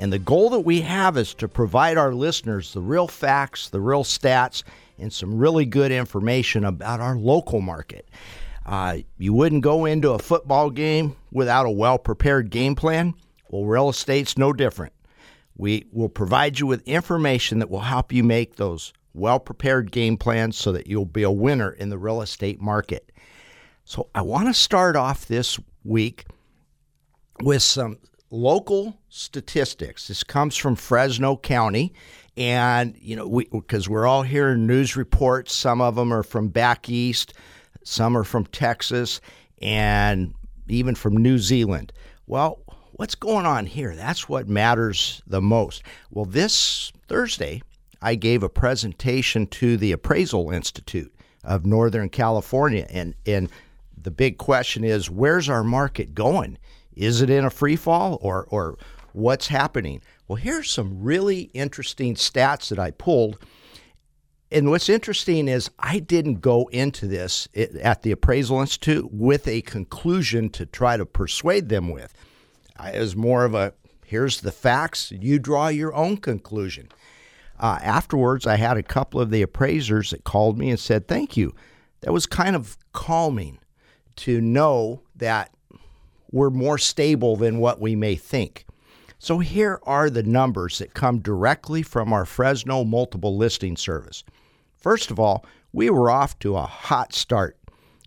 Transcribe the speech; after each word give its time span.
And 0.00 0.10
the 0.10 0.18
goal 0.18 0.48
that 0.50 0.60
we 0.60 0.80
have 0.80 1.18
is 1.18 1.34
to 1.34 1.46
provide 1.46 1.98
our 1.98 2.14
listeners 2.14 2.72
the 2.72 2.80
real 2.80 3.06
facts, 3.06 3.68
the 3.68 3.82
real 3.82 4.02
stats, 4.02 4.62
and 4.98 5.12
some 5.12 5.36
really 5.36 5.66
good 5.66 5.92
information 5.92 6.64
about 6.64 7.00
our 7.00 7.16
local 7.16 7.60
market. 7.60 8.08
Uh, 8.64 8.98
you 9.18 9.34
wouldn't 9.34 9.62
go 9.62 9.84
into 9.84 10.12
a 10.12 10.18
football 10.18 10.70
game 10.70 11.16
without 11.32 11.66
a 11.66 11.70
well 11.70 11.98
prepared 11.98 12.48
game 12.48 12.74
plan. 12.74 13.12
Well, 13.50 13.66
real 13.66 13.90
estate's 13.90 14.38
no 14.38 14.54
different. 14.54 14.94
We 15.54 15.84
will 15.92 16.08
provide 16.08 16.58
you 16.58 16.66
with 16.66 16.88
information 16.88 17.58
that 17.58 17.68
will 17.68 17.80
help 17.80 18.10
you 18.10 18.24
make 18.24 18.56
those 18.56 18.94
well 19.12 19.38
prepared 19.38 19.92
game 19.92 20.16
plans 20.16 20.56
so 20.56 20.72
that 20.72 20.86
you'll 20.86 21.04
be 21.04 21.24
a 21.24 21.30
winner 21.30 21.72
in 21.72 21.90
the 21.90 21.98
real 21.98 22.22
estate 22.22 22.58
market. 22.58 23.12
So, 23.84 24.08
I 24.14 24.22
want 24.22 24.48
to 24.48 24.54
start 24.54 24.96
off 24.96 25.26
this 25.26 25.58
week 25.84 26.24
with 27.42 27.62
some 27.62 27.98
local 28.30 28.96
statistics. 29.10 30.08
This 30.08 30.24
comes 30.24 30.56
from 30.56 30.76
Fresno 30.76 31.36
County, 31.36 31.92
and 32.36 32.96
you 32.98 33.16
know, 33.16 33.26
we 33.26 33.46
because 33.46 33.88
we're 33.88 34.06
all 34.06 34.22
hearing 34.22 34.66
news 34.66 34.96
reports. 34.96 35.52
Some 35.52 35.80
of 35.80 35.96
them 35.96 36.12
are 36.12 36.22
from 36.22 36.48
back 36.48 36.88
east, 36.88 37.34
some 37.84 38.16
are 38.16 38.24
from 38.24 38.46
Texas, 38.46 39.20
and 39.60 40.32
even 40.68 40.94
from 40.94 41.16
New 41.16 41.38
Zealand. 41.38 41.92
Well, 42.26 42.60
what's 42.92 43.16
going 43.16 43.46
on 43.46 43.66
here? 43.66 43.94
That's 43.94 44.28
what 44.28 44.48
matters 44.48 45.20
the 45.26 45.42
most. 45.42 45.82
Well, 46.10 46.24
this 46.24 46.92
Thursday, 47.08 47.62
I 48.00 48.14
gave 48.14 48.42
a 48.42 48.48
presentation 48.48 49.46
to 49.48 49.76
the 49.76 49.92
Appraisal 49.92 50.50
Institute 50.50 51.12
of 51.42 51.66
Northern 51.66 52.08
California, 52.08 52.86
and 52.88 53.14
and 53.26 53.50
the 54.02 54.10
big 54.10 54.38
question 54.38 54.84
is, 54.84 55.10
where's 55.10 55.48
our 55.48 55.64
market 55.64 56.14
going? 56.14 56.56
Is 56.94 57.22
it 57.22 57.30
in 57.30 57.44
a 57.44 57.50
free 57.50 57.76
fall 57.76 58.18
or, 58.20 58.46
or 58.50 58.76
what's 59.12 59.48
happening? 59.48 60.02
Well, 60.26 60.36
here's 60.36 60.70
some 60.70 61.02
really 61.02 61.50
interesting 61.54 62.14
stats 62.14 62.68
that 62.68 62.78
I 62.78 62.90
pulled. 62.90 63.38
And 64.52 64.70
what's 64.70 64.88
interesting 64.88 65.46
is 65.46 65.70
I 65.78 66.00
didn't 66.00 66.40
go 66.40 66.68
into 66.72 67.06
this 67.06 67.48
at 67.54 68.02
the 68.02 68.10
Appraisal 68.10 68.60
Institute 68.60 69.12
with 69.12 69.46
a 69.46 69.62
conclusion 69.62 70.50
to 70.50 70.66
try 70.66 70.96
to 70.96 71.06
persuade 71.06 71.68
them 71.68 71.88
with. 71.88 72.12
It 72.82 72.98
was 72.98 73.14
more 73.14 73.44
of 73.44 73.54
a 73.54 73.74
here's 74.10 74.40
the 74.40 74.50
facts, 74.50 75.12
you 75.12 75.38
draw 75.38 75.68
your 75.68 75.94
own 75.94 76.16
conclusion. 76.16 76.88
Uh, 77.60 77.78
afterwards, 77.82 78.46
I 78.46 78.56
had 78.56 78.76
a 78.76 78.82
couple 78.82 79.20
of 79.20 79.30
the 79.30 79.42
appraisers 79.42 80.10
that 80.10 80.24
called 80.24 80.58
me 80.58 80.70
and 80.70 80.80
said, 80.80 81.06
Thank 81.06 81.36
you. 81.36 81.54
That 82.00 82.12
was 82.12 82.26
kind 82.26 82.56
of 82.56 82.76
calming 82.92 83.58
to 84.16 84.40
know 84.40 85.02
that 85.14 85.54
we're 86.32 86.50
more 86.50 86.78
stable 86.78 87.36
than 87.36 87.58
what 87.58 87.80
we 87.80 87.94
may 87.94 88.16
think. 88.16 88.64
So 89.22 89.38
here 89.38 89.80
are 89.82 90.08
the 90.08 90.22
numbers 90.22 90.78
that 90.78 90.94
come 90.94 91.18
directly 91.18 91.82
from 91.82 92.10
our 92.10 92.24
Fresno 92.24 92.84
multiple 92.84 93.36
listing 93.36 93.76
service. 93.76 94.24
First 94.78 95.10
of 95.10 95.20
all, 95.20 95.44
we 95.74 95.90
were 95.90 96.10
off 96.10 96.38
to 96.38 96.56
a 96.56 96.62
hot 96.62 97.12
start. 97.12 97.58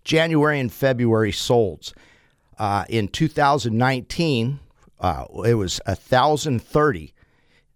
January 0.02 0.58
and 0.58 0.72
February 0.72 1.30
solds. 1.30 1.92
Uh, 2.58 2.84
in 2.88 3.06
2019, 3.06 4.58
uh, 4.98 5.24
it 5.46 5.54
was 5.54 5.80
1,030. 5.86 7.14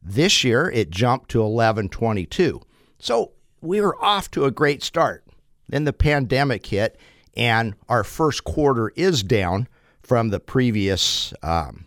This 0.02 0.42
year, 0.42 0.68
it 0.68 0.90
jumped 0.90 1.30
to 1.30 1.38
1122. 1.38 2.60
So 2.98 3.30
we 3.60 3.80
were 3.80 3.96
off 4.04 4.32
to 4.32 4.46
a 4.46 4.50
great 4.50 4.82
start. 4.82 5.24
Then 5.68 5.84
the 5.84 5.92
pandemic 5.92 6.66
hit, 6.66 6.98
and 7.36 7.76
our 7.88 8.02
first 8.02 8.42
quarter 8.42 8.88
is 8.96 9.22
down 9.22 9.68
from 10.02 10.30
the 10.30 10.40
previous 10.40 11.32
um, 11.44 11.84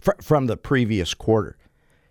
fr- 0.00 0.12
from 0.20 0.46
the 0.46 0.56
previous 0.56 1.14
quarter. 1.14 1.56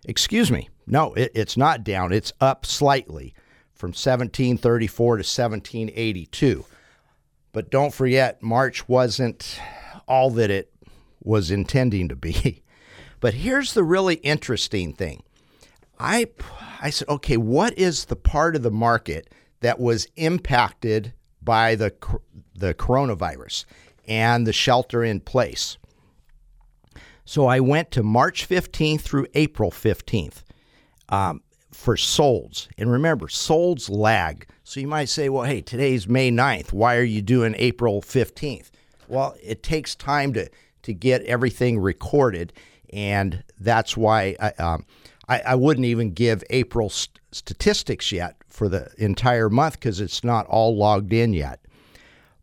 Excuse 0.04 0.50
me. 0.50 0.68
No, 0.86 1.14
it, 1.14 1.32
it's 1.34 1.56
not 1.56 1.84
down. 1.84 2.12
It's 2.12 2.32
up 2.40 2.64
slightly 2.66 3.34
from 3.72 3.88
1734 3.88 5.16
to 5.16 5.20
1782. 5.20 6.64
But 7.52 7.70
don't 7.70 7.94
forget, 7.94 8.42
March 8.42 8.88
wasn't 8.88 9.60
all 10.06 10.30
that 10.30 10.50
it 10.50 10.72
was 11.22 11.50
intending 11.50 12.08
to 12.08 12.16
be. 12.16 12.62
But 13.22 13.34
here's 13.34 13.74
the 13.74 13.84
really 13.84 14.14
interesting 14.14 14.94
thing. 14.94 15.22
I 15.98 16.28
I 16.80 16.88
said, 16.88 17.06
okay, 17.10 17.36
what 17.36 17.76
is 17.76 18.06
the 18.06 18.16
part 18.16 18.56
of 18.56 18.62
the 18.62 18.70
market 18.70 19.28
that 19.60 19.78
was 19.78 20.08
impacted 20.16 21.12
by 21.42 21.74
the 21.74 21.92
the 22.54 22.72
coronavirus? 22.72 23.66
and 24.10 24.44
the 24.44 24.52
shelter 24.52 25.04
in 25.04 25.20
place. 25.20 25.78
So 27.30 27.46
I 27.46 27.60
went 27.60 27.92
to 27.92 28.02
March 28.02 28.48
15th 28.48 29.02
through 29.02 29.28
April 29.34 29.70
15th 29.70 30.42
um, 31.10 31.42
for 31.70 31.94
solds. 31.94 32.66
And 32.76 32.90
remember, 32.90 33.28
solds 33.28 33.88
lag. 33.88 34.48
So 34.64 34.80
you 34.80 34.88
might 34.88 35.08
say, 35.08 35.28
well, 35.28 35.44
hey, 35.44 35.60
today's 35.60 36.08
May 36.08 36.32
9th. 36.32 36.72
Why 36.72 36.96
are 36.96 37.04
you 37.04 37.22
doing 37.22 37.54
April 37.56 38.02
15th? 38.02 38.70
Well, 39.06 39.36
it 39.40 39.62
takes 39.62 39.94
time 39.94 40.32
to, 40.32 40.50
to 40.82 40.92
get 40.92 41.22
everything 41.22 41.78
recorded. 41.78 42.52
And 42.92 43.44
that's 43.60 43.96
why 43.96 44.34
I, 44.40 44.50
um, 44.60 44.84
I, 45.28 45.38
I, 45.38 45.54
wouldn't 45.54 45.86
even 45.86 46.10
give 46.10 46.42
April 46.50 46.90
st- 46.90 47.20
statistics 47.30 48.10
yet 48.10 48.34
for 48.48 48.68
the 48.68 48.90
entire 48.98 49.48
month 49.48 49.74
because 49.74 50.00
it's 50.00 50.24
not 50.24 50.46
all 50.46 50.76
logged 50.76 51.12
in 51.12 51.32
yet. 51.32 51.60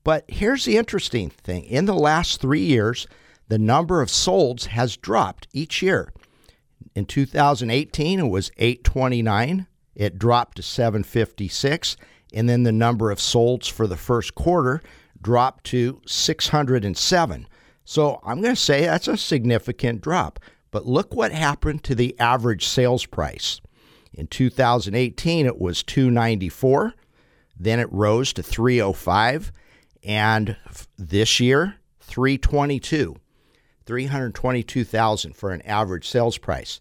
But 0.06 0.24
here's 0.30 0.64
the 0.64 0.78
interesting 0.78 1.30
thing 1.30 1.66
in 1.66 1.88
the 1.88 1.94
last 1.94 2.40
three 2.40 2.64
years, 2.64 3.06
the 3.48 3.58
number 3.58 4.02
of 4.02 4.10
solds 4.10 4.66
has 4.68 4.98
dropped 4.98 5.48
each 5.54 5.82
year. 5.82 6.12
In 6.96 7.06
2018, 7.06 8.20
it 8.20 8.28
was 8.28 8.52
829, 8.58 9.68
it 9.96 10.20
dropped 10.20 10.58
to 10.58 10.64
756, 10.64 11.98
and 12.34 12.50
then 12.50 12.64
the 12.64 12.72
number 12.72 13.12
of 13.12 13.20
solds 13.20 13.70
for 13.70 13.88
the 13.88 13.98
first 13.98 14.36
quarter 14.36 14.82
dropped 15.22 15.64
to 15.66 16.02
607. 16.06 17.48
So 17.86 18.20
I'm 18.24 18.42
going 18.42 18.56
to 18.56 18.62
say 18.62 18.82
that's 18.82 19.08
a 19.08 19.16
significant 19.16 20.02
drop. 20.02 20.40
But 20.72 20.86
look 20.86 21.16
what 21.16 21.32
happened 21.32 21.84
to 21.86 21.96
the 21.96 22.20
average 22.20 22.68
sales 22.68 23.06
price. 23.06 23.62
In 24.14 24.28
2018, 24.28 25.46
it 25.46 25.60
was 25.60 25.84
294. 25.84 26.94
Then 27.58 27.80
it 27.80 27.92
rose 27.92 28.34
to 28.34 28.44
305 28.44 29.52
and 30.04 30.58
this 30.98 31.40
year 31.40 31.76
322 32.02 33.16
322,000 33.88 35.36
for 35.36 35.52
an 35.52 35.62
average 35.64 36.08
sales 36.08 36.38
price. 36.38 36.80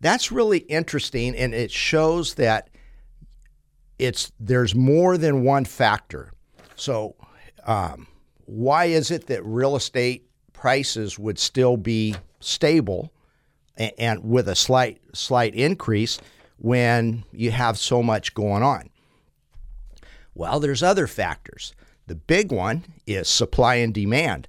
That's 0.00 0.32
really 0.32 0.58
interesting 0.58 1.34
and 1.36 1.52
it 1.52 1.70
shows 1.70 2.34
that 2.34 2.70
it's 3.98 4.32
there's 4.40 4.74
more 4.74 5.16
than 5.16 5.44
one 5.44 5.64
factor. 5.64 6.32
So 6.76 7.14
um, 7.66 8.06
why 8.46 8.86
is 8.86 9.10
it 9.10 9.26
that 9.26 9.44
real 9.44 9.76
estate 9.76 10.28
prices 10.52 11.18
would 11.18 11.38
still 11.38 11.76
be 11.76 12.14
stable 12.40 13.12
and, 13.76 13.92
and 13.98 14.24
with 14.24 14.48
a 14.48 14.54
slight 14.54 15.00
slight 15.12 15.54
increase 15.54 16.18
when 16.58 17.24
you 17.32 17.50
have 17.50 17.78
so 17.78 18.02
much 18.02 18.34
going 18.34 18.62
on? 18.62 18.90
Well, 20.34 20.60
there's 20.60 20.82
other 20.82 21.06
factors. 21.06 21.74
The 22.06 22.14
big 22.14 22.52
one 22.52 22.84
is 23.06 23.28
supply 23.28 23.76
and 23.76 23.94
demand. 23.94 24.48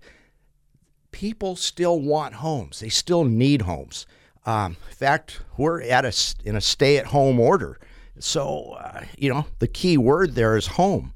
People 1.16 1.56
still 1.56 2.02
want 2.02 2.34
homes. 2.34 2.82
They 2.82 2.90
still 2.90 3.24
need 3.24 3.62
homes. 3.62 4.06
Um, 4.46 4.76
in 4.90 4.96
fact, 4.96 5.40
we're 5.56 5.82
at 5.82 6.04
a 6.04 6.14
in 6.44 6.58
a 6.58 6.62
stay-at-home 6.62 7.40
order. 7.40 7.80
So, 8.20 8.76
uh, 8.78 9.06
you 9.18 9.30
know, 9.30 9.46
the 9.60 9.68
key 9.70 9.98
word 9.98 10.36
there 10.36 10.58
is 10.58 10.68
home. 10.68 11.14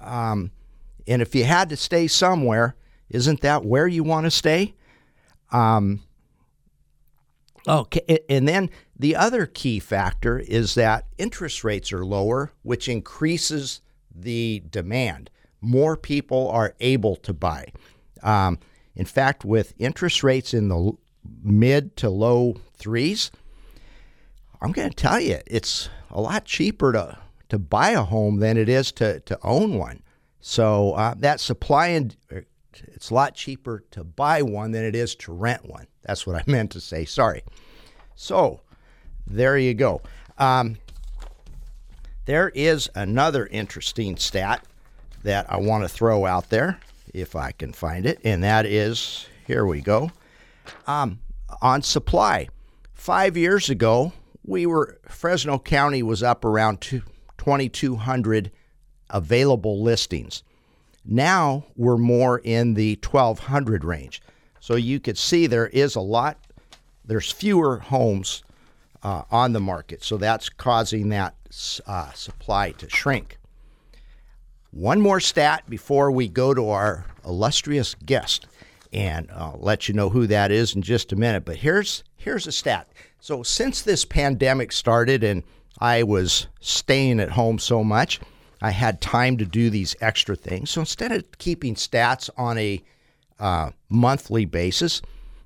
Um, 0.00 0.52
and 1.06 1.20
if 1.20 1.34
you 1.34 1.44
had 1.44 1.68
to 1.68 1.76
stay 1.76 2.06
somewhere, 2.06 2.76
isn't 3.10 3.42
that 3.42 3.62
where 3.62 3.86
you 3.86 4.02
want 4.02 4.24
to 4.24 4.30
stay? 4.30 4.74
Um, 5.50 6.02
okay, 7.68 8.20
and 8.30 8.48
then 8.48 8.70
the 8.98 9.16
other 9.16 9.44
key 9.44 9.80
factor 9.80 10.38
is 10.38 10.76
that 10.76 11.08
interest 11.18 11.62
rates 11.62 11.92
are 11.92 12.06
lower, 12.06 12.52
which 12.62 12.88
increases 12.88 13.82
the 14.14 14.62
demand 14.70 15.30
more 15.62 15.96
people 15.96 16.48
are 16.48 16.74
able 16.80 17.16
to 17.16 17.32
buy. 17.34 17.66
Um, 18.22 18.58
in 18.94 19.06
fact, 19.06 19.44
with 19.44 19.74
interest 19.78 20.22
rates 20.22 20.54
in 20.54 20.68
the 20.68 20.92
mid 21.42 21.96
to 21.98 22.10
low 22.10 22.56
threes, 22.74 23.30
I'm 24.60 24.72
going 24.72 24.90
to 24.90 24.94
tell 24.94 25.20
you, 25.20 25.38
it's 25.46 25.88
a 26.10 26.20
lot 26.20 26.44
cheaper 26.44 26.92
to 26.92 27.18
to 27.48 27.58
buy 27.58 27.90
a 27.90 28.02
home 28.02 28.38
than 28.38 28.56
it 28.56 28.68
is 28.68 28.92
to 28.92 29.20
to 29.20 29.38
own 29.42 29.78
one. 29.78 30.02
So 30.40 30.92
uh, 30.94 31.14
that 31.18 31.40
supply 31.40 31.88
and 31.88 32.16
it's 32.72 33.10
a 33.10 33.14
lot 33.14 33.34
cheaper 33.34 33.84
to 33.90 34.04
buy 34.04 34.42
one 34.42 34.72
than 34.72 34.84
it 34.84 34.94
is 34.94 35.14
to 35.16 35.32
rent 35.32 35.68
one. 35.68 35.86
That's 36.02 36.26
what 36.26 36.36
I 36.36 36.42
meant 36.50 36.72
to 36.72 36.80
say. 36.80 37.04
Sorry. 37.04 37.42
So 38.14 38.60
there 39.26 39.58
you 39.58 39.74
go. 39.74 40.02
Um, 40.38 40.78
there 42.24 42.50
is 42.54 42.88
another 42.94 43.46
interesting 43.46 44.16
stat 44.16 44.64
that 45.22 45.46
I 45.50 45.58
want 45.58 45.84
to 45.84 45.88
throw 45.88 46.26
out 46.26 46.50
there, 46.50 46.78
if 47.12 47.36
I 47.36 47.52
can 47.52 47.72
find 47.72 48.06
it, 48.06 48.20
and 48.24 48.42
that 48.42 48.66
is 48.66 49.26
here 49.46 49.66
we 49.66 49.80
go. 49.80 50.10
Um, 50.86 51.20
on 51.60 51.82
supply, 51.82 52.48
five 52.94 53.36
years 53.36 53.68
ago, 53.68 54.12
we 54.44 54.66
were 54.66 54.98
Fresno 55.08 55.58
County 55.58 56.02
was 56.02 56.22
up 56.22 56.44
around 56.44 56.80
2,200 56.80 58.50
available 59.10 59.82
listings. 59.82 60.42
Now 61.04 61.66
we're 61.76 61.96
more 61.96 62.38
in 62.38 62.74
the 62.74 62.98
1,200 63.02 63.84
range. 63.84 64.22
So 64.60 64.76
you 64.76 65.00
could 65.00 65.18
see 65.18 65.46
there 65.46 65.66
is 65.66 65.96
a 65.96 66.00
lot, 66.00 66.38
there's 67.04 67.30
fewer 67.30 67.78
homes 67.78 68.44
uh, 69.02 69.22
on 69.30 69.52
the 69.52 69.60
market. 69.60 70.04
So 70.04 70.16
that's 70.16 70.48
causing 70.48 71.08
that 71.08 71.34
uh, 71.86 72.12
supply 72.12 72.70
to 72.72 72.88
shrink. 72.88 73.38
One 74.72 75.02
more 75.02 75.20
stat 75.20 75.68
before 75.68 76.10
we 76.10 76.28
go 76.28 76.54
to 76.54 76.70
our 76.70 77.04
illustrious 77.26 77.94
guest, 78.06 78.46
and 78.90 79.30
I'll 79.30 79.58
let 79.60 79.86
you 79.86 79.92
know 79.92 80.08
who 80.08 80.26
that 80.28 80.50
is 80.50 80.74
in 80.74 80.80
just 80.80 81.12
a 81.12 81.16
minute. 81.16 81.44
But 81.44 81.56
here's 81.56 82.02
here's 82.16 82.46
a 82.46 82.52
stat. 82.52 82.88
So 83.20 83.42
since 83.42 83.82
this 83.82 84.06
pandemic 84.06 84.72
started 84.72 85.22
and 85.22 85.42
I 85.78 86.04
was 86.04 86.46
staying 86.60 87.20
at 87.20 87.32
home 87.32 87.58
so 87.58 87.84
much, 87.84 88.18
I 88.62 88.70
had 88.70 89.02
time 89.02 89.36
to 89.36 89.44
do 89.44 89.68
these 89.68 89.94
extra 90.00 90.36
things. 90.36 90.70
So 90.70 90.80
instead 90.80 91.12
of 91.12 91.24
keeping 91.36 91.74
stats 91.74 92.30
on 92.38 92.56
a 92.56 92.82
uh, 93.38 93.72
monthly 93.90 94.46
basis, 94.46 95.02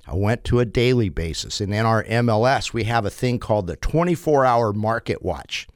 I 0.06 0.14
went 0.14 0.44
to 0.44 0.61
a 0.61 0.64
daily 0.64 1.08
basis. 1.08 1.61
And 1.61 1.75
in 1.75 1.84
our 1.84 2.05
MLS, 2.05 2.72
we 2.72 2.84
have 2.84 3.05
a 3.05 3.11
thing 3.11 3.40
called 3.40 3.67
the 3.67 3.76
24 3.76 4.44
hour 4.44 4.72
market 4.72 5.25
watch. 5.25 5.67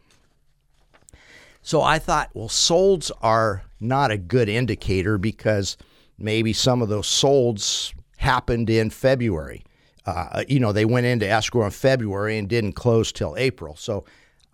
So 1.62 1.82
I 1.82 1.98
thought, 1.98 2.30
well, 2.34 2.48
solds 2.48 3.10
are 3.22 3.62
not 3.80 4.10
a 4.10 4.18
good 4.18 4.48
indicator 4.48 5.18
because 5.18 5.76
maybe 6.18 6.52
some 6.52 6.82
of 6.82 6.88
those 6.88 7.06
solds 7.06 7.92
happened 8.18 8.70
in 8.70 8.90
February. 8.90 9.64
Uh, 10.06 10.44
you 10.48 10.58
know, 10.58 10.72
they 10.72 10.84
went 10.84 11.06
into 11.06 11.28
escrow 11.28 11.64
in 11.64 11.70
February 11.70 12.38
and 12.38 12.48
didn't 12.48 12.72
close 12.72 13.12
till 13.12 13.36
April. 13.36 13.76
So 13.76 14.04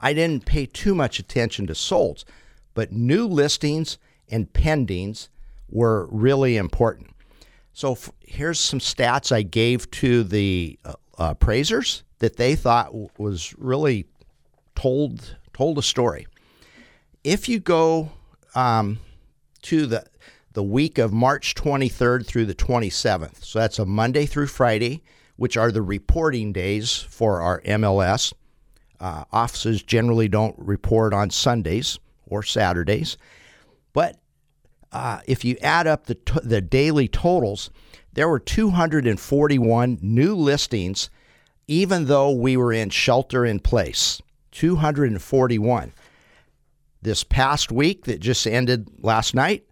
I 0.00 0.12
didn't 0.12 0.44
pay 0.44 0.66
too 0.66 0.94
much 0.94 1.18
attention 1.18 1.66
to 1.68 1.72
solds 1.72 2.24
but 2.76 2.92
new 2.92 3.26
listings 3.26 3.98
and 4.28 4.52
pendings 4.52 5.28
were 5.68 6.06
really 6.12 6.56
important. 6.56 7.10
So 7.72 7.92
f- 7.92 8.12
here's 8.20 8.60
some 8.60 8.78
stats 8.78 9.32
I 9.32 9.42
gave 9.42 9.90
to 9.92 10.22
the 10.22 10.78
uh, 10.84 10.94
appraisers 11.18 12.04
that 12.18 12.36
they 12.36 12.54
thought 12.54 12.88
w- 12.88 13.08
was 13.18 13.54
really 13.58 14.06
told 14.76 15.36
told 15.52 15.78
a 15.78 15.82
story. 15.82 16.26
If 17.26 17.48
you 17.48 17.58
go 17.58 18.12
um, 18.54 19.00
to 19.62 19.86
the 19.86 20.06
the 20.52 20.62
week 20.62 20.96
of 20.96 21.12
March 21.12 21.56
23rd 21.56 22.24
through 22.24 22.46
the 22.46 22.54
27th, 22.54 23.42
so 23.42 23.58
that's 23.58 23.80
a 23.80 23.84
Monday 23.84 24.26
through 24.26 24.46
Friday, 24.46 25.02
which 25.34 25.56
are 25.56 25.72
the 25.72 25.82
reporting 25.82 26.52
days 26.52 26.94
for 27.10 27.40
our 27.40 27.60
MLS. 27.62 28.32
Uh, 29.00 29.24
offices 29.32 29.82
generally 29.82 30.28
don't 30.28 30.54
report 30.56 31.12
on 31.12 31.30
Sundays 31.30 31.98
or 32.28 32.44
Saturdays. 32.44 33.18
But 33.92 34.20
uh, 34.92 35.18
if 35.26 35.44
you 35.44 35.56
add 35.60 35.88
up 35.88 36.06
the, 36.06 36.14
t- 36.14 36.38
the 36.44 36.60
daily 36.60 37.08
totals, 37.08 37.70
there 38.12 38.28
were 38.28 38.38
241 38.38 39.98
new 40.00 40.36
listings, 40.36 41.10
even 41.66 42.04
though 42.04 42.30
we 42.30 42.56
were 42.56 42.72
in 42.72 42.90
shelter 42.90 43.44
in 43.44 43.58
place. 43.58 44.22
241. 44.52 45.92
This 47.06 47.22
past 47.22 47.70
week 47.70 48.06
that 48.06 48.18
just 48.18 48.48
ended 48.48 48.88
last 49.00 49.32
night, 49.32 49.64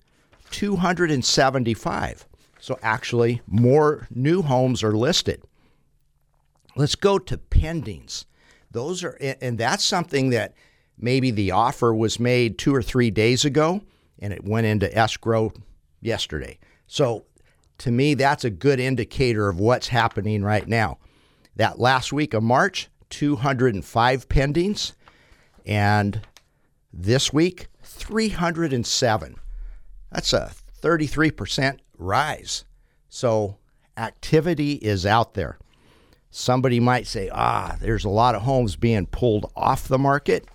275. 0.52 2.28
So 2.60 2.78
actually, 2.80 3.42
more 3.48 4.06
new 4.14 4.40
homes 4.40 4.84
are 4.84 4.96
listed. 4.96 5.42
Let's 6.76 6.94
go 6.94 7.18
to 7.18 7.36
pendings. 7.36 8.26
Those 8.70 9.02
are, 9.02 9.18
and 9.20 9.58
that's 9.58 9.82
something 9.82 10.30
that 10.30 10.54
maybe 10.96 11.32
the 11.32 11.50
offer 11.50 11.92
was 11.92 12.20
made 12.20 12.56
two 12.56 12.72
or 12.72 12.82
three 12.82 13.10
days 13.10 13.44
ago 13.44 13.82
and 14.20 14.32
it 14.32 14.44
went 14.44 14.68
into 14.68 14.96
escrow 14.96 15.52
yesterday. 16.00 16.60
So 16.86 17.24
to 17.78 17.90
me, 17.90 18.14
that's 18.14 18.44
a 18.44 18.50
good 18.50 18.78
indicator 18.78 19.48
of 19.48 19.58
what's 19.58 19.88
happening 19.88 20.44
right 20.44 20.68
now. 20.68 20.98
That 21.56 21.80
last 21.80 22.12
week 22.12 22.32
of 22.32 22.44
March, 22.44 22.90
205 23.10 24.28
pendings, 24.28 24.92
and 25.66 26.20
this 26.96 27.32
week, 27.32 27.66
307. 27.82 29.36
That's 30.12 30.32
a 30.32 30.52
33% 30.80 31.78
rise. 31.98 32.64
So 33.08 33.58
activity 33.96 34.74
is 34.74 35.04
out 35.04 35.34
there. 35.34 35.58
Somebody 36.30 36.80
might 36.80 37.06
say, 37.06 37.30
ah, 37.32 37.76
there's 37.80 38.04
a 38.04 38.08
lot 38.08 38.34
of 38.34 38.42
homes 38.42 38.76
being 38.76 39.06
pulled 39.06 39.50
off 39.56 39.88
the 39.88 39.98
market. 39.98 40.46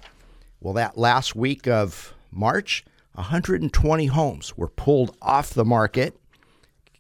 Well, 0.60 0.74
that 0.74 0.98
last 0.98 1.36
week 1.36 1.68
of 1.68 2.14
March, 2.32 2.86
120 3.14 4.06
homes 4.08 4.58
were 4.58 4.68
pulled 4.68 5.16
off 5.22 5.54
the 5.54 5.66
market 5.66 6.18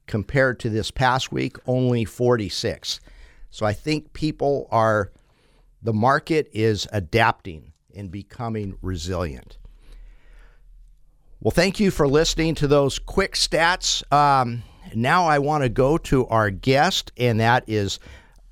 compared 0.07 0.59
to 0.61 0.69
this 0.69 0.91
past 0.91 1.31
week, 1.31 1.57
only 1.67 2.05
46. 2.05 2.99
So 3.51 3.65
I 3.65 3.73
think 3.73 4.13
people 4.13 4.67
are, 4.71 5.11
the 5.81 5.93
market 5.93 6.49
is 6.53 6.87
adapting 6.91 7.68
and 7.99 8.09
becoming 8.09 8.77
resilient. 8.81 9.57
Well, 11.41 11.51
thank 11.51 11.79
you 11.79 11.91
for 11.91 12.07
listening 12.07 12.55
to 12.55 12.67
those 12.67 12.97
quick 12.97 13.33
stats. 13.33 14.01
Um, 14.11 14.63
now 14.95 15.25
I 15.25 15.39
want 15.39 15.63
to 15.63 15.69
go 15.69 15.97
to 15.97 16.25
our 16.27 16.49
guest, 16.49 17.11
and 17.17 17.39
that 17.39 17.63
is 17.67 17.99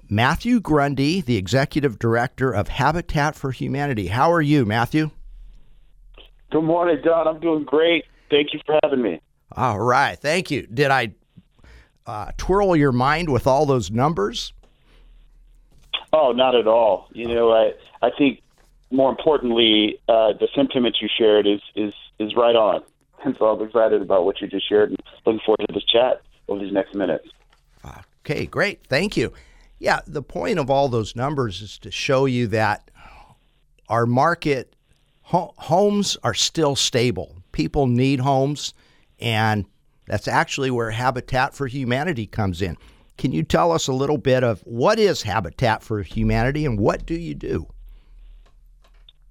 Matthew 0.10 0.60
Grundy, 0.60 1.22
the 1.22 1.38
executive 1.38 1.98
director 1.98 2.52
of 2.52 2.68
Habitat 2.68 3.36
for 3.36 3.52
Humanity. 3.52 4.08
How 4.08 4.32
are 4.32 4.42
you, 4.42 4.66
Matthew? 4.66 5.12
Good 6.51 6.63
morning, 6.63 7.00
Don. 7.04 7.27
I'm 7.27 7.39
doing 7.39 7.63
great. 7.63 8.06
Thank 8.30 8.54
you 8.54 8.60
for 8.66 8.80
having 8.84 9.01
me. 9.01 9.22
All 9.54 9.80
right. 9.80 10.18
Thank 10.18 10.51
you. 10.51 10.68
Did 10.68 10.92
I 10.92 11.13
uh, 12.06 12.32
twirl 12.38 12.75
your 12.75 12.94
mind 12.94 13.30
with 13.30 13.48
all 13.48 13.66
those 13.66 13.92
numbers? 13.92 14.54
Oh, 16.13 16.32
not 16.32 16.56
at 16.56 16.68
all. 16.68 17.10
You 17.12 17.27
know, 17.27 17.51
I 17.51 17.72
I 18.01 18.12
think 18.18 18.42
more 18.91 19.10
importantly, 19.10 20.00
uh, 20.08 20.34
the 20.39 20.48
sentiment 20.56 20.98
you 21.01 21.10
shared 21.17 21.48
is 21.48 21.62
is 21.75 21.94
is 22.20 22.36
right 22.36 22.56
on. 22.56 22.84
And 23.25 23.36
so 23.38 23.46
I'm 23.48 23.65
excited 23.65 24.01
about 24.01 24.25
what 24.25 24.39
you 24.41 24.48
just 24.48 24.70
shared 24.70 24.89
and 24.89 25.00
looking 25.25 25.41
forward 25.46 25.65
to 25.67 25.74
this 25.74 25.84
chat 25.84 26.22
over 26.48 26.63
these 26.63 26.72
next 26.72 26.94
minutes. 26.94 27.27
Okay, 28.29 28.46
great. 28.46 28.86
Thank 28.88 29.15
you. 29.15 29.32
Yeah, 29.79 30.01
the 30.06 30.22
point 30.22 30.60
of 30.60 30.70
all 30.70 30.89
those 30.89 31.15
numbers 31.15 31.62
is 31.62 31.79
to 31.79 31.91
show 31.91 32.25
you 32.25 32.48
that 32.48 32.91
our 33.88 34.06
market 34.06 34.75
homes 35.22 36.17
are 36.24 36.34
still 36.34 36.75
stable. 36.75 37.38
People 37.53 37.88
need 37.88 38.20
homes, 38.20 38.74
and 39.20 39.65
that's 40.08 40.27
actually 40.27 40.72
where 40.72 40.91
Habitat 40.91 41.53
for 41.53 41.67
Humanity 41.67 42.27
comes 42.27 42.62
in. 42.62 42.75
Can 43.17 43.32
you 43.32 43.44
tell 43.44 43.72
us 43.72 43.88
a 43.88 43.94
little 43.94 44.17
bit 44.17 44.44
of 44.44 44.60
what 44.62 45.00
is 45.00 45.22
Habitat 45.22 45.82
for 45.82 46.01
Humanity 46.01 46.65
and 46.65 46.77
what 46.77 47.06
do 47.06 47.15
you 47.15 47.34
do? 47.34 47.67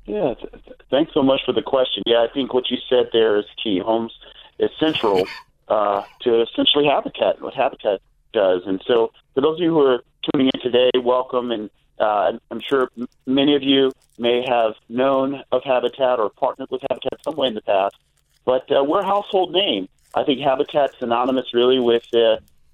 Yeah, 0.06 0.34
th- 0.34 0.52
thanks 0.90 1.12
so 1.12 1.22
much 1.22 1.40
for 1.44 1.52
the 1.52 1.62
question. 1.62 2.02
Yeah, 2.06 2.24
I 2.28 2.32
think 2.32 2.54
what 2.54 2.70
you 2.70 2.78
said 2.88 3.10
there 3.12 3.36
is 3.36 3.44
key. 3.62 3.80
Homes 3.80 4.12
is 4.58 4.70
central 4.78 5.26
uh, 5.68 6.04
to 6.22 6.42
essentially 6.42 6.86
Habitat, 6.86 7.42
what 7.42 7.54
Habitat 7.54 8.00
does. 8.32 8.62
And 8.66 8.82
so, 8.86 9.12
for 9.34 9.40
those 9.40 9.58
of 9.58 9.62
you 9.62 9.70
who 9.70 9.80
are 9.80 10.04
tuning 10.32 10.50
in 10.54 10.60
today, 10.60 10.90
welcome. 11.02 11.50
And 11.50 11.70
uh, 11.98 12.32
I'm 12.50 12.60
sure 12.60 12.88
many 13.26 13.56
of 13.56 13.62
you 13.62 13.92
may 14.18 14.44
have 14.48 14.74
known 14.88 15.42
of 15.50 15.62
Habitat 15.64 16.20
or 16.20 16.30
partnered 16.30 16.70
with 16.70 16.82
Habitat 16.88 17.18
some 17.24 17.34
way 17.36 17.48
in 17.48 17.54
the 17.54 17.62
past, 17.62 17.96
but 18.44 18.70
uh, 18.70 18.84
we're 18.84 19.00
a 19.00 19.06
household 19.06 19.52
name. 19.52 19.88
I 20.14 20.24
think 20.24 20.40
Habitat's 20.40 20.98
synonymous 20.98 21.52
really 21.52 21.78
with 21.78 22.06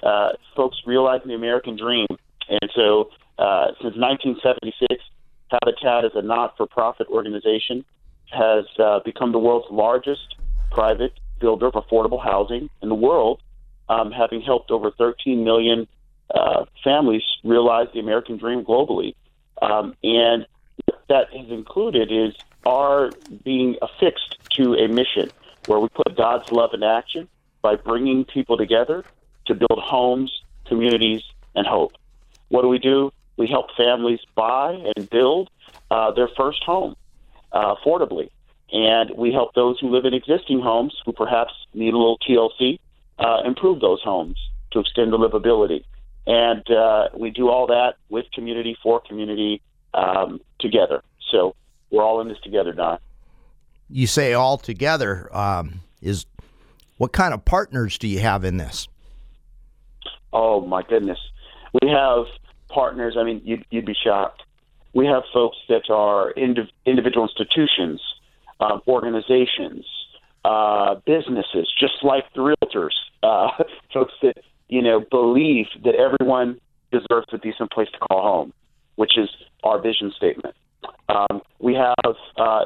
uh, 0.03 0.33
folks 0.55 0.79
realizing 0.87 1.29
the 1.29 1.35
American 1.35 1.77
dream. 1.77 2.07
And 2.49 2.71
so 2.75 3.11
uh, 3.39 3.69
since 3.81 3.97
1976, 3.97 5.03
Habitat 5.53 6.05
is 6.05 6.13
a 6.15 6.23
not-for-profit 6.23 7.09
organization, 7.09 7.85
has 8.31 8.65
uh, 8.79 9.01
become 9.05 9.33
the 9.33 9.39
world's 9.39 9.71
largest 9.71 10.37
private 10.71 11.13
builder 11.41 11.67
of 11.67 11.75
affordable 11.75 12.23
housing 12.23 12.71
in 12.81 12.89
the 12.89 12.95
world, 12.95 13.43
um, 13.89 14.11
having 14.11 14.41
helped 14.41 14.71
over 14.71 14.91
13 14.91 15.45
million 15.45 15.87
uh, 16.35 16.65
families 16.83 17.23
realize 17.45 17.89
the 17.93 18.01
American 18.01 18.39
dream 18.39 18.65
globally. 18.65 19.15
Um, 19.61 19.95
and 20.03 20.47
that 21.09 21.27
is 21.35 21.51
included 21.51 22.11
is 22.11 22.35
our 22.65 23.11
being 23.45 23.77
affixed 23.83 24.39
to 24.57 24.75
a 24.75 24.89
mission 24.89 25.31
where 25.67 25.79
we 25.79 25.89
put 25.89 26.17
God's 26.17 26.51
love 26.51 26.71
in 26.73 26.83
action 26.83 27.29
by 27.61 27.77
bringing 27.77 28.25
people 28.25 28.57
together 28.57 29.05
to 29.47 29.55
build 29.55 29.79
homes, 29.79 30.43
communities, 30.67 31.23
and 31.55 31.67
hope. 31.67 31.93
What 32.49 32.63
do 32.63 32.69
we 32.69 32.79
do? 32.79 33.13
We 33.43 33.49
help 33.49 33.75
families 33.77 34.21
buy 34.37 34.81
and 34.95 35.11
build 35.11 35.51
uh, 35.91 36.13
their 36.13 36.29
first 36.37 36.63
home 36.63 36.95
uh, 37.51 37.75
affordably. 37.75 38.31
And 38.71 39.11
we 39.17 39.33
help 39.33 39.55
those 39.55 39.81
who 39.81 39.91
live 39.91 40.05
in 40.05 40.15
existing 40.15 40.61
homes 40.61 40.95
who 41.05 41.13
perhaps 41.13 41.53
need 41.75 41.93
a 41.93 41.99
little 41.99 42.19
TLC 42.19 42.79
uh, 43.19 43.39
improve 43.45 43.81
those 43.81 44.01
homes 44.01 44.37
to 44.71 44.79
extend 44.79 45.13
the 45.13 45.19
livability. 45.19 45.83
And 46.25 46.71
uh, 46.71 47.09
we 47.17 47.31
do 47.31 47.49
all 47.49 47.67
that 47.67 47.95
with 48.11 48.27
community, 48.31 48.77
for 48.81 49.01
community, 49.01 49.61
um, 49.93 50.41
together. 50.61 51.03
So 51.33 51.57
we're 51.91 52.05
all 52.05 52.21
in 52.21 52.29
this 52.29 52.39
together, 52.45 52.73
Don. 52.73 53.01
You 53.91 54.07
say 54.07 54.35
all 54.35 54.57
together. 54.57 55.29
Um, 55.37 55.81
is 56.01 56.27
what 56.97 57.11
kind 57.11 57.35
of 57.35 57.45
partners 57.45 57.99
do 57.99 58.07
you 58.07 58.21
have 58.21 58.45
in 58.45 58.59
this? 58.59 58.87
Oh 60.33 60.61
my 60.61 60.85
goodness, 60.85 61.19
we 61.83 61.89
have 61.91 62.27
partners. 62.73 63.17
I 63.19 63.25
mean, 63.25 63.41
you'd, 63.45 63.65
you'd 63.71 63.87
be 63.87 63.95
shocked. 64.05 64.43
We 64.95 65.07
have 65.07 65.23
folks 65.33 65.57
that 65.69 65.91
are 65.91 66.33
indiv- 66.35 66.71
individual 66.85 67.29
institutions, 67.29 68.01
uh, 68.61 68.79
organizations, 68.87 69.87
uh, 70.45 70.97
businesses, 71.07 71.73
just 71.79 71.95
like 72.03 72.25
the 72.35 72.41
realtors, 72.41 72.93
uh, 73.23 73.49
folks 73.93 74.13
that 74.23 74.35
you 74.69 74.83
know 74.83 75.05
believe 75.11 75.67
that 75.85 75.95
everyone 75.95 76.61
deserves 76.91 77.27
a 77.33 77.39
decent 77.39 77.71
place 77.71 77.89
to 77.93 77.99
call 77.99 78.23
home, 78.23 78.53
which 78.97 79.17
is 79.17 79.29
our 79.63 79.81
vision 79.81 80.13
statement. 80.17 80.55
Um, 81.09 81.41
we 81.59 81.75
have 81.75 82.17
uh, 82.37 82.65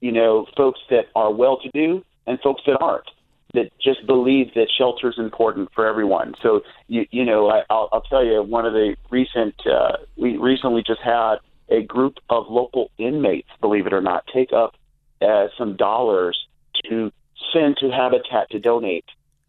you 0.00 0.12
know 0.12 0.46
folks 0.56 0.80
that 0.90 1.06
are 1.14 1.32
well-to-do 1.32 2.04
and 2.26 2.40
folks 2.40 2.62
that 2.66 2.78
aren't 2.80 3.08
that 3.54 3.70
just 3.80 4.06
believe 4.06 4.52
that 4.54 4.68
shelter 4.76 5.08
is 5.08 5.18
important 5.18 5.70
for 5.74 5.86
everyone. 5.86 6.34
So 6.42 6.62
you 6.88 7.06
you 7.10 7.24
know 7.24 7.48
I, 7.48 7.62
I'll, 7.70 7.88
I'll 7.92 8.02
tell 8.02 8.24
you 8.24 8.42
one 8.42 8.66
of 8.66 8.72
the 8.72 8.96
recent 9.10 9.54
uh, 9.66 9.98
we 10.16 10.36
recently 10.36 10.82
just 10.86 11.00
had 11.00 11.36
a 11.68 11.82
group 11.82 12.18
of 12.30 12.44
local 12.48 12.90
inmates, 12.98 13.48
believe 13.60 13.86
it 13.86 13.92
or 13.92 14.00
not, 14.00 14.24
take 14.32 14.52
up 14.52 14.74
uh, 15.20 15.46
some 15.58 15.76
dollars 15.76 16.38
to 16.88 17.10
send 17.52 17.76
to 17.78 17.90
Habitat 17.90 18.50
to 18.50 18.58
donate 18.58 19.04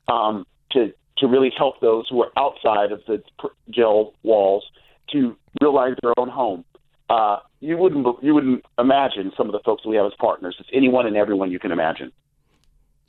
um, 0.07 0.45
to 0.71 0.93
to 1.17 1.27
really 1.27 1.51
help 1.57 1.79
those 1.81 2.07
who 2.09 2.21
are 2.21 2.31
outside 2.37 2.91
of 2.91 3.01
the 3.07 3.21
jail 3.69 4.13
walls 4.23 4.63
to 5.11 5.35
realize 5.61 5.95
their 6.01 6.13
own 6.17 6.29
home. 6.29 6.63
Uh, 7.09 7.37
you 7.59 7.77
wouldn't 7.77 8.05
you 8.21 8.33
wouldn't 8.33 8.63
imagine 8.77 9.31
some 9.35 9.47
of 9.47 9.53
the 9.53 9.59
folks 9.65 9.85
we 9.85 9.95
have 9.95 10.05
as 10.05 10.13
partners. 10.19 10.55
It's 10.59 10.69
anyone 10.73 11.07
and 11.07 11.15
everyone 11.15 11.51
you 11.51 11.59
can 11.59 11.71
imagine. 11.71 12.11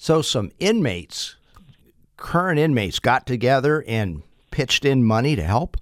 So 0.01 0.23
some 0.23 0.53
inmates, 0.61 1.35
current 2.17 2.61
inmates, 2.61 3.01
got 3.01 3.27
together 3.27 3.85
and 3.87 4.23
pitched 4.53 4.85
in 4.85 5.05
money 5.05 5.35
to 5.35 5.43
help. 5.43 5.77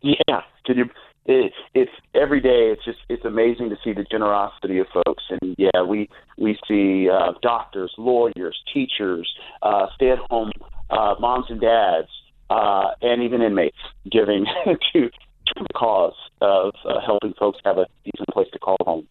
Yeah, 0.00 0.40
can 0.64 0.78
you? 0.78 0.90
It, 1.26 1.52
it's 1.74 1.90
every 2.14 2.40
day. 2.40 2.72
It's 2.72 2.84
just 2.84 2.98
it's 3.10 3.24
amazing 3.26 3.68
to 3.68 3.76
see 3.84 3.92
the 3.92 4.04
generosity 4.04 4.78
of 4.78 4.86
folks, 4.88 5.24
and 5.28 5.54
yeah, 5.58 5.82
we 5.82 6.08
we 6.38 6.58
see 6.66 7.10
uh, 7.10 7.32
doctors, 7.42 7.92
lawyers, 7.98 8.58
teachers, 8.72 9.30
uh, 9.62 9.88
stay-at-home 9.96 10.52
uh, 10.88 11.16
moms 11.20 11.46
and 11.50 11.60
dads, 11.60 12.08
uh, 12.48 12.92
and 13.02 13.22
even 13.22 13.42
inmates 13.42 13.76
giving 14.10 14.46
to 14.64 15.10
to 15.10 15.54
the 15.54 15.74
cause 15.74 16.14
of 16.40 16.72
uh, 16.88 17.00
helping 17.04 17.34
folks 17.34 17.58
have 17.64 17.76
a 17.76 17.86
decent 18.04 18.28
place 18.32 18.48
to 18.54 18.58
call 18.58 18.76
home. 18.86 19.06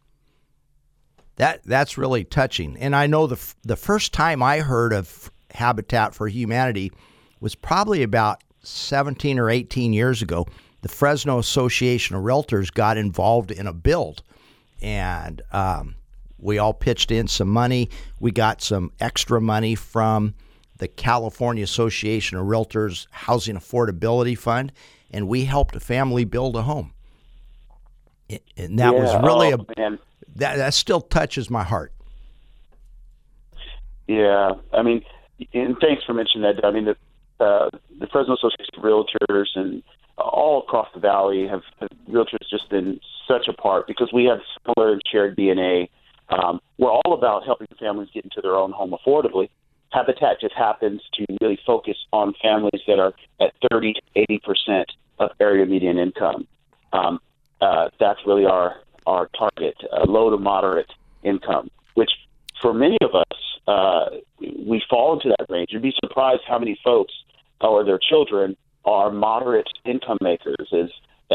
That 1.38 1.64
that's 1.64 1.98
really 1.98 2.24
touching. 2.24 2.78
And 2.78 2.96
I 2.96 3.08
know 3.08 3.28
the 3.28 3.54
the 3.64 3.76
first 3.76 4.14
time 4.14 4.42
I 4.42 4.60
heard 4.60 4.94
of 4.94 5.32
Habitat 5.52 6.16
for 6.16 6.28
Humanity 6.28 6.92
was 7.40 7.56
probably 7.56 8.04
about 8.04 8.44
17 8.64 9.40
or 9.40 9.50
18 9.50 9.94
years 9.94 10.22
ago. 10.22 10.48
The 10.82 10.90
Fresno 10.90 11.40
Association 11.40 12.16
of 12.16 12.24
Realtors 12.24 12.72
got 12.72 12.98
involved 12.98 13.52
in 13.52 13.68
a 13.68 13.74
build, 13.74 14.22
and 14.82 15.42
um, 15.52 15.96
we 16.38 16.58
all 16.58 16.74
pitched 16.74 17.12
in 17.12 17.28
some 17.28 17.50
money. 17.50 17.90
We 18.20 18.32
got 18.32 18.62
some 18.62 18.92
extra 19.00 19.42
money 19.42 19.76
from 19.76 20.36
the 20.78 20.88
California 20.88 21.64
Association 21.64 22.38
of 22.38 22.46
Realtors 22.46 23.08
Housing 23.12 23.56
Affordability 23.56 24.38
Fund, 24.38 24.72
and 25.12 25.28
we 25.28 25.46
helped 25.46 25.76
a 25.76 25.80
family 25.80 26.24
build 26.24 26.56
a 26.56 26.62
home. 26.62 26.94
And 28.58 28.80
that 28.80 28.94
yeah, 28.94 29.02
was 29.02 29.24
really 29.24 29.54
oh, 29.54 29.66
a 29.68 29.80
man 29.80 30.00
that 30.36 30.58
that 30.58 30.74
still 30.74 31.02
touches 31.02 31.50
my 31.50 31.64
heart. 31.64 31.92
Yeah, 34.08 34.52
I 34.74 34.84
mean, 34.84 35.04
and 35.54 35.78
thanks 35.80 36.04
for 36.04 36.14
mentioning 36.14 36.44
that. 36.44 36.64
I 36.66 36.72
mean, 36.72 36.86
the 36.86 36.96
uh, 37.44 37.70
the 38.00 38.08
Fresno 38.08 38.36
Association 38.36 38.76
of 38.78 38.84
Realtors 38.84 39.48
and 39.56 39.84
all 40.18 40.62
across 40.62 40.88
the 40.94 41.00
valley 41.00 41.48
have, 41.48 41.64
have 41.80 41.90
realtors 42.10 42.48
just 42.50 42.70
been 42.70 43.00
such 43.28 43.48
a 43.48 43.54
part 43.54 43.88
because 43.88 44.12
we 44.14 44.26
have 44.26 44.40
similar 44.66 44.94
and 44.94 45.02
shared 45.12 45.36
DNA. 45.36 45.90
Um, 46.30 46.62
we're 46.78 46.92
all 46.92 47.14
about 47.14 47.44
helping 47.46 47.68
families 47.80 48.10
get 48.14 48.24
into 48.24 48.42
their 48.42 48.56
own 48.56 48.72
home 48.72 48.96
affordably. 48.96 49.50
Habitat 49.92 50.40
just 50.42 50.56
happens 50.56 51.02
to 51.14 51.26
really 51.42 51.60
focus 51.66 51.98
on 52.12 52.34
families 52.42 52.82
that 52.88 53.00
are 53.00 53.14
at 53.40 53.54
30 53.70 53.94
to 53.94 54.02
80 54.16 54.40
percent 54.40 54.92
of 55.20 55.32
area 55.40 55.66
median 55.66 55.98
income. 55.98 56.48
Um, 56.94 57.20
uh, 57.62 57.90
that's 58.00 58.20
really 58.26 58.46
our 58.46 58.76
our 59.06 59.30
target, 59.38 59.76
uh, 59.92 60.06
low 60.06 60.30
to 60.30 60.38
moderate 60.38 60.92
income, 61.24 61.70
which 61.96 62.12
for 62.62 62.74
many 62.74 62.98
of 63.02 63.14
us, 63.16 63.40
uh, 63.68 64.06
we 64.40 64.82
fall 64.90 65.14
into 65.14 65.30
that 65.30 65.46
range. 65.50 65.70
You'd 65.72 65.82
be 65.82 65.94
surprised 66.00 66.42
how 66.48 66.60
many 66.60 66.80
folks 66.84 67.14
or 67.62 67.84
their 67.84 68.00
children 68.00 68.56
are 68.86 69.12
moderate 69.12 69.68
income 69.86 70.18
makers 70.22 70.68
as 70.72 70.90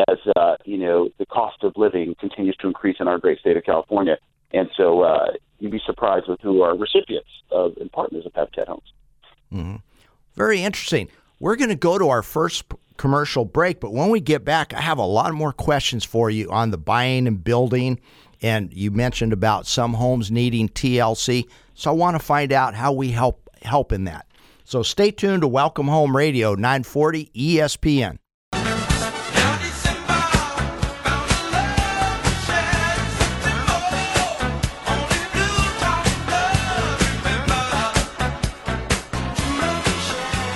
as 0.08 0.18
uh, 0.36 0.56
you 0.64 0.78
know 0.78 1.08
the 1.18 1.26
cost 1.26 1.64
of 1.64 1.72
living 1.76 2.14
continues 2.20 2.56
to 2.56 2.68
increase 2.68 2.96
in 3.00 3.08
our 3.08 3.18
great 3.18 3.40
state 3.40 3.56
of 3.56 3.64
California, 3.64 4.16
and 4.52 4.68
so 4.76 5.02
uh, 5.02 5.32
you'd 5.58 5.72
be 5.72 5.80
surprised 5.84 6.28
with 6.28 6.40
who 6.40 6.62
are 6.62 6.76
recipients 6.76 7.28
of 7.50 7.76
and 7.78 7.90
partners 7.90 8.24
of 8.24 8.32
Habitat 8.34 8.68
Homes. 8.68 8.92
Mm-hmm. 9.52 9.76
Very 10.34 10.62
interesting. 10.62 11.08
We're 11.40 11.56
going 11.56 11.70
to 11.70 11.74
go 11.74 11.98
to 11.98 12.08
our 12.08 12.22
first 12.22 12.64
commercial 13.00 13.46
break. 13.46 13.80
But 13.80 13.94
when 13.94 14.10
we 14.10 14.20
get 14.20 14.44
back, 14.44 14.74
I 14.74 14.82
have 14.82 14.98
a 14.98 15.06
lot 15.06 15.32
more 15.32 15.54
questions 15.54 16.04
for 16.04 16.28
you 16.28 16.50
on 16.50 16.70
the 16.70 16.76
buying 16.76 17.26
and 17.26 17.42
building. 17.42 17.98
And 18.42 18.70
you 18.74 18.90
mentioned 18.90 19.32
about 19.32 19.66
some 19.66 19.94
homes 19.94 20.30
needing 20.30 20.68
TLC. 20.68 21.48
So 21.72 21.90
I 21.90 21.94
want 21.94 22.16
to 22.16 22.18
find 22.18 22.52
out 22.52 22.74
how 22.74 22.92
we 22.92 23.10
help 23.10 23.48
help 23.62 23.92
in 23.92 24.04
that. 24.04 24.26
So 24.64 24.82
stay 24.82 25.10
tuned 25.10 25.40
to 25.40 25.48
Welcome 25.48 25.88
Home 25.88 26.14
Radio 26.14 26.54
940 26.54 27.30
ESPN. 27.34 28.18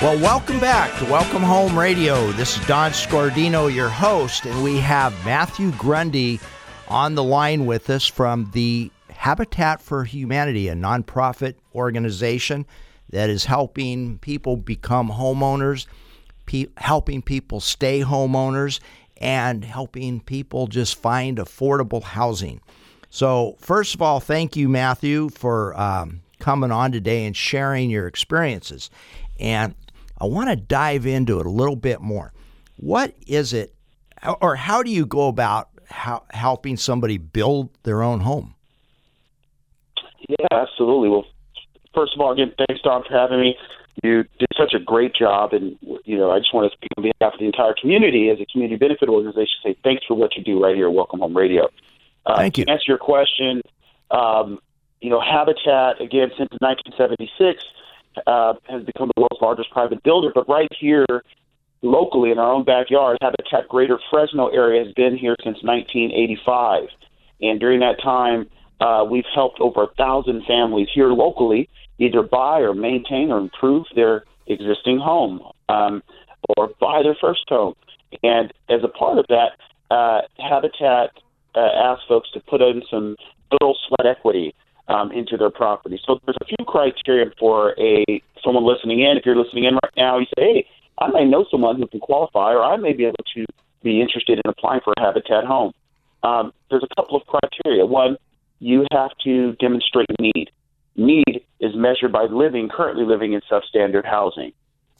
Well, 0.04 0.20
welcome 0.20 0.60
back 0.60 0.94
to 0.98 1.06
Welcome 1.06 1.42
Home 1.42 1.78
Radio. 1.78 2.30
This 2.32 2.58
is 2.58 2.66
Don 2.66 2.90
Scordino, 2.90 3.74
your 3.74 3.88
host, 3.88 4.44
and 4.44 4.62
we 4.62 4.76
have 4.76 5.14
Matthew 5.24 5.70
Grundy 5.78 6.40
on 6.88 7.14
the 7.14 7.24
line 7.24 7.64
with 7.64 7.88
us 7.88 8.06
from 8.06 8.50
the 8.52 8.92
Habitat 9.08 9.80
for 9.80 10.04
Humanity, 10.04 10.68
a 10.68 10.74
nonprofit 10.74 11.54
organization 11.74 12.66
that 13.08 13.30
is 13.30 13.46
helping 13.46 14.18
people 14.18 14.58
become 14.58 15.08
homeowners, 15.08 15.86
pe- 16.44 16.66
helping 16.76 17.22
people 17.22 17.60
stay 17.60 18.02
homeowners, 18.02 18.80
and 19.22 19.64
helping 19.64 20.20
people 20.20 20.66
just 20.66 20.96
find 20.96 21.38
affordable 21.38 22.02
housing. 22.02 22.60
So, 23.08 23.56
first 23.58 23.94
of 23.94 24.02
all, 24.02 24.20
thank 24.20 24.54
you, 24.54 24.68
Matthew, 24.68 25.30
for 25.30 25.74
um, 25.80 26.20
coming 26.40 26.70
on 26.72 26.92
today 26.92 27.24
and 27.24 27.34
sharing 27.34 27.88
your 27.88 28.06
experiences. 28.06 28.90
And 29.40 29.74
I 30.18 30.26
want 30.26 30.50
to 30.50 30.56
dive 30.56 31.06
into 31.06 31.40
it 31.40 31.46
a 31.46 31.50
little 31.50 31.76
bit 31.76 32.00
more. 32.00 32.32
What 32.76 33.14
is 33.26 33.52
it, 33.52 33.74
or 34.40 34.56
how 34.56 34.82
do 34.82 34.90
you 34.90 35.06
go 35.06 35.28
about 35.28 35.70
how, 35.88 36.24
helping 36.30 36.76
somebody 36.76 37.18
build 37.18 37.70
their 37.82 38.02
own 38.02 38.20
home? 38.20 38.54
Yeah, 40.28 40.46
absolutely. 40.50 41.08
Well, 41.10 41.26
first 41.94 42.14
of 42.14 42.20
all, 42.20 42.32
again, 42.32 42.52
thanks, 42.56 42.82
Don, 42.82 43.04
for 43.04 43.12
having 43.16 43.40
me. 43.40 43.56
You 44.02 44.24
did 44.38 44.48
such 44.56 44.74
a 44.74 44.80
great 44.80 45.14
job, 45.14 45.52
and 45.52 45.78
you 46.04 46.16
know, 46.16 46.30
I 46.30 46.38
just 46.38 46.52
want 46.52 46.70
to 46.70 46.76
speak 46.76 46.90
on 46.96 47.04
behalf 47.04 47.34
of 47.34 47.38
the 47.38 47.46
entire 47.46 47.74
community 47.80 48.28
as 48.28 48.40
a 48.40 48.46
community 48.46 48.76
benefit 48.76 49.08
organization. 49.08 49.54
Say 49.62 49.76
thanks 49.84 50.04
for 50.06 50.14
what 50.14 50.34
you 50.36 50.42
do 50.42 50.60
right 50.60 50.74
here 50.74 50.88
at 50.88 50.92
Welcome 50.92 51.20
Home 51.20 51.36
Radio. 51.36 51.68
Uh, 52.26 52.36
Thank 52.36 52.58
you. 52.58 52.64
To 52.64 52.72
answer 52.72 52.84
your 52.88 52.98
question, 52.98 53.62
um, 54.10 54.58
you 55.00 55.10
know, 55.10 55.20
Habitat 55.20 56.00
again 56.00 56.30
since 56.36 56.50
1976 56.58 57.62
uh, 58.26 58.54
has 58.68 58.82
become 58.84 59.10
the 59.14 59.20
world's 59.20 59.40
largest 59.40 59.70
private 59.70 60.02
builder. 60.02 60.30
But 60.34 60.48
right 60.48 60.68
here, 60.78 61.06
locally 61.82 62.30
in 62.30 62.38
our 62.38 62.52
own 62.52 62.64
backyard, 62.64 63.18
Habitat 63.20 63.68
Greater 63.68 63.98
Fresno 64.10 64.48
area 64.48 64.84
has 64.84 64.92
been 64.94 65.16
here 65.16 65.36
since 65.42 65.58
1985. 65.62 66.84
And 67.42 67.60
during 67.60 67.80
that 67.80 68.02
time, 68.02 68.48
uh, 68.80 69.04
we've 69.08 69.24
helped 69.34 69.60
over 69.60 69.84
a 69.84 69.94
thousand 69.94 70.44
families 70.46 70.88
here 70.94 71.08
locally 71.08 71.68
either 71.98 72.22
buy 72.22 72.58
or 72.58 72.74
maintain 72.74 73.30
or 73.30 73.38
improve 73.38 73.86
their 73.94 74.24
existing 74.48 74.98
home 74.98 75.40
um, 75.68 76.02
or 76.56 76.70
buy 76.80 77.02
their 77.02 77.16
first 77.20 77.44
home. 77.48 77.74
And 78.22 78.52
as 78.68 78.80
a 78.82 78.88
part 78.88 79.18
of 79.18 79.26
that, 79.28 79.50
uh, 79.90 80.22
Habitat 80.38 81.10
uh, 81.54 81.58
asks 81.60 82.04
folks 82.08 82.30
to 82.32 82.40
put 82.40 82.60
in 82.60 82.82
some 82.90 83.16
little 83.52 83.76
sweat 83.86 84.06
equity 84.06 84.54
um, 84.88 85.12
into 85.12 85.36
their 85.36 85.50
property. 85.50 86.00
So 86.06 86.20
there's 86.24 86.36
a 86.40 86.44
few 86.44 86.64
criteria 86.66 87.30
for 87.38 87.74
a 87.78 88.04
someone 88.44 88.64
listening 88.64 89.00
in. 89.00 89.16
If 89.16 89.24
you're 89.24 89.36
listening 89.36 89.64
in 89.64 89.74
right 89.74 89.96
now, 89.96 90.18
you 90.18 90.26
say, 90.36 90.42
"Hey, 90.42 90.66
I 90.98 91.08
may 91.08 91.24
know 91.24 91.44
someone 91.50 91.76
who 91.76 91.86
can 91.86 92.00
qualify, 92.00 92.52
or 92.52 92.62
I 92.62 92.76
may 92.76 92.92
be 92.92 93.04
able 93.04 93.24
to 93.34 93.46
be 93.82 94.00
interested 94.00 94.40
in 94.44 94.50
applying 94.50 94.80
for 94.82 94.92
a 94.96 95.00
Habitat 95.00 95.44
home." 95.44 95.72
Um, 96.22 96.52
there's 96.70 96.84
a 96.84 96.94
couple 96.94 97.16
of 97.16 97.26
criteria. 97.26 97.84
One, 97.86 98.16
you 98.58 98.86
have 98.92 99.10
to 99.24 99.52
demonstrate 99.54 100.08
need. 100.18 100.50
Need 100.96 101.42
is 101.60 101.74
measured 101.74 102.12
by 102.12 102.24
living 102.24 102.68
currently 102.68 103.04
living 103.04 103.32
in 103.32 103.40
substandard 103.50 104.04
housing. 104.04 104.52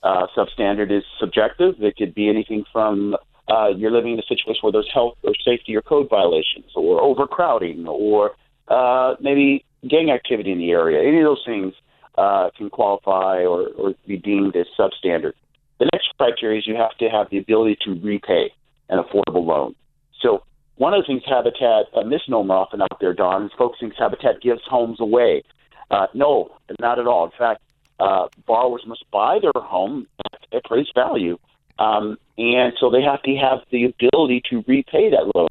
Uh, 0.02 0.26
substandard 0.36 0.90
is 0.90 1.04
subjective. 1.18 1.82
It 1.82 1.96
could 1.96 2.14
be 2.14 2.28
anything 2.28 2.64
from 2.72 3.16
uh, 3.48 3.68
you're 3.68 3.90
living 3.90 4.14
in 4.14 4.18
a 4.18 4.22
situation 4.22 4.60
where 4.62 4.72
there's 4.72 4.90
health 4.92 5.16
or 5.22 5.32
safety 5.44 5.76
or 5.76 5.82
code 5.82 6.08
violations, 6.08 6.70
or 6.74 7.00
overcrowding, 7.00 7.86
or 7.86 8.32
uh, 8.68 9.14
maybe 9.20 9.64
gang 9.88 10.10
activity 10.10 10.52
in 10.52 10.58
the 10.58 10.70
area. 10.70 11.06
Any 11.06 11.18
of 11.18 11.24
those 11.24 11.42
things 11.44 11.74
uh, 12.16 12.50
can 12.56 12.70
qualify 12.70 13.44
or, 13.44 13.68
or 13.76 13.94
be 14.06 14.16
deemed 14.16 14.56
as 14.56 14.66
substandard. 14.78 15.32
The 15.78 15.88
next 15.92 16.08
criteria 16.16 16.58
is 16.58 16.66
you 16.66 16.76
have 16.76 16.96
to 16.98 17.08
have 17.08 17.28
the 17.30 17.38
ability 17.38 17.78
to 17.84 18.00
repay 18.00 18.52
an 18.88 18.98
affordable 19.02 19.44
loan. 19.44 19.74
So 20.20 20.44
one 20.76 20.94
of 20.94 21.02
the 21.02 21.06
things 21.06 21.22
Habitat, 21.26 21.86
a 21.94 22.04
misnomer 22.04 22.54
often 22.54 22.82
out 22.82 22.98
there, 23.00 23.12
Don, 23.12 23.46
is 23.46 23.52
folks 23.58 23.78
think 23.80 23.94
Habitat 23.98 24.40
gives 24.40 24.62
homes 24.68 25.00
away. 25.00 25.42
Uh, 25.90 26.06
no, 26.14 26.50
not 26.80 26.98
at 26.98 27.06
all. 27.06 27.26
In 27.26 27.32
fact, 27.38 27.62
uh, 28.00 28.28
borrowers 28.46 28.82
must 28.86 29.04
buy 29.10 29.38
their 29.40 29.52
home 29.54 30.06
at 30.24 30.40
appraised 30.52 30.92
value, 30.94 31.38
um, 31.78 32.16
and 32.38 32.72
so 32.80 32.90
they 32.90 33.02
have 33.02 33.22
to 33.22 33.36
have 33.36 33.60
the 33.70 33.84
ability 33.84 34.42
to 34.50 34.64
repay 34.66 35.10
that 35.10 35.30
loan. 35.34 35.48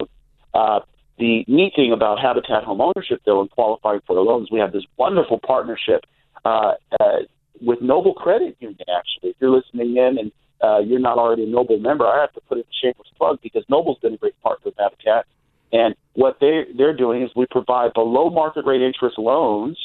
Uh, 0.53 0.79
the 1.17 1.46
neat 1.48 1.74
thing 1.75 1.91
about 1.93 2.20
Habitat 2.20 2.63
home 2.63 2.82
ownership, 2.82 3.22
though, 3.25 3.41
and 3.41 3.50
qualifying 3.51 4.01
for 4.08 4.15
the 4.15 4.22
loans, 4.22 4.50
we 4.51 4.60
have 4.60 4.72
this 4.72 4.84
wonderful 4.98 5.39
partnership 5.39 6.05
uh, 6.43 6.74
uh, 7.00 7.20
with 7.62 7.82
Noble 7.82 8.13
Credit 8.13 8.55
Union. 8.60 8.79
Actually, 8.82 9.29
if 9.32 9.36
you're 9.39 9.51
listening 9.51 9.96
in 9.98 10.17
and 10.17 10.32
uh, 10.62 10.79
you're 10.79 11.00
not 11.00 11.17
already 11.17 11.43
a 11.43 11.48
Noble 11.48 11.77
member, 11.77 12.05
I 12.05 12.22
have 12.22 12.34
to 12.34 12.41
put 12.41 12.58
in 12.58 12.63
a 12.63 12.74
shameless 12.82 13.08
plug 13.17 13.39
because 13.43 13.63
Noble's 13.70 14.00
been 14.00 14.13
a 14.13 14.17
great 14.17 14.39
partner 14.41 14.65
with 14.65 14.75
Habitat. 14.77 15.25
And 15.72 15.96
what 16.13 16.38
they 16.39 16.65
they're 16.77 16.96
doing 16.96 17.24
is 17.24 17.32
we 17.36 17.48
provide 17.50 17.93
below 17.93 18.29
market 18.29 18.65
rate 18.65 18.82
interest 18.82 19.17
loans 19.17 19.77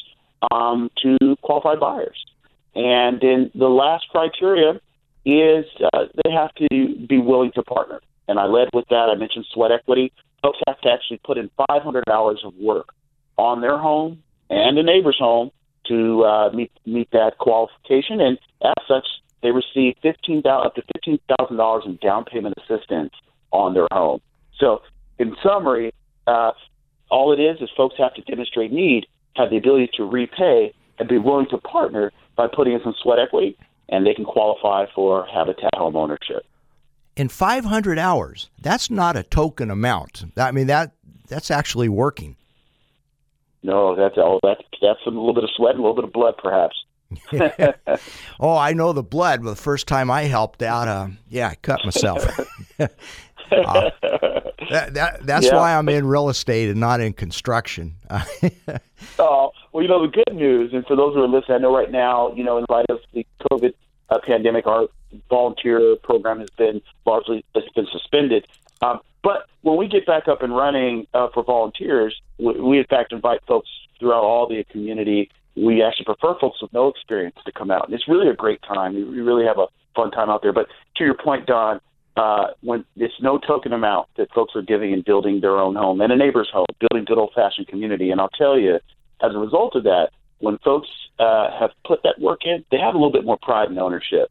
um, 0.51 0.91
to 1.03 1.37
qualified 1.43 1.81
buyers. 1.81 2.19
And 2.75 3.21
then 3.21 3.51
the 3.55 3.69
last 3.69 4.07
criteria 4.11 4.81
is 5.25 5.65
uh, 5.93 6.05
they 6.23 6.31
have 6.31 6.55
to 6.57 7.07
be 7.09 7.19
willing 7.19 7.53
to 7.55 7.63
partner. 7.63 8.01
And 8.29 8.39
I 8.39 8.45
led 8.45 8.69
with 8.73 8.87
that. 8.91 9.09
I 9.11 9.15
mentioned 9.19 9.47
sweat 9.53 9.73
equity. 9.73 10.13
Folks 10.43 10.59
have 10.67 10.81
to 10.83 10.91
actually 10.91 11.21
put 11.25 11.39
in 11.39 11.51
500 11.69 12.05
hours 12.09 12.41
of 12.45 12.55
work 12.57 12.91
on 13.37 13.61
their 13.61 13.79
home 13.79 14.23
and 14.51 14.79
a 14.79 14.83
neighbor's 14.83 15.19
home 15.19 15.51
to 15.89 16.25
uh, 16.25 16.51
meet 16.53 16.71
meet 16.87 17.11
that 17.13 17.39
qualification. 17.39 18.21
And 18.21 18.39
as 18.63 18.75
such, 18.87 19.07
they 19.43 19.51
receive 19.51 19.97
fifteen 20.03 20.43
up 20.47 20.75
to 20.75 20.83
fifteen 20.95 21.19
thousand 21.37 21.57
dollars 21.57 21.85
in 21.87 21.97
down 21.97 22.25
payment 22.25 22.55
assistance 22.59 23.13
on 23.51 23.75
their 23.75 23.89
home. 23.93 24.21
So, 24.59 24.83
in 25.19 25.37
summary, 25.43 25.93
uh, 26.27 26.53
all 27.11 27.33
it 27.33 27.41
is 27.41 27.61
is 27.61 27.71
folks 27.77 27.95
have 27.99 28.15
to 28.15 28.23
demonstrate 28.23 28.73
need, 28.73 29.07
have 29.37 29.51
the 29.51 29.57
ability 29.57 29.91
to 29.97 30.05
repay, 30.05 30.75
and 30.99 31.09
be 31.09 31.19
willing 31.19 31.47
to 31.51 31.59
partner 31.59 32.13
by 32.37 32.47
putting 32.49 32.75
in 32.75 32.81
some 32.83 32.95
sweat 33.03 33.19
equity, 33.19 33.57
and 33.89 34.07
they 34.07 34.15
can 34.15 34.25
qualify 34.25 34.87
for 34.95 35.27
Habitat 35.27 35.75
home 35.75 35.97
ownership. 35.97 36.45
In 37.19 37.29
500 37.29 37.99
hours, 37.99 38.49
that's 38.63 38.91
not 38.91 39.17
a 39.17 39.25
token 39.25 39.73
amount. 39.73 40.25
I 40.37 40.53
mean 40.53 40.69
that 40.69 40.93
that's 41.29 41.51
actually 41.51 41.89
working. 41.89 42.37
No, 43.65 43.97
that's 43.97 44.17
all. 44.17 44.39
That's 44.45 44.63
that's 44.81 45.01
a 45.05 45.11
little 45.11 45.35
bit 45.35 45.43
of 45.43 45.51
sweat 45.57 45.75
and 45.75 45.81
a 45.81 45.83
little 45.83 45.97
bit 45.97 46.05
of 46.05 46.13
blood, 46.13 46.35
perhaps. 46.39 46.77
oh, 48.39 48.57
I 48.57 48.73
know 48.73 48.93
the 48.93 49.03
blood. 49.03 49.43
Well, 49.43 49.53
the 49.53 49.61
first 49.61 49.89
time 49.89 50.13
I 50.13 50.23
helped 50.23 50.63
out, 50.63 50.87
uh, 50.87 51.09
yeah, 51.29 51.49
I 51.49 51.57
cut 51.57 51.85
myself. 51.85 52.25
uh, 52.79 52.87
that, 54.71 54.95
that, 54.95 55.27
that's 55.27 55.47
yeah. 55.47 55.57
why 55.57 55.75
I'm 55.75 55.89
in 55.89 56.07
real 56.07 56.29
estate 56.29 56.69
and 56.69 56.79
not 56.79 57.01
in 57.01 57.15
construction. 57.15 57.97
oh, 59.19 59.51
well, 59.73 59.83
you 59.83 59.89
know, 59.89 60.07
the 60.07 60.13
good 60.13 60.37
news, 60.37 60.73
and 60.73 60.87
for 60.87 60.95
those 60.95 61.15
who 61.15 61.25
are 61.25 61.29
listening, 61.29 61.57
I 61.57 61.59
know 61.59 61.75
right 61.75 61.91
now, 61.91 62.33
you 62.35 62.45
know, 62.45 62.59
in 62.59 62.67
light 62.69 62.87
of 62.91 63.01
the 63.13 63.27
COVID 63.51 63.75
uh, 64.11 64.19
pandemic, 64.25 64.67
our 64.67 64.89
volunteer 65.29 65.97
program 66.03 66.41
has 66.41 66.51
been 66.51 66.81
largely 67.07 67.45
has 67.55 67.65
been 67.75 67.87
suspended. 67.91 68.47
Um, 68.83 69.01
but 69.23 69.47
when 69.63 69.77
we 69.77 69.89
get 69.89 70.07
back 70.07 70.29
up 70.29 70.43
and 70.43 70.55
running 70.55 71.07
uh, 71.15 71.29
for 71.35 71.43
volunteers, 71.43 72.21
we, 72.39 72.61
we 72.61 72.79
in 72.79 72.85
fact 72.85 73.13
invite 73.13 73.41
folks 73.47 73.69
throughout 73.99 74.23
all 74.23 74.49
the 74.49 74.65
community. 74.71 75.31
We 75.57 75.83
actually 75.83 76.05
prefer 76.05 76.39
folks 76.39 76.63
with 76.63 76.73
no 76.73 76.89
experience 76.89 77.37
to 77.45 77.53
come 77.53 77.71
out, 77.71 77.87
and 77.87 77.95
it's 77.95 78.07
really 78.07 78.29
a 78.29 78.35
great 78.35 78.63
time. 78.63 78.95
We 78.95 79.21
really 79.21 79.45
have 79.45 79.59
a 79.59 79.67
fun 79.97 80.11
time 80.13 80.31
out 80.31 80.43
there. 80.43 80.53
But 80.53 80.69
to 80.97 81.05
your 81.05 81.15
point, 81.15 81.47
Don, 81.47 81.81
uh, 82.17 82.49
when 82.63 82.85
it's 82.97 83.15
no 83.21 83.39
token 83.39 83.73
amount 83.73 84.09
that 84.17 84.31
folks 84.33 84.55
are 84.57 84.63
giving 84.63 84.93
and 84.93 85.05
building 85.05 85.41
their 85.41 85.57
own 85.57 85.75
home 85.75 86.01
and 86.01 86.13
a 86.13 86.17
neighbor's 86.17 86.49
home, 86.53 86.67
building 86.81 87.05
good 87.05 87.19
old 87.19 87.33
fashioned 87.35 87.69
community. 87.69 88.11
And 88.11 88.21
I'll 88.21 88.31
tell 88.31 88.59
you, 88.59 88.77
as 89.21 89.35
a 89.35 89.39
result 89.39 89.75
of 89.77 89.85
that, 89.85 90.11
when 90.39 90.59
folks 90.59 90.89
uh, 91.19 91.51
have 91.59 91.71
put 91.87 92.03
that 92.05 92.21
work 92.21 92.41
in, 92.45 92.65
they 92.71 92.79
have 92.79 92.95
a 92.95 92.99
little 92.99 93.13
bit 93.13 93.25
more 93.25 93.39
pride 93.41 93.69
and 93.69 93.79
ownership. 93.79 94.31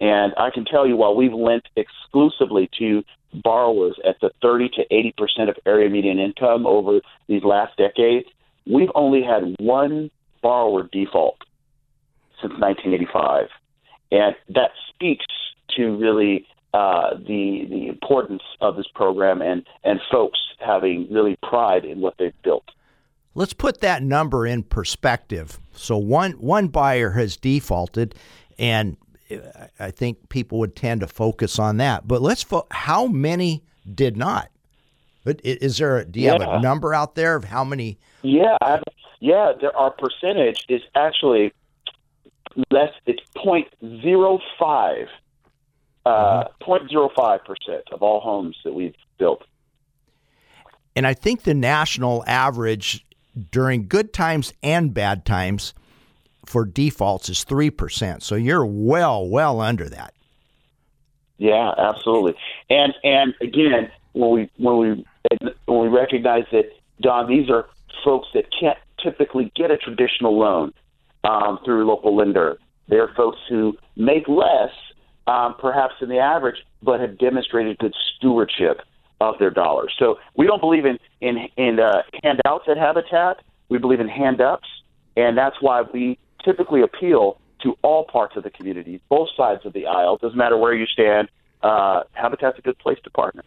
And 0.00 0.34
I 0.36 0.50
can 0.50 0.64
tell 0.64 0.86
you, 0.86 0.96
while 0.96 1.14
we've 1.14 1.32
lent 1.32 1.64
exclusively 1.76 2.68
to 2.78 3.02
borrowers 3.32 3.98
at 4.06 4.16
the 4.20 4.30
30 4.42 4.68
to 4.76 4.82
80 4.90 5.14
percent 5.16 5.48
of 5.48 5.56
area 5.64 5.88
median 5.88 6.18
income 6.18 6.66
over 6.66 7.00
these 7.28 7.42
last 7.42 7.76
decades, 7.76 8.26
we've 8.66 8.90
only 8.94 9.22
had 9.22 9.54
one 9.58 10.10
borrower 10.42 10.88
default 10.92 11.38
since 12.42 12.52
1985, 12.58 13.48
and 14.12 14.36
that 14.50 14.70
speaks 14.94 15.24
to 15.76 15.96
really 15.96 16.46
uh, 16.74 17.14
the 17.14 17.66
the 17.70 17.88
importance 17.88 18.42
of 18.60 18.76
this 18.76 18.86
program 18.94 19.40
and 19.40 19.66
and 19.82 19.98
folks 20.10 20.38
having 20.58 21.06
really 21.10 21.36
pride 21.42 21.84
in 21.84 22.00
what 22.00 22.14
they've 22.18 22.42
built. 22.42 22.64
Let's 23.36 23.52
put 23.52 23.82
that 23.82 24.02
number 24.02 24.46
in 24.46 24.62
perspective. 24.62 25.60
So 25.74 25.98
one 25.98 26.32
one 26.32 26.68
buyer 26.68 27.10
has 27.10 27.36
defaulted, 27.36 28.14
and 28.58 28.96
I 29.78 29.90
think 29.90 30.30
people 30.30 30.58
would 30.60 30.74
tend 30.74 31.02
to 31.02 31.06
focus 31.06 31.58
on 31.58 31.76
that. 31.76 32.08
But 32.08 32.22
let's 32.22 32.42
fo- 32.42 32.66
how 32.70 33.06
many 33.06 33.62
did 33.94 34.16
not? 34.16 34.48
Is 35.26 35.76
there? 35.76 35.98
A, 35.98 36.04
do 36.06 36.18
you 36.18 36.26
yeah. 36.26 36.32
have 36.32 36.40
a 36.40 36.60
number 36.60 36.94
out 36.94 37.14
there 37.14 37.36
of 37.36 37.44
how 37.44 37.62
many? 37.62 37.98
Yeah, 38.22 38.56
yeah. 39.20 39.52
There, 39.60 39.76
our 39.76 39.90
percentage 39.90 40.64
is 40.70 40.80
actually 40.94 41.52
less. 42.70 42.94
It's 43.04 43.22
point 43.36 43.68
zero 43.82 44.38
five. 44.58 45.08
Uh, 46.06 46.44
mm-hmm. 46.62 46.94
0.05 46.94 47.44
percent 47.44 47.82
of 47.90 48.00
all 48.00 48.20
homes 48.20 48.56
that 48.64 48.72
we've 48.72 48.94
built. 49.18 49.44
And 50.94 51.06
I 51.06 51.14
think 51.14 51.42
the 51.42 51.52
national 51.52 52.24
average 52.28 53.05
during 53.50 53.86
good 53.86 54.12
times 54.12 54.52
and 54.62 54.94
bad 54.94 55.24
times 55.24 55.74
for 56.44 56.64
defaults 56.64 57.28
is 57.28 57.44
3%. 57.44 58.22
So 58.22 58.34
you're 58.34 58.64
well, 58.64 59.28
well 59.28 59.60
under 59.60 59.88
that. 59.88 60.14
Yeah, 61.38 61.72
absolutely. 61.76 62.34
And 62.70 62.94
and 63.04 63.34
again, 63.42 63.90
when 64.12 64.30
we 64.30 64.50
when 64.56 64.78
we 64.78 65.04
when 65.66 65.80
we 65.82 65.88
recognize 65.88 66.44
that 66.50 66.70
Don, 67.02 67.28
these 67.28 67.50
are 67.50 67.66
folks 68.02 68.28
that 68.32 68.46
can't 68.58 68.78
typically 69.02 69.52
get 69.54 69.70
a 69.70 69.76
traditional 69.76 70.38
loan 70.38 70.72
um, 71.24 71.58
through 71.64 71.86
local 71.86 72.16
lender. 72.16 72.58
They're 72.88 73.12
folks 73.16 73.38
who 73.50 73.76
make 73.96 74.28
less, 74.28 74.70
um, 75.26 75.56
perhaps 75.58 75.94
than 76.00 76.08
the 76.08 76.18
average, 76.18 76.56
but 76.82 77.00
have 77.00 77.18
demonstrated 77.18 77.76
good 77.78 77.94
stewardship 78.16 78.80
of 79.20 79.38
their 79.38 79.50
dollars. 79.50 79.94
So 79.98 80.18
we 80.36 80.46
don't 80.46 80.60
believe 80.60 80.84
in 80.84 80.98
in 81.20 81.48
in 81.56 81.80
uh, 81.80 82.02
handouts 82.22 82.66
at 82.68 82.76
Habitat. 82.76 83.42
We 83.68 83.78
believe 83.78 84.00
in 84.00 84.08
hand 84.08 84.40
ups, 84.40 84.68
and 85.16 85.36
that's 85.36 85.56
why 85.60 85.82
we 85.82 86.18
typically 86.44 86.82
appeal 86.82 87.40
to 87.62 87.76
all 87.82 88.04
parts 88.04 88.36
of 88.36 88.42
the 88.42 88.50
community, 88.50 89.00
both 89.08 89.28
sides 89.36 89.64
of 89.64 89.72
the 89.72 89.86
aisle. 89.86 90.18
Doesn't 90.18 90.36
matter 90.36 90.56
where 90.56 90.74
you 90.74 90.86
stand. 90.86 91.28
Uh, 91.62 92.02
Habitat's 92.12 92.58
a 92.58 92.62
good 92.62 92.78
place 92.78 92.98
to 93.04 93.10
partner. 93.10 93.42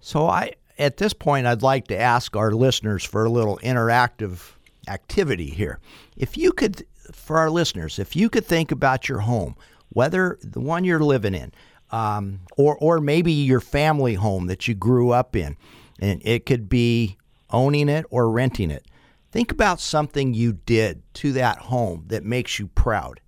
So 0.00 0.26
I, 0.26 0.54
at 0.78 0.98
this 0.98 1.12
point, 1.12 1.46
I'd 1.46 1.62
like 1.62 1.86
to 1.88 1.98
ask 1.98 2.36
our 2.36 2.52
listeners 2.52 3.04
for 3.04 3.24
a 3.24 3.30
little 3.30 3.58
interactive 3.62 4.52
activity 4.88 5.46
here. 5.46 5.78
If 6.16 6.36
you 6.36 6.52
could, 6.52 6.84
for 7.12 7.38
our 7.38 7.50
listeners, 7.50 7.98
if 7.98 8.14
you 8.14 8.28
could 8.28 8.44
think 8.44 8.70
about 8.70 9.08
your 9.08 9.20
home, 9.20 9.56
whether 9.90 10.38
the 10.42 10.60
one 10.60 10.84
you're 10.84 11.00
living 11.00 11.34
in, 11.34 11.52
um, 11.90 12.40
or 12.56 12.76
or 12.76 13.00
maybe 13.00 13.32
your 13.32 13.60
family 13.60 14.14
home 14.14 14.46
that 14.46 14.66
you 14.66 14.74
grew 14.74 15.10
up 15.10 15.36
in, 15.36 15.56
and 16.00 16.20
it 16.24 16.46
could 16.46 16.68
be 16.68 17.16
owning 17.50 17.88
it 17.88 18.04
or 18.10 18.30
renting 18.30 18.70
it. 18.70 18.84
Think 19.30 19.52
about 19.52 19.80
something 19.80 20.34
you 20.34 20.54
did 20.54 21.02
to 21.14 21.32
that 21.32 21.58
home 21.58 22.04
that 22.08 22.24
makes 22.24 22.58
you 22.58 22.68
proud. 22.68 23.20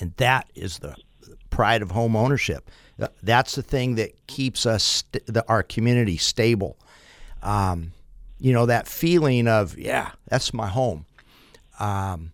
And 0.00 0.14
that 0.16 0.50
is 0.54 0.78
the 0.78 0.94
pride 1.50 1.82
of 1.82 1.90
home 1.90 2.16
ownership. 2.16 2.70
That's 3.22 3.54
the 3.54 3.62
thing 3.62 3.96
that 3.96 4.26
keeps 4.26 4.66
us, 4.66 4.84
st- 4.84 5.26
the, 5.26 5.44
our 5.48 5.62
community 5.62 6.16
stable. 6.16 6.78
Um, 7.42 7.92
you 8.38 8.52
know, 8.52 8.66
that 8.66 8.86
feeling 8.86 9.48
of, 9.48 9.78
yeah, 9.78 10.12
that's 10.28 10.54
my 10.54 10.68
home. 10.68 11.06
Um, 11.78 12.32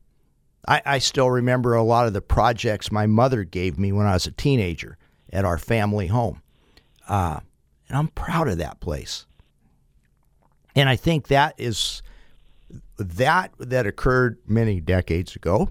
I, 0.66 0.82
I 0.84 0.98
still 0.98 1.30
remember 1.30 1.74
a 1.74 1.82
lot 1.82 2.06
of 2.06 2.12
the 2.12 2.20
projects 2.20 2.90
my 2.90 3.06
mother 3.06 3.44
gave 3.44 3.78
me 3.78 3.92
when 3.92 4.06
I 4.06 4.14
was 4.14 4.26
a 4.26 4.32
teenager 4.32 4.98
at 5.32 5.44
our 5.44 5.58
family 5.58 6.08
home. 6.08 6.42
Uh, 7.08 7.40
and 7.88 7.96
I'm 7.96 8.08
proud 8.08 8.48
of 8.48 8.58
that 8.58 8.80
place. 8.80 9.26
And 10.74 10.88
I 10.88 10.96
think 10.96 11.28
that 11.28 11.54
is 11.58 12.02
that 12.98 13.52
that 13.58 13.86
occurred 13.86 14.38
many 14.46 14.80
decades 14.80 15.36
ago 15.36 15.70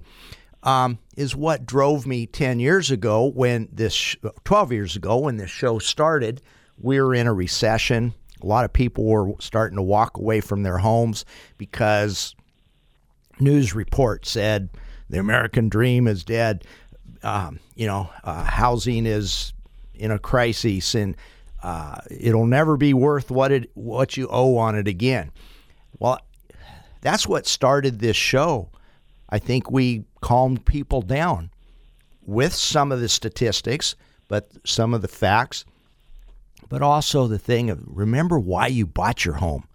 um, 0.64 0.98
is 1.16 1.36
what 1.36 1.66
drove 1.66 2.06
me 2.06 2.26
10 2.26 2.60
years 2.60 2.92
ago 2.92 3.26
when 3.26 3.68
this 3.72 4.16
12 4.44 4.72
years 4.72 4.96
ago 4.96 5.18
when 5.20 5.38
this 5.38 5.50
show 5.50 5.80
started 5.80 6.42
we 6.78 7.00
were 7.00 7.14
in 7.16 7.28
a 7.28 7.34
recession 7.34 8.14
a 8.42 8.46
lot 8.46 8.66
of 8.66 8.74
people 8.74 9.06
were 9.06 9.32
starting 9.40 9.76
to 9.76 9.82
walk 9.82 10.18
away 10.18 10.40
from 10.42 10.64
their 10.64 10.78
homes 10.78 11.26
because 11.58 12.36
news 13.40 13.74
reports 13.74 14.30
said 14.32 14.70
the 15.10 15.20
American 15.20 15.70
dream 15.70 16.08
is 16.08 16.24
dead. 16.24 16.66
Um, 17.24 17.60
you 17.76 17.88
know, 17.88 18.10
uh, 18.24 18.44
housing 18.44 19.06
is 19.06 19.54
in 19.94 20.12
a 20.12 20.20
crisis, 20.20 20.96
and 20.96 21.16
uh, 21.64 21.98
it'll 22.12 22.46
never 22.46 22.78
be 22.78 22.94
worth 22.94 23.32
what 23.32 23.52
it 23.52 23.70
what 23.74 24.18
you 24.18 24.28
owe 24.30 24.58
on 24.58 24.76
it 24.76 24.88
again. 24.88 25.32
Well, 26.00 26.20
that's 27.02 27.28
what 27.28 27.48
started 27.48 28.00
this 28.00 28.18
show. 28.18 28.70
I 29.30 29.40
think 29.40 29.72
we 29.72 30.06
calmed 30.22 30.66
people 30.66 31.02
down 31.02 31.50
with 32.22 32.54
some 32.54 32.92
of 32.92 33.00
the 33.00 33.10
statistics, 33.10 33.96
but 34.28 34.50
some 34.66 34.94
of 34.94 35.02
the 35.02 35.08
facts, 35.08 35.66
but 36.70 36.82
also 36.82 37.28
the 37.28 37.40
thing 37.40 37.70
of 37.70 37.82
remember 37.86 38.40
why 38.40 38.68
you 38.68 38.86
bought 38.86 39.26
your 39.26 39.36
home. 39.36 39.68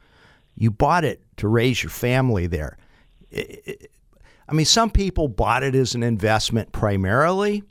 You 0.57 0.71
bought 0.71 1.05
it 1.05 1.23
to 1.39 1.49
raise 1.49 1.83
your 1.83 1.91
family 1.91 2.47
there. 2.47 2.77
It, 3.31 3.63
it, 3.65 3.91
I 4.51 4.53
mean, 4.53 4.67
some 4.67 4.91
people 4.91 5.29
bought 5.29 5.63
it 5.63 5.77
as 5.77 5.95
an 5.95 6.03
investment 6.03 6.73
primarily, 6.73 7.63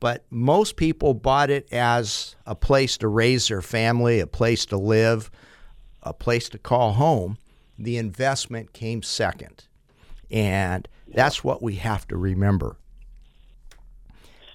but 0.00 0.22
most 0.28 0.76
people 0.76 1.14
bought 1.14 1.48
it 1.48 1.66
as 1.72 2.36
a 2.44 2.54
place 2.54 2.98
to 2.98 3.08
raise 3.08 3.48
their 3.48 3.62
family, 3.62 4.20
a 4.20 4.26
place 4.26 4.66
to 4.66 4.76
live, 4.76 5.30
a 6.02 6.12
place 6.12 6.50
to 6.50 6.58
call 6.58 6.92
home. 6.92 7.38
The 7.78 7.96
investment 7.96 8.74
came 8.74 9.02
second. 9.02 9.64
And 10.30 10.86
that's 11.08 11.42
what 11.42 11.62
we 11.62 11.76
have 11.76 12.06
to 12.08 12.18
remember. 12.18 12.76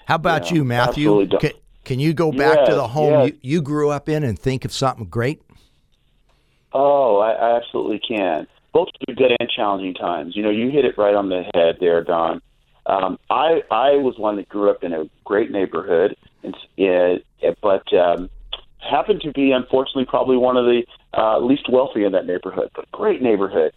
How 0.05 0.15
about 0.15 0.51
Yeah, 0.51 0.57
you, 0.57 0.65
Matthew? 0.65 1.27
Can, 1.27 1.51
can 1.83 1.99
you 1.99 2.13
go 2.13 2.31
back 2.31 2.63
to 2.65 2.75
the 2.75 2.87
home 2.89 3.25
yes. 3.25 3.31
you, 3.41 3.55
you 3.55 3.61
grew 3.61 3.89
up 3.89 4.07
in 4.07 4.23
and 4.23 4.37
think 4.37 4.65
of 4.65 4.71
something 4.71 5.05
great? 5.05 5.41
Oh, 6.73 7.17
I, 7.17 7.31
I 7.31 7.55
absolutely 7.57 7.99
can. 7.99 8.47
Both 8.77 8.89
through 9.03 9.15
good 9.15 9.31
and 9.39 9.49
challenging 9.49 9.95
times. 9.95 10.35
You 10.35 10.43
know, 10.43 10.51
you 10.51 10.69
hit 10.69 10.85
it 10.85 10.99
right 10.99 11.15
on 11.15 11.29
the 11.29 11.41
head 11.55 11.77
there, 11.79 12.03
Don. 12.03 12.43
Um, 12.85 13.17
I 13.27 13.63
I 13.71 13.93
was 13.93 14.19
one 14.19 14.35
that 14.35 14.47
grew 14.49 14.69
up 14.69 14.83
in 14.83 14.93
a 14.93 15.05
great 15.25 15.49
neighborhood, 15.49 16.15
and 16.43 16.53
uh, 16.53 17.55
but 17.63 17.91
um, 17.97 18.29
happened 18.77 19.21
to 19.21 19.31
be 19.31 19.51
unfortunately 19.51 20.05
probably 20.05 20.37
one 20.37 20.57
of 20.57 20.65
the 20.65 20.83
uh, 21.17 21.39
least 21.39 21.67
wealthy 21.71 22.03
in 22.03 22.11
that 22.11 22.27
neighborhood, 22.27 22.69
but 22.75 22.85
great 22.91 23.19
neighborhood. 23.19 23.71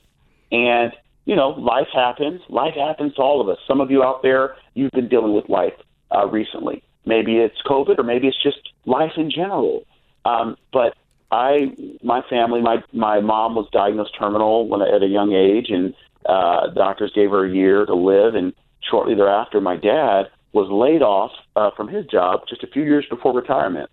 And 0.53 0.93
you 1.25 1.35
know, 1.35 1.49
life 1.49 1.89
happens. 1.95 2.43
Life 2.51 2.75
happens 2.75 3.15
to 3.15 3.23
all 3.23 3.41
of 3.41 3.49
us. 3.49 3.57
Some 3.67 3.81
of 3.81 3.91
you 3.91 4.03
out 4.03 4.21
there, 4.23 4.55
you've 4.75 4.91
been 4.91 5.09
dealing 5.09 5.33
with 5.33 5.49
life 5.49 5.73
uh, 6.15 6.27
recently. 6.27 6.83
Maybe 7.07 7.39
it's 7.39 7.57
COVID, 7.65 7.99
or 7.99 8.03
maybe 8.03 8.29
it's 8.29 8.43
just 8.43 8.69
life 8.85 9.13
in 9.17 9.31
general. 9.31 9.87
Um, 10.27 10.59
but 10.75 10.95
I, 11.31 11.73
my 12.03 12.23
family, 12.29 12.61
my 12.61 12.83
my 12.93 13.21
mom 13.21 13.55
was 13.55 13.69
diagnosed 13.73 14.16
terminal 14.19 14.69
when 14.69 14.83
at 14.83 15.03
a 15.03 15.07
young 15.07 15.33
age, 15.33 15.66
and 15.71 15.95
uh, 16.27 16.69
doctors 16.75 17.12
gave 17.14 17.31
her 17.31 17.45
a 17.45 17.51
year 17.51 17.87
to 17.87 17.95
live. 17.95 18.35
And 18.35 18.53
shortly 18.88 19.14
thereafter, 19.14 19.61
my 19.61 19.77
dad 19.77 20.25
was 20.53 20.69
laid 20.71 21.03
off 21.03 21.31
uh, 21.55 21.71
from 21.77 21.88
his 21.88 22.05
job 22.07 22.40
just 22.49 22.64
a 22.64 22.66
few 22.66 22.83
years 22.83 23.07
before 23.09 23.33
retirement. 23.33 23.88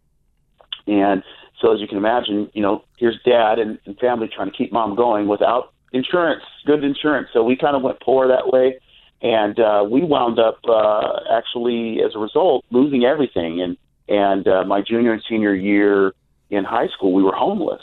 And 0.88 1.24
so, 1.62 1.74
as 1.74 1.80
you 1.80 1.88
can 1.88 1.98
imagine, 1.98 2.50
you 2.54 2.62
know, 2.62 2.84
here's 2.98 3.20
dad 3.24 3.60
and, 3.60 3.78
and 3.86 3.98
family 4.00 4.30
trying 4.34 4.50
to 4.50 4.58
keep 4.58 4.72
mom 4.72 4.96
going 4.96 5.28
without 5.28 5.74
insurance, 5.94 6.44
good 6.66 6.84
insurance. 6.84 7.30
So 7.34 7.44
we 7.44 7.56
kind 7.56 7.76
of 7.76 7.84
went 7.84 8.00
poor 8.02 8.28
that 8.28 8.52
way, 8.52 8.80
and 9.22 9.60
uh, 9.60 9.86
we 9.90 10.04
wound 10.04 10.40
up 10.40 10.60
uh, 10.68 11.20
actually, 11.32 12.00
as 12.04 12.16
a 12.16 12.20
result, 12.20 12.66
losing 12.72 13.06
everything. 13.06 13.62
And 13.62 13.78
and 14.10 14.48
uh, 14.48 14.64
my 14.64 14.82
junior 14.82 15.14
and 15.14 15.22
senior 15.28 15.54
year 15.54 16.14
in 16.50 16.64
high 16.64 16.88
school, 16.88 17.14
we 17.14 17.24
were 17.24 17.36
homeless. 17.36 17.82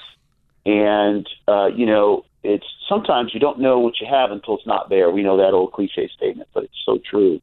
And 0.66 1.29
uh, 1.46 1.66
you 1.66 1.87
know, 1.87 2.24
it's 2.42 2.66
sometimes 2.88 3.33
you 3.35 3.40
don't 3.40 3.61
know 3.61 3.79
what 3.79 3.94
you 4.00 4.07
have 4.11 4.31
until 4.31 4.57
it's 4.57 4.66
not 4.66 4.88
there. 4.88 5.11
We 5.11 5.22
know 5.22 5.37
that 5.38 5.53
old 5.53 5.72
cliche 5.72 6.09
statement, 6.16 6.48
but 6.55 6.64
it's 6.64 6.83
so 6.85 6.98
true. 6.98 7.40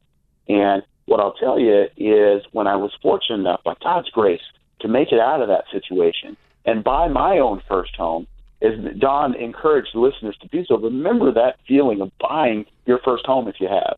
And 0.48 0.82
what 1.06 1.20
I'll 1.20 1.34
tell 1.34 1.58
you 1.58 1.86
is, 1.96 2.42
when 2.52 2.66
I 2.66 2.76
was 2.76 2.92
fortunate 3.00 3.40
enough, 3.40 3.62
by 3.64 3.74
God's 3.82 4.10
grace, 4.10 4.40
to 4.80 4.88
make 4.88 5.12
it 5.12 5.20
out 5.20 5.40
of 5.40 5.48
that 5.48 5.64
situation 5.70 6.36
and 6.64 6.82
buy 6.82 7.08
my 7.08 7.38
own 7.38 7.62
first 7.68 7.94
home, 7.96 8.26
as 8.60 8.72
Don 8.98 9.34
encouraged 9.34 9.88
the 9.94 10.00
listeners 10.00 10.36
to 10.40 10.48
do 10.48 10.64
so, 10.64 10.76
remember 10.76 11.32
that 11.32 11.56
feeling 11.66 12.00
of 12.00 12.12
buying 12.18 12.64
your 12.86 13.00
first 13.04 13.26
home 13.26 13.48
if 13.48 13.56
you 13.60 13.68
have. 13.68 13.96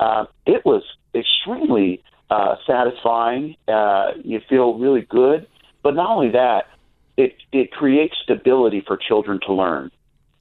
Uh, 0.00 0.24
it 0.46 0.64
was 0.64 0.82
extremely 1.14 2.02
uh, 2.30 2.56
satisfying. 2.66 3.56
Uh, 3.68 4.12
you 4.24 4.40
feel 4.48 4.78
really 4.78 5.02
good, 5.02 5.46
but 5.82 5.94
not 5.94 6.10
only 6.10 6.30
that, 6.30 6.64
it 7.16 7.34
it 7.52 7.72
creates 7.72 8.14
stability 8.22 8.82
for 8.86 8.96
children 8.96 9.40
to 9.46 9.52
learn. 9.52 9.90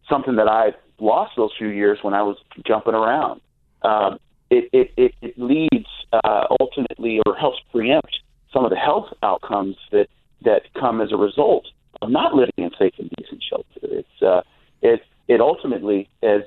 Something 0.09 0.35
that 0.37 0.47
I 0.47 0.73
lost 0.99 1.33
those 1.37 1.51
few 1.57 1.67
years 1.67 1.99
when 2.01 2.13
I 2.13 2.21
was 2.23 2.37
jumping 2.65 2.93
around. 2.93 3.41
Um, 3.83 4.19
it, 4.49 4.69
it, 4.73 4.91
it, 4.97 5.13
it 5.21 5.33
leads 5.37 5.87
uh, 6.11 6.45
ultimately 6.59 7.21
or 7.25 7.35
helps 7.35 7.59
preempt 7.71 8.17
some 8.51 8.65
of 8.65 8.71
the 8.71 8.77
health 8.77 9.07
outcomes 9.23 9.77
that 9.91 10.07
that 10.43 10.63
come 10.79 11.01
as 11.01 11.11
a 11.11 11.17
result 11.17 11.67
of 12.01 12.09
not 12.09 12.33
living 12.33 12.53
in 12.57 12.71
safe 12.79 12.93
and 12.97 13.09
decent 13.17 13.43
shelter. 13.47 13.65
It's 13.83 14.21
uh, 14.21 14.41
it 14.81 15.01
it 15.27 15.41
ultimately, 15.41 16.09
as 16.23 16.41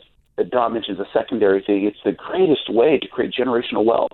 Don 0.50 0.72
mentions, 0.72 0.98
a 0.98 1.06
secondary 1.12 1.62
thing. 1.62 1.84
It's 1.84 2.02
the 2.04 2.12
greatest 2.12 2.68
way 2.68 2.98
to 2.98 3.08
create 3.08 3.32
generational 3.32 3.84
wealth. 3.84 4.12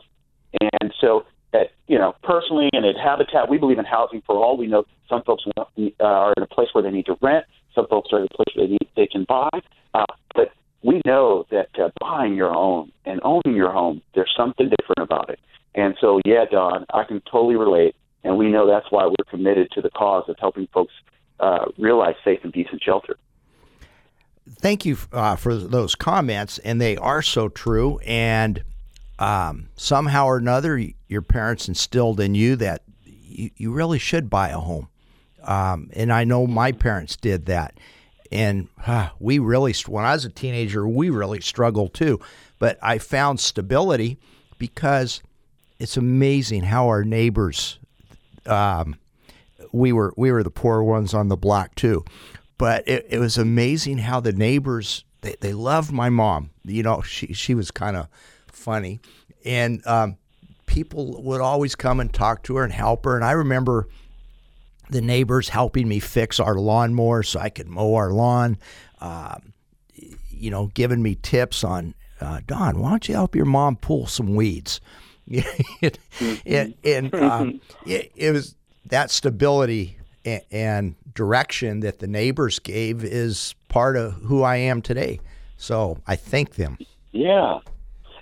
And 0.60 0.92
so, 1.00 1.24
at 1.52 1.70
you 1.86 1.98
know, 1.98 2.14
personally 2.22 2.68
and 2.72 2.84
at 2.84 2.96
Habitat, 2.96 3.48
we 3.48 3.58
believe 3.58 3.78
in 3.78 3.84
housing 3.84 4.22
for 4.26 4.36
all. 4.36 4.56
We 4.56 4.66
know 4.66 4.84
some 5.08 5.22
folks 5.22 5.44
uh, 5.56 5.64
are 6.00 6.34
in 6.36 6.42
a 6.42 6.46
place 6.46 6.68
where 6.72 6.82
they 6.82 6.90
need 6.90 7.06
to 7.06 7.16
rent. 7.22 7.46
Some 7.74 7.86
folks 7.86 8.10
are 8.12 8.18
in 8.18 8.24
a 8.30 8.34
place 8.34 8.54
where 8.54 8.66
they 8.66 8.72
need 8.72 8.88
they 8.96 9.06
can 9.06 9.24
buy. 9.24 9.48
Uh, 9.94 10.04
but 10.34 10.52
we 10.82 11.00
know 11.06 11.46
that 11.50 11.68
uh, 11.78 11.90
buying 12.00 12.34
your 12.34 12.54
own 12.54 12.92
and 13.04 13.20
owning 13.24 13.56
your 13.56 13.72
home, 13.72 14.02
there's 14.14 14.32
something 14.36 14.68
different 14.68 15.10
about 15.10 15.30
it. 15.30 15.40
And 15.74 15.96
so, 16.00 16.20
yeah, 16.24 16.44
Don, 16.50 16.84
I 16.92 17.04
can 17.04 17.20
totally 17.30 17.56
relate. 17.56 17.94
And 18.24 18.36
we 18.36 18.48
know 18.50 18.66
that's 18.66 18.90
why 18.90 19.06
we're 19.06 19.30
committed 19.30 19.70
to 19.72 19.80
the 19.80 19.90
cause 19.90 20.24
of 20.28 20.36
helping 20.38 20.66
folks 20.72 20.92
uh, 21.40 21.66
realize 21.78 22.16
safe 22.24 22.40
and 22.42 22.52
decent 22.52 22.82
shelter. 22.82 23.16
thank 24.60 24.84
you 24.84 24.96
uh, 25.12 25.36
for 25.36 25.54
those 25.54 25.94
comments, 25.94 26.58
and 26.58 26.80
they 26.80 26.96
are 26.96 27.22
so 27.22 27.48
true. 27.48 27.98
And 27.98 28.64
um, 29.18 29.68
somehow 29.76 30.26
or 30.26 30.36
another, 30.36 30.80
your 31.08 31.22
parents 31.22 31.68
instilled 31.68 32.20
in 32.20 32.34
you 32.34 32.56
that 32.56 32.82
you, 33.04 33.50
you 33.56 33.72
really 33.72 33.98
should 33.98 34.30
buy 34.30 34.50
a 34.50 34.58
home. 34.58 34.88
Um, 35.42 35.90
and 35.94 36.12
I 36.12 36.24
know 36.24 36.46
my 36.46 36.72
parents 36.72 37.16
did 37.16 37.46
that. 37.46 37.78
And 38.30 38.68
uh, 38.86 39.08
we 39.18 39.38
really, 39.38 39.74
when 39.86 40.04
I 40.04 40.12
was 40.12 40.24
a 40.24 40.30
teenager, 40.30 40.86
we 40.86 41.10
really 41.10 41.40
struggled 41.40 41.94
too. 41.94 42.20
But 42.58 42.78
I 42.82 42.98
found 42.98 43.40
stability 43.40 44.18
because 44.58 45.22
it's 45.78 45.96
amazing 45.96 46.64
how 46.64 46.88
our 46.88 47.04
neighbors 47.04 47.78
um, 48.46 48.96
we 49.72 49.92
were 49.92 50.12
we 50.16 50.32
were 50.32 50.42
the 50.42 50.50
poor 50.50 50.82
ones 50.82 51.14
on 51.14 51.28
the 51.28 51.36
block 51.36 51.74
too. 51.74 52.04
But 52.56 52.86
it, 52.88 53.06
it 53.08 53.18
was 53.18 53.38
amazing 53.38 53.98
how 53.98 54.20
the 54.20 54.32
neighbors 54.32 55.04
they, 55.20 55.36
they 55.40 55.52
loved 55.52 55.92
my 55.92 56.08
mom. 56.08 56.50
You 56.64 56.82
know, 56.82 57.02
she 57.02 57.32
she 57.32 57.54
was 57.54 57.70
kind 57.70 57.96
of 57.96 58.08
funny, 58.68 59.00
and 59.46 59.84
um, 59.86 60.18
people 60.66 61.22
would 61.22 61.40
always 61.40 61.74
come 61.74 62.00
and 62.00 62.12
talk 62.12 62.42
to 62.42 62.56
her 62.56 62.64
and 62.64 62.72
help 62.72 63.06
her. 63.06 63.16
And 63.16 63.24
I 63.24 63.30
remember 63.30 63.88
the 64.90 65.00
neighbors 65.00 65.48
helping 65.48 65.88
me 65.88 66.00
fix 66.00 66.38
our 66.38 66.54
lawnmower 66.54 67.22
so 67.22 67.40
I 67.40 67.48
could 67.48 67.66
mow 67.66 67.94
our 67.94 68.12
lawn. 68.12 68.58
Um, 69.00 69.54
you 70.30 70.50
know, 70.50 70.66
giving 70.74 71.02
me 71.02 71.14
tips 71.14 71.64
on 71.64 71.94
uh, 72.20 72.40
Don. 72.46 72.78
Why 72.78 72.90
don't 72.90 73.08
you 73.08 73.14
help 73.14 73.34
your 73.34 73.46
mom 73.46 73.76
pull 73.76 74.06
some 74.06 74.34
weeds? 74.34 74.82
and 76.46 76.74
and 76.84 77.14
um, 77.14 77.60
it, 77.86 78.12
it 78.14 78.32
was 78.32 78.54
that 78.86 79.10
stability 79.10 79.96
and 80.50 80.94
direction 81.14 81.80
that 81.80 82.00
the 82.00 82.06
neighbors 82.06 82.58
gave 82.58 83.02
is 83.02 83.54
part 83.68 83.96
of 83.96 84.12
who 84.12 84.42
I 84.42 84.56
am 84.56 84.82
today. 84.82 85.20
So 85.56 85.98
I 86.06 86.16
thank 86.16 86.56
them. 86.56 86.76
Yeah, 87.12 87.60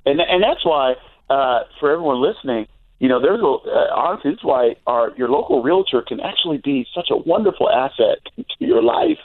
and 0.07 0.21
and 0.21 0.42
that's 0.42 0.64
why 0.64 0.95
uh, 1.29 1.61
for 1.81 1.90
everyone 1.90 2.23
listening, 2.23 2.66
you 2.99 3.09
know, 3.09 3.21
there's 3.21 3.40
a 3.40 3.45
uh, 3.45 3.95
honestly, 3.95 4.31
this 4.31 4.38
is 4.38 4.45
why 4.45 4.77
our 4.87 5.12
your 5.16 5.29
local 5.29 5.62
realtor 5.62 6.03
can 6.07 6.21
actually 6.21 6.59
be 6.59 6.87
such 6.95 7.09
a 7.11 7.16
wonderful 7.16 7.69
asset 7.69 8.19
to 8.37 8.45
your 8.64 8.83
life. 8.83 9.19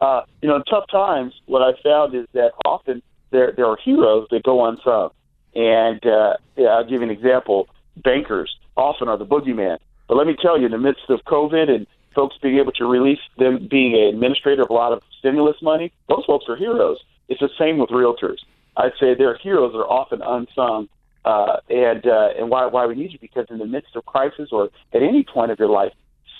Uh, 0.00 0.22
you 0.40 0.48
know, 0.48 0.56
in 0.56 0.62
tough 0.64 0.84
times, 0.90 1.34
what 1.46 1.60
I 1.60 1.72
found 1.82 2.14
is 2.14 2.26
that 2.32 2.52
often 2.64 3.02
there 3.30 3.52
there 3.54 3.66
are 3.66 3.76
heroes 3.84 4.28
that 4.30 4.42
go 4.44 4.64
unsung. 4.64 5.10
And 5.54 6.04
uh, 6.06 6.34
yeah, 6.56 6.68
I'll 6.68 6.84
give 6.84 7.00
you 7.00 7.02
an 7.02 7.10
example. 7.10 7.68
Bankers 7.96 8.54
often 8.76 9.08
are 9.08 9.18
the 9.18 9.26
boogeyman. 9.26 9.78
But 10.06 10.16
let 10.16 10.26
me 10.26 10.36
tell 10.40 10.58
you, 10.58 10.66
in 10.66 10.72
the 10.72 10.78
midst 10.78 11.10
of 11.10 11.20
COVID 11.26 11.68
and 11.68 11.86
folks 12.14 12.36
being 12.40 12.58
able 12.58 12.72
to 12.72 12.84
release 12.84 13.18
them 13.38 13.66
being 13.70 13.94
an 13.94 14.14
administrator 14.14 14.62
of 14.62 14.70
a 14.70 14.72
lot 14.72 14.92
of 14.92 15.02
stimulus 15.18 15.56
money, 15.62 15.92
those 16.08 16.24
folks 16.26 16.46
are 16.48 16.56
heroes. 16.56 16.98
It's 17.28 17.40
the 17.40 17.50
same 17.58 17.78
with 17.78 17.90
realtors. 17.90 18.38
I'd 18.78 18.92
say 18.98 19.14
their 19.14 19.36
heroes 19.36 19.74
are 19.74 19.84
often 19.84 20.22
unsung. 20.22 20.88
Uh, 21.24 21.56
and 21.68 22.06
uh, 22.06 22.28
and 22.38 22.48
why 22.48 22.64
why 22.64 22.86
we 22.86 22.94
need 22.94 23.12
you 23.12 23.18
because 23.20 23.44
in 23.50 23.58
the 23.58 23.66
midst 23.66 23.94
of 23.96 24.06
crisis 24.06 24.48
or 24.50 24.70
at 24.94 25.02
any 25.02 25.24
point 25.24 25.50
of 25.50 25.58
your 25.58 25.68
life, 25.68 25.92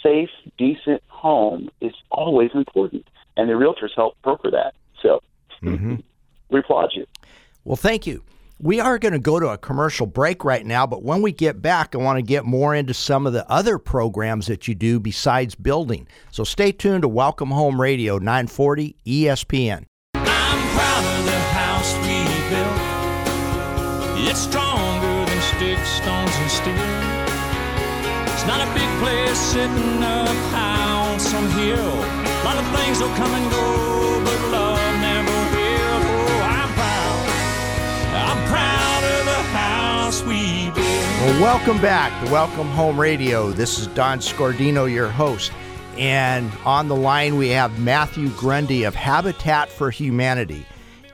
safe, 0.03 0.31
decent 0.57 1.03
home 1.09 1.68
is 1.81 1.92
always 2.11 2.51
important, 2.55 3.07
and 3.37 3.51
the 3.51 3.55
realtors 3.55 3.90
help 3.94 4.16
broker 4.22 4.51
that. 4.51 4.74
So 5.03 5.20
mm-hmm. 5.62 5.96
we 6.51 6.61
applaud 6.61 6.92
you. 6.94 7.05
Well, 7.64 7.77
thank 7.77 8.07
you. 8.07 8.22
We 8.61 8.81
are 8.81 8.98
going 8.98 9.12
to 9.12 9.20
go 9.20 9.38
to 9.38 9.48
a 9.48 9.59
commercial 9.59 10.07
break 10.07 10.44
right 10.44 10.64
now, 10.66 10.87
but 10.87 11.03
when 11.03 11.22
we 11.22 11.31
get 11.31 11.62
back, 11.62 11.94
I 11.94 11.98
want 11.98 12.16
to 12.16 12.22
get 12.22 12.44
more 12.44 12.74
into 12.74 12.92
some 12.92 13.27
of 13.27 13.33
the 13.33 13.48
other 13.48 13.79
programs 13.79 14.46
that 14.46 14.66
you 14.66 14.74
do 14.74 14.98
besides 14.98 15.55
building. 15.55 16.09
So 16.33 16.42
stay 16.42 16.72
tuned 16.72 17.03
to 17.03 17.09
Welcome 17.09 17.51
Home 17.51 17.81
Radio 17.81 18.18
940 18.18 18.96
ESPN. 19.07 19.85
Sitting 29.49 30.03
up 30.03 30.29
high 30.53 31.13
on 31.13 31.19
some 31.19 31.49
hill. 31.53 31.79
A 31.79 32.45
lot 32.45 32.57
of 32.59 32.67
things 32.79 33.01
will 33.01 33.15
come 33.17 33.33
and 33.33 33.51
go, 33.51 34.25
but 34.25 34.51
love 34.53 34.79
Well, 41.29 41.43
welcome 41.43 41.81
back 41.83 42.25
to 42.25 42.33
Welcome 42.33 42.69
Home 42.69 42.99
Radio. 42.99 43.51
This 43.51 43.79
is 43.79 43.87
Don 43.89 44.19
Scordino, 44.19 44.91
your 44.91 45.09
host. 45.09 45.53
And 45.97 46.51
on 46.65 46.89
the 46.89 46.97
line, 46.97 47.37
we 47.37 47.49
have 47.49 47.79
Matthew 47.81 48.29
Grundy 48.31 48.85
of 48.85 48.95
Habitat 48.95 49.69
for 49.69 49.91
Humanity. 49.91 50.65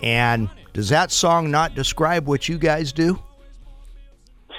And 0.03 0.49
does 0.73 0.89
that 0.91 1.11
song 1.11 1.51
not 1.51 1.75
describe 1.75 2.27
what 2.27 2.49
you 2.49 2.59
guys 2.59 2.93
do? 2.93 3.19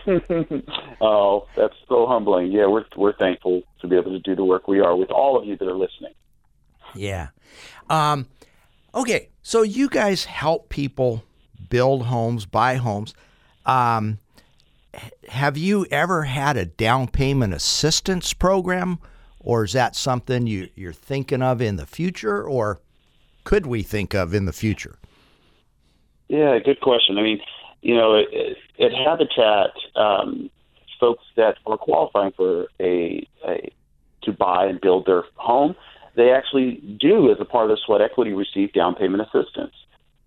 oh, 1.02 1.48
that's 1.56 1.74
so 1.88 2.06
humbling. 2.08 2.52
Yeah, 2.52 2.68
we're, 2.68 2.86
we're 2.96 3.15
thankful 3.18 3.63
to 3.82 3.88
be 3.88 3.96
able 3.96 4.12
to 4.12 4.20
do 4.20 4.36
the 4.36 4.44
work 4.44 4.68
we 4.68 4.80
are 4.80 4.96
with 4.96 5.10
all 5.12 5.38
of 5.39 5.46
you 5.46 5.58
that 5.58 5.68
are 5.68 5.76
listening. 5.76 6.13
Yeah. 6.94 7.30
Um, 7.89 8.28
okay, 8.94 9.30
so 9.41 9.62
you 9.62 9.89
guys 9.89 10.26
help 10.26 10.70
people 10.70 11.24
build 11.70 12.04
homes, 12.04 12.46
buy 12.46 12.76
homes. 12.76 13.13
Um, 13.65 14.20
have 15.30 15.58
you 15.58 15.86
ever 15.91 16.24
had 16.24 16.58
a 16.58 16.65
down 16.65 17.08
payment 17.08 17.54
assistance 17.54 18.34
program, 18.34 19.00
or 19.39 19.63
is 19.63 19.74
that 19.74 19.96
something 19.96 20.48
you, 20.48 20.70
you're 20.76 20.94
thinking 20.94 21.41
of 21.41 21.62
in 21.62 21.76
the 21.76 21.86
future, 21.86 22.44
or 22.44 22.80
could 23.44 23.65
we 23.65 23.84
think 23.84 24.13
of 24.13 24.34
in 24.34 24.46
the 24.46 24.54
future? 24.54 24.98
Yeah, 26.28 26.58
good 26.60 26.82
question. 26.82 27.18
I 27.18 27.22
mean, 27.22 27.39
you 27.82 27.96
know, 27.96 28.20
at, 28.20 28.92
Habitat, 28.92 29.72
um, 29.96 30.50
folks 31.00 31.24
that 31.36 31.56
are 31.66 31.78
qualifying 31.78 32.32
for 32.36 32.68
a, 32.80 33.28
a 33.48 33.72
to 34.24 34.32
buy 34.32 34.66
and 34.66 34.82
build 34.82 35.06
their 35.06 35.24
home, 35.36 35.76
they 36.16 36.32
actually 36.32 36.82
do, 37.00 37.32
as 37.32 37.38
a 37.40 37.46
part 37.46 37.70
of 37.70 37.78
sweat 37.86 38.02
equity, 38.02 38.34
receive 38.34 38.74
down 38.74 38.96
payment 38.96 39.22
assistance. 39.22 39.74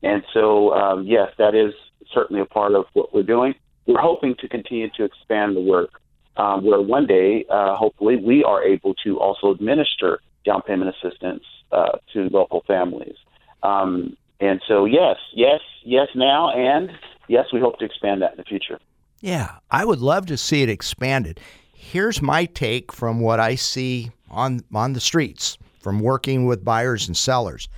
And 0.03 0.23
so, 0.33 0.73
um, 0.75 1.07
yes, 1.07 1.33
that 1.39 1.55
is 1.55 1.75
certainly 2.13 2.41
a 2.41 2.47
part 2.47 2.75
of 2.75 2.85
what 2.93 3.13
we're 3.13 3.25
doing 3.25 3.55
we're 3.89 4.01
hoping 4.01 4.37
to 4.39 4.49
continue 4.49 4.91
to 4.91 5.05
expand 5.05 5.57
the 5.57 5.61
work 5.61 6.01
um, 6.37 6.65
where 6.65 6.81
one 6.81 7.07
day, 7.07 7.47
uh, 7.51 7.75
hopefully, 7.75 8.17
we 8.17 8.45
are 8.45 8.63
able 8.63 8.95
to 9.03 9.19
also 9.19 9.51
administer 9.51 10.21
down 10.45 10.63
payment 10.63 10.95
assistance 10.95 11.43
uh, 11.73 11.99
to 12.13 12.29
local 12.29 12.63
families. 12.67 13.17
Um, 13.63 14.17
and 14.41 14.61
so, 14.69 14.85
yes, 14.85 15.17
yes, 15.35 15.61
yes, 15.85 16.07
now, 16.15 16.51
and 16.51 16.91
yes, 17.29 17.47
we 17.53 17.61
hope 17.61 17.79
to 17.79 17.85
expand 17.85 18.23
that 18.23 18.33
in 18.33 18.37
the 18.39 18.45
future. 18.45 18.79
Yeah, 19.21 19.57
I 19.71 19.85
would 19.85 20.01
love 20.01 20.27
to 20.27 20.37
see 20.37 20.63
it 20.63 20.69
expanded. 20.69 21.41
Here's 21.73 22.23
my 22.23 22.45
take 22.45 22.93
from 22.93 23.21
what 23.21 23.41
I 23.41 23.55
see 23.55 24.11
on 24.31 24.61
on 24.75 24.93
the 24.93 25.01
streets 25.01 25.59
from 25.81 26.01
working 26.01 26.47
with 26.47 26.65
buyers 26.65 27.07
and 27.07 27.17
sellers. 27.17 27.69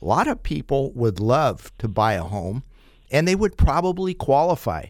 A 0.00 0.04
lot 0.04 0.28
of 0.28 0.42
people 0.42 0.92
would 0.92 1.20
love 1.20 1.72
to 1.78 1.88
buy 1.88 2.14
a 2.14 2.22
home 2.22 2.62
and 3.10 3.28
they 3.28 3.34
would 3.34 3.56
probably 3.56 4.14
qualify. 4.14 4.86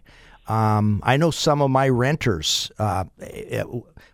Um, 0.46 1.00
I 1.04 1.16
know 1.16 1.30
some 1.30 1.62
of 1.62 1.70
my 1.70 1.88
renters. 1.88 2.70
Uh, 2.78 3.04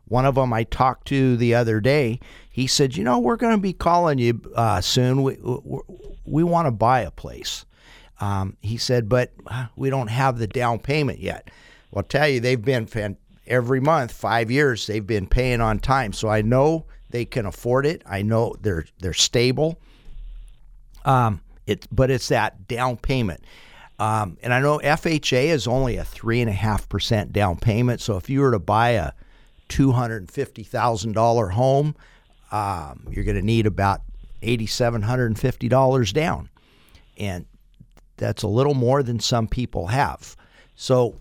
one 0.07 0.27
of 0.27 0.35
them 0.35 0.53
I 0.53 0.64
talked 0.64 1.09
to 1.09 1.37
the 1.37 1.55
other 1.55 1.81
day. 1.81 2.21
He 2.51 2.66
said, 2.66 2.97
"You 2.97 3.05
know, 3.05 3.19
we're 3.19 3.37
going 3.37 3.57
to 3.57 3.61
be 3.61 3.73
calling 3.73 4.19
you 4.19 4.40
uh, 4.55 4.81
soon. 4.81 5.23
We 5.23 5.37
we, 5.42 5.81
we 6.25 6.45
want 6.45 6.66
to 6.66 6.73
buy 6.73 7.01
a 7.01 7.11
place." 7.11 7.64
Um, 8.20 8.57
he 8.61 8.76
said, 8.76 9.09
"But 9.09 9.33
uh, 9.46 9.66
we 9.76 9.90
don't 9.90 10.09
have 10.09 10.38
the 10.38 10.46
down 10.46 10.79
payment 10.79 11.20
yet." 11.20 11.50
Well, 11.90 12.00
I'll 12.00 12.09
tell 12.09 12.29
you, 12.29 12.40
they've 12.40 12.62
been 12.62 12.88
every 13.46 13.81
month, 13.81 14.12
five 14.12 14.50
years. 14.50 14.87
They've 14.87 15.07
been 15.07 15.26
paying 15.26 15.61
on 15.61 15.79
time, 15.79 16.12
so 16.12 16.29
I 16.29 16.42
know 16.42 16.87
they 17.11 17.24
can 17.24 17.46
afford 17.46 17.87
it. 17.87 18.02
I 18.07 18.22
know 18.22 18.55
they're 18.61 18.87
they're 19.00 19.12
stable. 19.12 19.79
Um, 21.05 21.40
but 21.90 22.11
it's 22.11 22.29
that 22.29 22.68
down 22.68 22.96
payment. 22.96 23.44
Um, 23.98 24.37
and 24.42 24.52
I 24.52 24.61
know 24.61 24.79
FHA 24.79 25.46
is 25.46 25.66
only 25.66 25.96
a 25.96 26.05
three 26.05 26.40
and 26.40 26.50
a 26.50 26.55
half 26.55 26.88
percent 26.88 27.33
down 27.33 27.57
payment. 27.57 28.00
So 28.00 28.16
if 28.16 28.29
you 28.29 28.40
were 28.40 28.50
to 28.50 28.59
buy 28.59 28.90
a 28.90 29.12
two 29.68 29.92
hundred 29.92 30.18
and 30.18 30.31
fifty 30.31 30.62
thousand 30.62 31.12
dollar 31.12 31.48
home, 31.48 31.94
um, 32.52 33.07
you're 33.11 33.24
going 33.24 33.37
to 33.37 33.42
need 33.42 33.66
about 33.66 34.02
eighty 34.42 34.66
seven 34.66 35.02
hundred 35.02 35.26
and 35.26 35.38
fifty 35.38 35.68
dollars 35.68 36.12
down, 36.12 36.50
and 37.16 37.46
that's 38.16 38.42
a 38.42 38.48
little 38.48 38.74
more 38.74 39.02
than 39.02 39.20
some 39.20 39.46
people 39.46 39.87
have. 39.88 40.37
So 40.74 41.16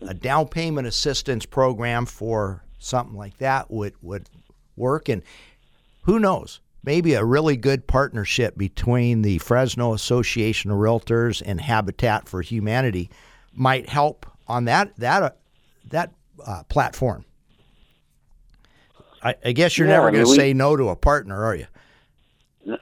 a 0.00 0.14
down 0.14 0.48
payment 0.48 0.86
assistance 0.86 1.46
program 1.46 2.06
for 2.06 2.62
something 2.78 3.16
like 3.16 3.38
that 3.38 3.70
would 3.70 3.94
would 4.02 4.28
work. 4.76 5.08
And 5.08 5.22
who 6.04 6.18
knows? 6.18 6.60
maybe 6.84 7.14
a 7.14 7.24
really 7.24 7.56
good 7.56 7.86
partnership 7.86 8.56
between 8.56 9.22
the 9.22 9.38
Fresno 9.38 9.94
Association 9.94 10.70
of 10.70 10.78
Realtors 10.78 11.42
and 11.44 11.60
Habitat 11.60 12.28
for 12.28 12.42
Humanity 12.42 13.10
might 13.52 13.88
help 13.88 14.26
on 14.48 14.64
that 14.64 14.94
that 14.96 15.22
uh, 15.22 15.30
that 15.88 16.12
uh, 16.44 16.62
platform. 16.64 17.24
I, 19.22 19.36
I, 19.44 19.52
guess 19.52 19.78
you're 19.78 19.86
yeah, 19.86 19.94
never 19.94 20.10
going 20.10 20.24
to 20.24 20.34
say 20.34 20.52
no 20.52 20.74
to 20.74 20.88
a 20.88 20.96
partner, 20.96 21.44
are 21.44 21.54
you? 21.54 21.66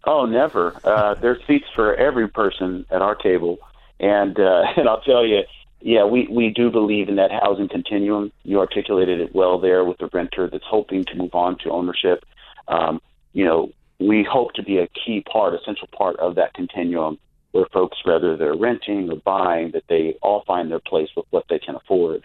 Oh, 0.05 0.27
never. 0.27 0.75
Uh, 0.85 1.15
there's 1.15 1.39
seats 1.47 1.67
for 1.75 1.95
every 1.95 2.29
person 2.29 2.85
at 2.91 3.03
our 3.03 3.15
table, 3.15 3.59
and 3.99 4.39
uh, 4.39 4.63
and 4.77 4.89
I'll 4.89 5.03
tell 5.03 5.25
you, 5.25 5.43
yeah, 5.81 6.05
we 6.05 6.27
we 6.31 6.51
do 6.51 6.71
believe 6.71 7.09
in 7.09 7.17
that 7.17 7.31
housing 7.31 7.69
continuum. 7.69 8.33
You 8.43 8.61
articulated 8.61 9.21
it 9.21 9.35
well 9.35 9.59
there 9.59 9.85
with 9.85 9.99
the 9.99 10.09
renter 10.13 10.49
that's 10.49 10.65
hoping 10.67 11.05
to 11.07 11.15
move 11.15 11.35
on 11.35 11.59
to 11.59 11.71
ownership. 11.71 12.25
Um, 12.69 13.01
you 13.33 13.45
know, 13.45 13.73
we 13.99 14.27
hope 14.29 14.53
to 14.55 14.63
be 14.63 14.79
a 14.79 14.89
key 14.89 15.23
part, 15.23 15.55
a 15.55 15.59
central 15.65 15.89
part 15.97 16.17
of 16.19 16.35
that 16.37 16.55
continuum 16.55 17.19
where 17.53 17.67
folks, 17.73 17.99
whether 18.05 18.37
they're 18.37 18.55
renting 18.55 19.11
or 19.11 19.17
buying, 19.17 19.73
that 19.73 19.83
they 19.89 20.17
all 20.23 20.45
find 20.47 20.71
their 20.71 20.79
place 20.81 21.09
with 21.17 21.27
what 21.31 21.45
they 21.51 21.59
can 21.59 21.75
afford. 21.75 22.25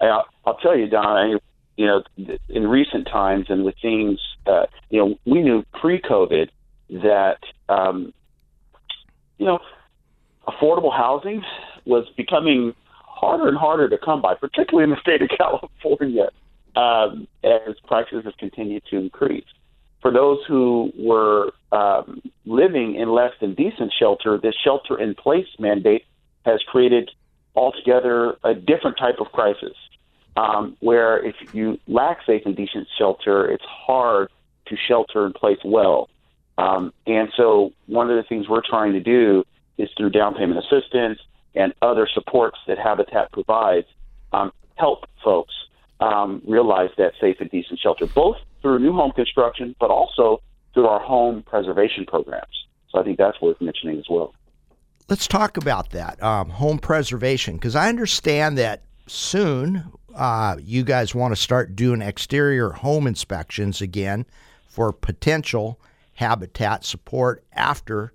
I, 0.00 0.22
I'll 0.44 0.58
tell 0.58 0.76
you, 0.76 0.88
Don, 0.88 1.06
I, 1.06 1.38
you 1.76 1.86
know, 1.86 2.02
in 2.48 2.66
recent 2.66 3.06
times 3.06 3.46
and 3.48 3.64
with 3.64 3.76
things, 3.80 4.20
uh, 4.46 4.66
you 4.90 5.00
know, 5.00 5.18
we 5.24 5.42
knew 5.42 5.64
pre-COVID 5.80 6.50
that, 6.90 7.38
um, 7.68 8.12
you 9.38 9.46
know, 9.46 9.58
affordable 10.46 10.94
housing 10.94 11.42
was 11.84 12.06
becoming 12.16 12.74
harder 12.90 13.48
and 13.48 13.56
harder 13.56 13.88
to 13.88 13.98
come 13.98 14.22
by, 14.22 14.34
particularly 14.34 14.84
in 14.84 14.90
the 14.90 15.00
state 15.00 15.22
of 15.22 15.28
California, 15.38 16.28
um, 16.76 17.26
as 17.44 17.74
prices 17.86 18.24
have 18.24 18.36
continued 18.38 18.82
to 18.90 18.96
increase 18.96 19.44
for 20.00 20.12
those 20.12 20.38
who 20.46 20.92
were 20.96 21.52
um, 21.72 22.22
living 22.44 22.94
in 22.94 23.10
less 23.10 23.32
than 23.40 23.54
decent 23.54 23.92
shelter, 23.98 24.38
this 24.38 24.54
shelter 24.62 24.98
in 24.98 25.14
place 25.14 25.46
mandate 25.58 26.04
has 26.44 26.60
created 26.68 27.10
altogether 27.56 28.36
a 28.44 28.54
different 28.54 28.96
type 28.98 29.16
of 29.20 29.32
crisis. 29.32 29.76
Um, 30.36 30.76
where 30.78 31.24
if 31.24 31.34
you 31.52 31.80
lack 31.88 32.18
safe 32.24 32.42
and 32.44 32.54
decent 32.54 32.86
shelter, 32.96 33.50
it's 33.50 33.64
hard 33.64 34.30
to 34.66 34.76
shelter 34.76 35.26
in 35.26 35.32
place 35.32 35.58
well. 35.64 36.08
Um, 36.58 36.92
and 37.06 37.28
so 37.36 37.72
one 37.86 38.10
of 38.10 38.16
the 38.16 38.24
things 38.24 38.48
we're 38.48 38.66
trying 38.68 38.92
to 38.92 39.00
do 39.00 39.44
is 39.78 39.88
through 39.96 40.10
down 40.10 40.34
payment 40.34 40.58
assistance 40.58 41.20
and 41.54 41.72
other 41.80 42.08
supports 42.12 42.58
that 42.66 42.78
Habitat 42.78 43.32
provides, 43.32 43.86
um, 44.32 44.52
help 44.74 45.06
folks 45.24 45.54
um, 46.00 46.42
realize 46.46 46.90
that 46.98 47.12
safe 47.20 47.36
and 47.40 47.50
decent 47.50 47.78
shelter, 47.78 48.06
both 48.06 48.36
through 48.60 48.80
new 48.80 48.92
home 48.92 49.12
construction, 49.12 49.74
but 49.78 49.90
also 49.90 50.40
through 50.74 50.86
our 50.86 51.00
home 51.00 51.42
preservation 51.42 52.04
programs. 52.04 52.66
So 52.90 53.00
I 53.00 53.04
think 53.04 53.18
that's 53.18 53.40
worth 53.40 53.60
mentioning 53.60 53.98
as 53.98 54.06
well. 54.10 54.34
Let's 55.08 55.26
talk 55.26 55.56
about 55.56 55.90
that 55.90 56.22
um, 56.22 56.50
home 56.50 56.78
preservation 56.78 57.54
because 57.54 57.76
I 57.76 57.88
understand 57.88 58.58
that 58.58 58.82
soon 59.06 59.92
uh, 60.14 60.56
you 60.60 60.82
guys 60.82 61.14
want 61.14 61.34
to 61.34 61.40
start 61.40 61.76
doing 61.76 62.02
exterior 62.02 62.70
home 62.70 63.06
inspections 63.06 63.80
again 63.80 64.26
for 64.66 64.92
potential 64.92 65.80
habitat 66.18 66.84
support 66.84 67.44
after 67.52 68.12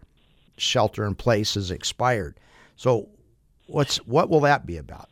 shelter 0.57 1.05
in 1.05 1.15
place 1.15 1.55
is 1.55 1.71
expired. 1.71 2.37
So, 2.75 3.07
what's 3.67 3.95
what 4.05 4.29
will 4.29 4.41
that 4.41 4.65
be 4.65 4.75
about? 4.75 5.09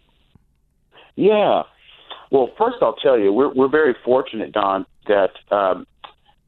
Yeah. 1.15 1.63
Well, 2.32 2.49
first 2.58 2.77
I'll 2.82 2.97
tell 2.97 3.17
you, 3.17 3.32
we're 3.32 3.54
we're 3.54 3.69
very 3.69 3.95
fortunate, 4.04 4.51
Don, 4.51 4.86
that 5.08 5.32
um, 5.51 5.88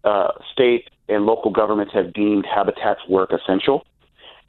uh, 0.03 0.31
state 0.51 0.89
and 1.07 1.25
local 1.25 1.49
governments 1.49 1.93
have 1.93 2.11
deemed 2.11 2.45
Habitat's 2.45 3.07
work 3.07 3.31
essential. 3.31 3.85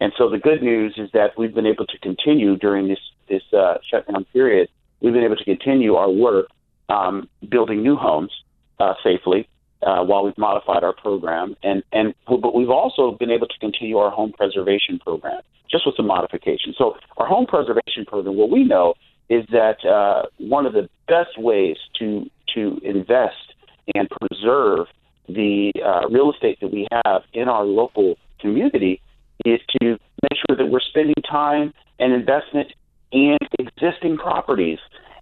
And 0.00 0.12
so 0.18 0.28
the 0.28 0.38
good 0.38 0.64
news 0.64 0.94
is 0.96 1.10
that 1.12 1.38
we've 1.38 1.54
been 1.54 1.66
able 1.66 1.86
to 1.86 1.98
continue 2.00 2.56
during 2.56 2.88
this 2.88 2.98
this 3.28 3.42
uh, 3.56 3.74
shutdown 3.88 4.24
period. 4.32 4.68
We've 5.00 5.12
been 5.12 5.22
able 5.22 5.36
to 5.36 5.44
continue 5.44 5.94
our 5.94 6.10
work 6.10 6.48
um, 6.88 7.28
building 7.48 7.84
new 7.84 7.94
homes 7.94 8.32
uh, 8.80 8.94
safely 9.04 9.48
uh, 9.82 10.02
while 10.04 10.24
we've 10.24 10.38
modified 10.38 10.82
our 10.84 10.94
program, 10.94 11.56
and 11.62 11.82
and 11.92 12.14
but 12.26 12.54
we've 12.54 12.70
also 12.70 13.12
been 13.12 13.30
able 13.30 13.46
to 13.46 13.58
continue 13.58 13.98
our 13.98 14.10
home 14.10 14.32
preservation 14.32 14.98
program 14.98 15.40
just 15.70 15.86
with 15.86 15.96
some 15.96 16.06
modifications. 16.06 16.76
So 16.78 16.94
our 17.16 17.26
home 17.26 17.46
preservation 17.46 18.04
program, 18.06 18.36
what 18.36 18.50
we 18.50 18.64
know 18.64 18.94
is 19.28 19.44
that 19.50 19.84
uh, 19.84 20.26
one 20.38 20.66
of 20.66 20.72
the 20.72 20.88
best 21.08 21.38
ways 21.38 21.76
to 21.98 22.30
to 22.54 22.78
invest 22.82 23.54
and 23.94 24.08
preserve 24.08 24.86
the 25.28 25.72
uh, 25.84 26.08
real 26.08 26.32
estate 26.32 26.58
that 26.60 26.72
we 26.72 26.86
have 27.04 27.22
in 27.32 27.48
our 27.48 27.64
local 27.64 28.16
community 28.40 29.00
is 29.44 29.60
to 29.80 29.98
make 30.22 30.38
sure 30.48 30.56
that 30.56 30.66
we're 30.66 30.80
spending 30.80 31.14
time 31.28 31.72
and 31.98 32.12
investment 32.12 32.72
in 33.12 33.36
existing 33.58 34.16
properties 34.16 34.78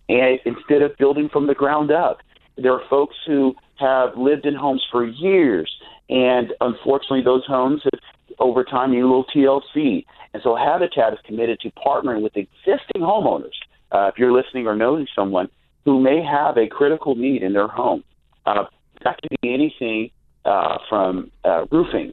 and 0.09 0.39
instead 0.45 0.83
of 0.83 0.97
building 0.99 1.29
from 1.29 1.47
the 1.47 1.55
ground 1.55 1.91
up. 1.91 2.19
There 2.57 2.73
are 2.73 2.83
folks 2.91 3.17
who 3.27 3.55
have 3.83 4.17
lived 4.17 4.47
in 4.47 4.55
homes 4.55 4.83
for 4.91 5.05
years, 5.05 5.71
and 6.09 6.53
unfortunately, 6.61 7.23
those 7.23 7.45
homes 7.47 7.83
have 7.85 8.01
over 8.39 8.65
time 8.65 8.93
need 8.93 9.01
a 9.01 9.07
little 9.07 9.25
TLC. 9.25 10.05
And 10.33 10.43
so, 10.43 10.57
Habitat 10.57 11.13
is 11.13 11.19
committed 11.25 11.61
to 11.61 11.71
partnering 11.73 12.23
with 12.23 12.37
existing 12.37 13.03
homeowners. 13.03 13.59
Uh, 13.91 14.11
if 14.13 14.19
you're 14.19 14.33
listening 14.33 14.67
or 14.67 14.75
knowing 14.75 15.07
someone 15.15 15.49
who 15.85 16.01
may 16.01 16.23
have 16.23 16.57
a 16.57 16.67
critical 16.67 17.15
need 17.15 17.43
in 17.43 17.53
their 17.53 17.69
home, 17.69 18.03
uh, 18.47 18.65
that 19.05 19.21
could 19.21 19.37
be 19.43 19.53
anything 19.53 20.11
uh, 20.45 20.79
from 20.89 21.31
uh, 21.45 21.67
roofing 21.71 22.13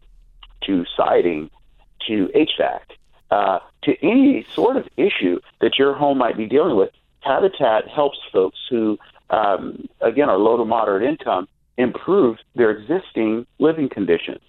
to 0.66 0.86
siding 0.98 1.50
to 2.08 2.30
HVAC 2.36 2.80
uh, 3.32 3.60
to 3.84 3.96
any 4.04 4.46
sort 4.54 4.76
of 4.76 4.88
issue 4.98 5.40
that 5.62 5.78
your 5.78 5.94
home 5.94 6.18
might 6.18 6.38
be 6.38 6.46
dealing 6.46 6.76
with. 6.76 6.90
Habitat 7.22 7.88
helps 7.88 8.18
folks 8.32 8.58
who, 8.70 8.98
um, 9.30 9.88
again, 10.02 10.30
are 10.30 10.38
low 10.38 10.58
to 10.58 10.66
moderate 10.66 11.08
income 11.08 11.48
improve 11.80 12.38
their 12.56 12.72
existing 12.72 13.48
living 13.58 13.90
conditions. 13.90 14.42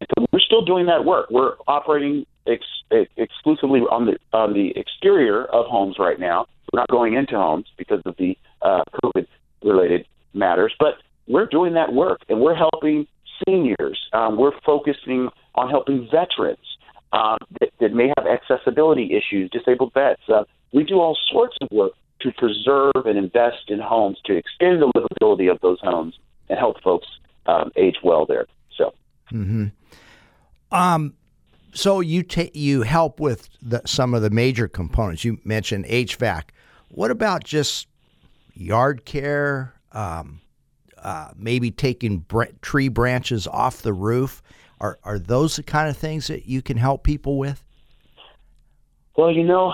And 0.00 0.08
so 0.16 0.26
we're 0.32 0.40
still 0.40 0.64
doing 0.64 0.86
that 0.86 1.04
work. 1.04 1.28
We're 1.30 1.54
operating 1.68 2.24
ex- 2.46 3.06
exclusively 3.16 3.80
on 3.80 4.06
the 4.06 4.16
on 4.32 4.54
the 4.54 4.72
exterior 4.76 5.44
of 5.44 5.66
homes 5.66 5.96
right 5.98 6.18
now. 6.18 6.46
We're 6.72 6.80
not 6.80 6.88
going 6.88 7.14
into 7.14 7.34
homes 7.34 7.66
because 7.76 8.00
of 8.06 8.16
the 8.16 8.36
uh, 8.62 8.82
COVID 9.04 9.26
related 9.62 10.06
matters, 10.32 10.72
but 10.78 10.94
we're 11.28 11.46
doing 11.46 11.74
that 11.74 11.92
work 11.92 12.20
and 12.28 12.40
we're 12.40 12.54
helping 12.54 13.06
seniors. 13.46 13.98
Um, 14.12 14.38
we're 14.38 14.58
focusing 14.64 15.28
on 15.54 15.68
helping 15.68 16.08
veterans 16.10 16.58
um, 17.12 17.38
that, 17.58 17.70
that, 17.80 17.92
may 17.92 18.12
have 18.16 18.26
accessibility 18.26 19.16
issues, 19.16 19.50
disabled 19.50 19.92
vets. 19.92 20.22
Uh, 20.28 20.44
we 20.72 20.84
do 20.84 20.94
all 21.00 21.18
sorts 21.32 21.56
of 21.60 21.68
work 21.72 21.92
to 22.20 22.30
preserve 22.32 23.06
and 23.06 23.18
invest 23.18 23.68
in 23.68 23.80
homes 23.80 24.18
to 24.26 24.36
extend 24.36 24.80
the 24.80 24.92
livability 24.94 25.50
of 25.50 25.58
those 25.60 25.80
homes 25.80 26.14
and 26.50 26.58
help 26.58 26.82
folks 26.82 27.06
um, 27.46 27.70
age 27.76 27.96
well 28.02 28.26
there. 28.26 28.46
So, 28.76 28.92
mm-hmm. 29.32 29.66
um, 30.72 31.14
so 31.72 32.00
you 32.00 32.22
ta- 32.22 32.50
you 32.52 32.82
help 32.82 33.20
with 33.20 33.48
the, 33.62 33.80
some 33.86 34.12
of 34.12 34.22
the 34.22 34.30
major 34.30 34.68
components. 34.68 35.24
You 35.24 35.38
mentioned 35.44 35.86
HVAC. 35.86 36.44
What 36.88 37.10
about 37.10 37.44
just 37.44 37.86
yard 38.52 39.04
care? 39.04 39.74
Um, 39.92 40.40
uh, 40.98 41.30
maybe 41.36 41.70
taking 41.70 42.18
br- 42.18 42.44
tree 42.60 42.88
branches 42.88 43.46
off 43.46 43.82
the 43.82 43.92
roof. 43.92 44.42
Are 44.80 44.98
are 45.04 45.18
those 45.18 45.56
the 45.56 45.62
kind 45.62 45.88
of 45.88 45.96
things 45.96 46.26
that 46.26 46.46
you 46.46 46.62
can 46.62 46.76
help 46.76 47.04
people 47.04 47.38
with? 47.38 47.64
Well, 49.16 49.30
you 49.30 49.44
know, 49.44 49.72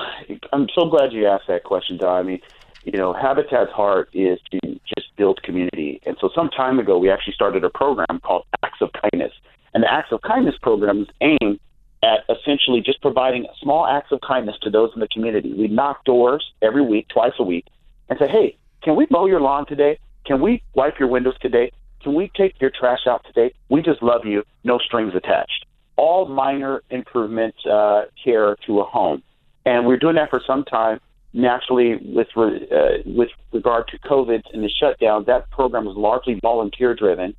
I'm 0.52 0.66
so 0.74 0.86
glad 0.88 1.12
you 1.12 1.26
asked 1.26 1.46
that 1.48 1.64
question, 1.64 1.98
Don. 1.98 2.16
I 2.16 2.22
mean, 2.22 2.40
you 2.86 2.98
know, 2.98 3.12
Habitat's 3.12 3.72
heart 3.72 4.08
is 4.12 4.38
to 4.52 4.60
just 4.86 5.14
build 5.16 5.42
community, 5.42 6.00
and 6.06 6.16
so 6.20 6.30
some 6.32 6.48
time 6.48 6.78
ago 6.78 6.98
we 6.98 7.10
actually 7.10 7.32
started 7.32 7.64
a 7.64 7.70
program 7.70 8.20
called 8.22 8.44
Acts 8.62 8.80
of 8.80 8.90
Kindness, 8.92 9.32
and 9.74 9.82
the 9.82 9.92
Acts 9.92 10.12
of 10.12 10.22
Kindness 10.22 10.54
program 10.62 11.02
is 11.02 11.08
aimed 11.20 11.58
at 12.04 12.20
essentially 12.30 12.80
just 12.80 13.02
providing 13.02 13.46
small 13.60 13.86
acts 13.86 14.12
of 14.12 14.20
kindness 14.20 14.56
to 14.62 14.70
those 14.70 14.90
in 14.94 15.00
the 15.00 15.08
community. 15.08 15.52
We 15.52 15.66
knock 15.66 16.04
doors 16.04 16.52
every 16.62 16.82
week, 16.82 17.08
twice 17.08 17.32
a 17.40 17.42
week, 17.42 17.66
and 18.08 18.18
say, 18.20 18.28
"Hey, 18.28 18.56
can 18.82 18.94
we 18.94 19.08
mow 19.10 19.26
your 19.26 19.40
lawn 19.40 19.66
today? 19.66 19.98
Can 20.24 20.40
we 20.40 20.62
wipe 20.74 21.00
your 21.00 21.08
windows 21.08 21.34
today? 21.40 21.72
Can 22.02 22.14
we 22.14 22.30
take 22.36 22.60
your 22.60 22.70
trash 22.70 23.08
out 23.08 23.24
today? 23.24 23.52
We 23.68 23.82
just 23.82 24.00
love 24.00 24.24
you, 24.24 24.44
no 24.62 24.78
strings 24.78 25.14
attached. 25.16 25.66
All 25.96 26.26
minor 26.26 26.82
improvement 26.90 27.56
uh, 27.68 28.02
care 28.22 28.54
to 28.66 28.78
a 28.78 28.84
home, 28.84 29.24
and 29.64 29.86
we're 29.86 29.96
doing 29.96 30.14
that 30.14 30.30
for 30.30 30.40
some 30.46 30.62
time. 30.64 31.00
Naturally, 31.36 31.96
with 32.02 32.28
re- 32.34 32.66
uh, 32.72 33.02
with 33.04 33.28
regard 33.52 33.88
to 33.88 33.98
COVID 33.98 34.42
and 34.54 34.64
the 34.64 34.70
shutdown, 34.70 35.24
that 35.26 35.50
program 35.50 35.86
is 35.86 35.94
largely 35.94 36.38
volunteer 36.40 36.94
driven, 36.94 37.36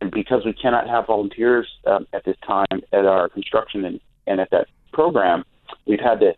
and 0.00 0.10
because 0.10 0.44
we 0.44 0.52
cannot 0.52 0.88
have 0.88 1.06
volunteers 1.06 1.68
um, 1.86 2.08
at 2.12 2.24
this 2.24 2.34
time 2.44 2.80
at 2.92 3.04
our 3.04 3.28
construction 3.28 3.84
and, 3.84 4.00
and 4.26 4.40
at 4.40 4.50
that 4.50 4.66
program, 4.92 5.44
we've 5.86 6.00
had 6.00 6.18
to 6.18 6.32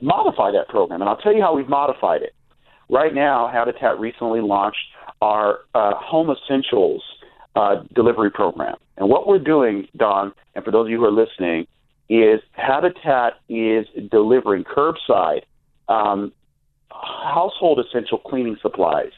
modify 0.00 0.52
that 0.52 0.68
program. 0.68 1.02
And 1.02 1.10
I'll 1.10 1.16
tell 1.16 1.34
you 1.34 1.42
how 1.42 1.56
we've 1.56 1.68
modified 1.68 2.22
it. 2.22 2.36
Right 2.88 3.12
now, 3.12 3.50
Habitat 3.52 3.98
recently 3.98 4.40
launched 4.40 4.86
our 5.20 5.58
uh, 5.74 5.94
Home 5.96 6.30
Essentials 6.30 7.02
uh, 7.56 7.82
delivery 7.96 8.30
program. 8.30 8.76
And 8.96 9.08
what 9.08 9.26
we're 9.26 9.40
doing, 9.40 9.88
Don, 9.96 10.32
and 10.54 10.64
for 10.64 10.70
those 10.70 10.86
of 10.86 10.90
you 10.90 10.98
who 10.98 11.04
are 11.06 11.10
listening, 11.10 11.66
is 12.08 12.40
Habitat 12.52 13.40
is 13.48 13.86
delivering 14.08 14.62
curbside 14.62 15.42
um, 15.88 16.32
household 17.02 17.80
essential 17.80 18.18
cleaning 18.18 18.56
supplies 18.62 19.12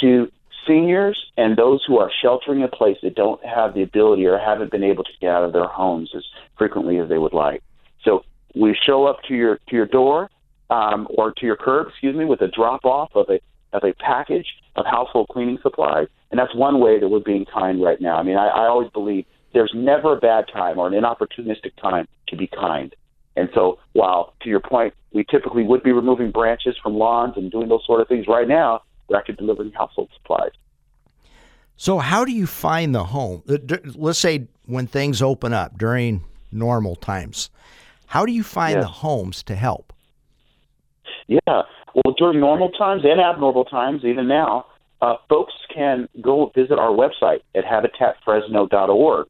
to 0.00 0.30
seniors 0.66 1.18
and 1.36 1.56
those 1.56 1.82
who 1.86 1.98
are 1.98 2.10
sheltering 2.22 2.60
in 2.60 2.68
place 2.68 2.98
that 3.02 3.14
don't 3.14 3.42
have 3.44 3.74
the 3.74 3.82
ability 3.82 4.26
or 4.26 4.38
haven't 4.38 4.70
been 4.70 4.84
able 4.84 5.04
to 5.04 5.10
get 5.20 5.30
out 5.30 5.44
of 5.44 5.52
their 5.52 5.66
homes 5.66 6.10
as 6.14 6.22
frequently 6.56 6.98
as 6.98 7.08
they 7.08 7.18
would 7.18 7.32
like. 7.32 7.62
So 8.04 8.22
we 8.54 8.76
show 8.86 9.06
up 9.06 9.18
to 9.28 9.34
your 9.34 9.56
to 9.68 9.76
your 9.76 9.86
door 9.86 10.30
um, 10.70 11.08
or 11.16 11.32
to 11.32 11.46
your 11.46 11.56
curb, 11.56 11.88
excuse 11.88 12.14
me, 12.14 12.24
with 12.24 12.40
a 12.42 12.48
drop 12.48 12.84
off 12.84 13.10
of 13.14 13.26
a 13.28 13.40
of 13.72 13.82
a 13.84 13.92
package 13.94 14.46
of 14.76 14.86
household 14.86 15.28
cleaning 15.28 15.58
supplies, 15.62 16.08
and 16.30 16.38
that's 16.38 16.54
one 16.54 16.80
way 16.80 16.98
that 16.98 17.08
we're 17.08 17.20
being 17.20 17.44
kind 17.44 17.82
right 17.82 18.00
now. 18.00 18.16
I 18.16 18.22
mean, 18.22 18.36
I, 18.36 18.48
I 18.48 18.66
always 18.66 18.90
believe 18.90 19.26
there's 19.52 19.72
never 19.74 20.16
a 20.16 20.20
bad 20.20 20.46
time 20.52 20.78
or 20.78 20.86
an 20.86 20.94
inopportunistic 20.94 21.76
time 21.80 22.06
to 22.28 22.36
be 22.36 22.46
kind. 22.46 22.94
And 23.38 23.48
so, 23.54 23.78
while 23.92 24.34
to 24.42 24.48
your 24.48 24.58
point, 24.60 24.94
we 25.12 25.24
typically 25.30 25.62
would 25.62 25.84
be 25.84 25.92
removing 25.92 26.32
branches 26.32 26.76
from 26.82 26.94
lawns 26.94 27.34
and 27.36 27.52
doing 27.52 27.68
those 27.68 27.86
sort 27.86 28.00
of 28.00 28.08
things 28.08 28.26
right 28.26 28.48
now, 28.48 28.82
we're 29.08 29.16
actually 29.16 29.36
delivering 29.36 29.70
household 29.72 30.08
supplies. 30.16 30.50
So, 31.76 31.98
how 31.98 32.24
do 32.24 32.32
you 32.32 32.46
find 32.46 32.92
the 32.92 33.04
home? 33.04 33.44
Uh, 33.48 33.58
let's 33.94 34.18
say 34.18 34.48
when 34.66 34.88
things 34.88 35.22
open 35.22 35.52
up 35.52 35.78
during 35.78 36.24
normal 36.50 36.96
times, 36.96 37.50
how 38.06 38.26
do 38.26 38.32
you 38.32 38.42
find 38.42 38.74
yes. 38.74 38.84
the 38.84 38.88
homes 38.88 39.44
to 39.44 39.54
help? 39.54 39.92
Yeah, 41.28 41.38
well, 41.94 42.14
during 42.18 42.40
normal 42.40 42.70
times 42.70 43.02
and 43.04 43.20
abnormal 43.20 43.66
times, 43.66 44.04
even 44.04 44.26
now, 44.26 44.66
uh, 45.00 45.14
folks 45.28 45.52
can 45.72 46.08
go 46.20 46.50
visit 46.56 46.78
our 46.78 46.90
website 46.90 47.42
at 47.54 47.64
habitatfresno.org. 47.64 49.28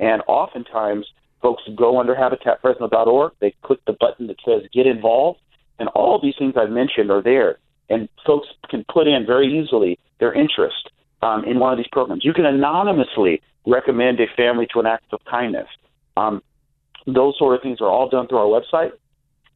And 0.00 0.22
oftentimes, 0.26 1.06
folks 1.44 1.62
go 1.76 2.00
under 2.00 2.14
habitatfresno.org, 2.14 3.32
they 3.40 3.54
click 3.62 3.78
the 3.86 3.92
button 3.92 4.28
that 4.28 4.38
says 4.46 4.62
Get 4.72 4.86
Involved, 4.86 5.40
and 5.78 5.90
all 5.90 6.18
these 6.20 6.34
things 6.38 6.54
I've 6.56 6.70
mentioned 6.70 7.10
are 7.10 7.22
there. 7.22 7.58
And 7.90 8.08
folks 8.26 8.48
can 8.70 8.82
put 8.90 9.06
in 9.06 9.26
very 9.26 9.60
easily 9.60 9.98
their 10.20 10.32
interest 10.32 10.88
um, 11.20 11.44
in 11.44 11.58
one 11.58 11.70
of 11.70 11.76
these 11.76 11.88
programs. 11.92 12.24
You 12.24 12.32
can 12.32 12.46
anonymously 12.46 13.42
recommend 13.66 14.20
a 14.20 14.26
family 14.34 14.66
to 14.72 14.80
an 14.80 14.86
act 14.86 15.12
of 15.12 15.20
kindness. 15.30 15.66
Um, 16.16 16.42
those 17.06 17.34
sort 17.38 17.56
of 17.56 17.62
things 17.62 17.82
are 17.82 17.88
all 17.88 18.08
done 18.08 18.26
through 18.26 18.38
our 18.38 18.60
website 18.60 18.92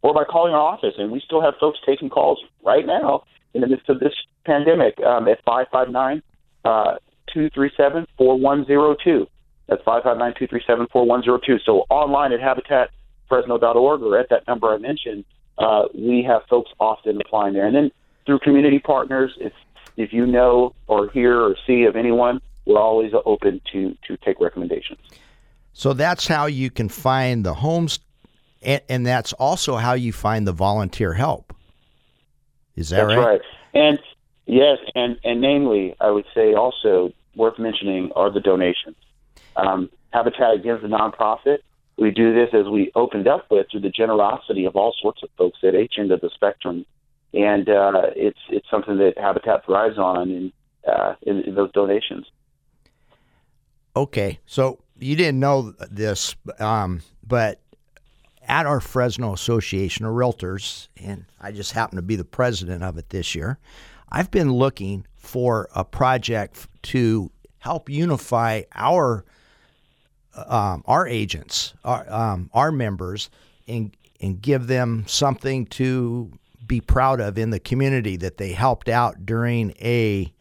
or 0.03 0.13
by 0.13 0.25
calling 0.25 0.53
our 0.53 0.61
office. 0.61 0.95
And 0.99 1.11
we 1.11 1.23
still 1.25 1.41
have 1.41 1.55
folks 1.59 1.79
taking 1.87 2.11
calls 2.11 2.39
right 2.63 2.87
now 2.87 3.23
in 3.55 3.63
the 3.63 3.67
midst 3.67 3.89
of 3.89 3.99
this 3.99 4.13
pandemic 4.45 5.01
um, 5.01 5.27
at 5.27 5.43
559 5.47 6.23
237 6.65 8.07
4102. 8.19 9.27
That's 9.69 9.83
559 9.85 10.35
237 10.35 10.87
4102. 10.91 11.65
So 11.65 11.85
online 11.91 12.33
at 12.33 12.41
habitatfresno.org 12.41 14.03
or 14.03 14.19
at 14.19 14.31
that 14.31 14.47
number 14.49 14.73
I 14.73 14.79
mentioned, 14.79 15.25
uh, 15.59 15.85
we 15.95 16.23
have 16.27 16.43
folks 16.49 16.71
often 16.81 17.21
applying 17.21 17.55
there. 17.55 17.67
And 17.67 17.77
then 17.77 17.91
through 18.25 18.39
community 18.41 18.79
partners, 18.79 19.33
if, 19.39 19.53
if 19.97 20.13
you 20.13 20.27
know 20.27 20.75
or 20.87 21.09
hear 21.11 21.41
or 21.41 21.57
see 21.67 21.85
of 21.85 21.97
anyone, 21.97 22.41
we're 22.65 22.79
always 22.79 23.13
open 23.27 23.61
to, 23.73 23.97
to 24.07 24.17
take 24.19 24.41
recommendations. 24.41 25.01
So 25.73 25.93
that's 25.93 26.27
how 26.27 26.47
you 26.47 26.71
can 26.71 26.89
find 26.89 27.45
the 27.45 27.55
homes, 27.55 28.01
and, 28.63 28.83
and 28.89 29.07
that's 29.07 29.33
also 29.35 29.77
how 29.77 29.93
you 29.93 30.13
find 30.13 30.47
the 30.47 30.53
volunteer 30.53 31.15
help. 31.15 31.55
Is 32.75 32.91
that 32.91 33.07
That's 33.07 33.17
right? 33.17 33.27
right. 33.27 33.41
And 33.75 33.99
yes, 34.47 34.79
and 34.95 35.19
and 35.25 35.41
namely, 35.41 35.95
I 36.01 36.11
would 36.11 36.27
say 36.35 36.55
also 36.55 37.13
worth 37.37 37.59
mentioning 37.59 38.11
are 38.17 38.31
the 38.31 38.41
donations. 38.41 38.97
Um, 39.59 39.91
Habitat 40.13 40.55
Against 40.55 40.83
the 40.83 40.89
nonprofit. 40.89 41.59
We 41.99 42.13
do 42.13 42.33
this 42.33 42.51
as 42.55 42.67
we 42.67 42.93
opened 42.95 43.27
up 43.27 43.47
with 43.51 43.67
through 43.71 43.81
the 43.81 43.91
generosity 43.91 44.65
of 44.65 44.77
all 44.77 44.95
sorts 45.03 45.23
of 45.23 45.31
folks 45.37 45.59
at 45.65 45.75
each 45.75 45.95
end 45.99 46.13
of 46.13 46.21
the 46.21 46.31
spectrum, 46.33 46.87
and 47.35 47.69
uh, 47.69 48.03
it's 48.15 48.39
it's 48.51 48.71
something 48.71 48.97
that 48.99 49.19
Habitat 49.19 49.67
thrives 49.67 49.99
on 49.99 50.31
in, 50.31 50.53
uh, 50.89 51.15
in, 51.23 51.41
in 51.43 51.55
those 51.57 51.73
donations. 51.73 52.27
Okay, 53.97 54.39
so 54.47 54.79
you 55.01 55.17
didn't 55.17 55.41
know 55.41 55.75
this, 55.91 56.37
um, 56.61 57.03
but 57.27 57.61
at 58.47 58.65
our 58.65 58.81
Fresno 58.81 59.33
Association 59.33 60.07
of 60.07 60.15
Realtors, 60.15 60.87
and 60.97 61.25
I 61.41 61.51
just 61.51 61.73
happen 61.73 61.97
to 61.97 62.03
be 62.03 62.15
the 62.15 62.25
president 62.25 62.85
of 62.85 62.97
it 62.97 63.11
this 63.11 63.35
year, 63.35 63.59
I've 64.09 64.31
been 64.31 64.53
looking 64.53 65.05
for 65.17 65.69
a 65.75 65.85
project 65.85 66.69
to 66.83 67.31
help 67.59 67.91
unify 67.91 68.63
our 68.75 69.25
um, 70.35 70.83
our 70.87 71.07
agents, 71.07 71.75
our 71.85 72.11
um, 72.11 72.51
our 72.53 72.73
members, 72.73 73.31
and 73.67 73.97
and 74.21 74.41
give 74.41 74.67
them 74.67 75.05
something 75.07 75.67
to 75.67 76.31
be 76.67 76.81
proud 76.81 77.21
of 77.21 77.39
in 77.39 77.51
the 77.51 77.61
community 77.61 78.17
that 78.17 78.37
they 78.37 78.53
helped 78.53 78.89
out 78.89 79.25
during 79.25 79.71
a 79.81 80.33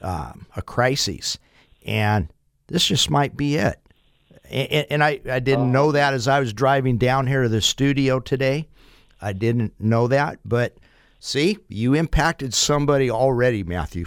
um, 0.00 0.46
a 0.56 0.62
crisis, 0.62 1.38
and 1.84 2.28
this 2.66 2.86
just 2.86 3.10
might 3.10 3.36
be 3.36 3.56
it. 3.56 3.80
And, 4.50 4.86
and 4.90 5.04
I, 5.04 5.20
I 5.28 5.40
didn't 5.40 5.72
know 5.72 5.92
that 5.92 6.14
as 6.14 6.28
I 6.28 6.40
was 6.40 6.52
driving 6.52 6.98
down 6.98 7.26
here 7.26 7.42
to 7.42 7.48
the 7.48 7.60
studio 7.60 8.20
today. 8.20 8.68
I 9.20 9.32
didn't 9.32 9.74
know 9.80 10.08
that, 10.08 10.38
but 10.44 10.76
see, 11.18 11.58
you 11.68 11.94
impacted 11.94 12.52
somebody 12.54 13.10
already, 13.10 13.64
Matthew. 13.64 14.04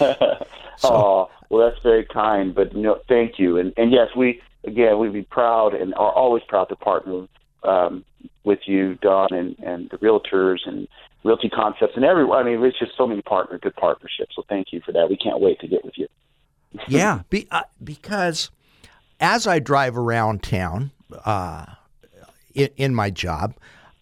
oh, 0.00 1.30
well, 1.50 1.68
that's 1.68 1.82
very 1.82 2.04
kind, 2.04 2.54
but 2.54 2.74
no, 2.74 3.00
thank 3.08 3.38
you. 3.38 3.58
And 3.58 3.72
and 3.76 3.92
yes, 3.92 4.08
we 4.16 4.40
again 4.64 4.98
we'd 4.98 5.12
be 5.12 5.22
proud 5.22 5.74
and 5.74 5.94
are 5.94 6.12
always 6.12 6.42
proud 6.48 6.66
to 6.66 6.76
partner 6.76 7.26
um, 7.62 8.04
with 8.44 8.60
you, 8.66 8.96
Don, 8.96 9.32
and 9.32 9.58
and 9.60 9.90
the 9.90 9.98
realtors 9.98 10.58
and 10.66 10.88
Realty 11.24 11.48
Concepts 11.48 11.92
and 11.96 12.04
everyone. 12.04 12.38
I 12.38 12.42
mean, 12.44 12.62
it's 12.64 12.78
just 12.78 12.92
so 12.96 13.06
many 13.06 13.22
partner 13.22 13.58
good 13.58 13.76
partnerships. 13.76 14.34
So 14.36 14.44
thank 14.48 14.68
you 14.72 14.80
for 14.84 14.92
that. 14.92 15.08
We 15.08 15.16
can't 15.16 15.40
wait 15.40 15.60
to 15.60 15.68
get 15.68 15.84
with 15.84 15.94
you. 15.96 16.06
yeah, 16.88 17.22
be, 17.30 17.48
uh, 17.50 17.62
because 17.82 18.50
as 19.20 19.46
I 19.46 19.58
drive 19.58 19.96
around 19.96 20.42
town 20.42 20.90
uh, 21.24 21.64
in, 22.54 22.68
in 22.76 22.94
my 22.94 23.10
job, 23.10 23.54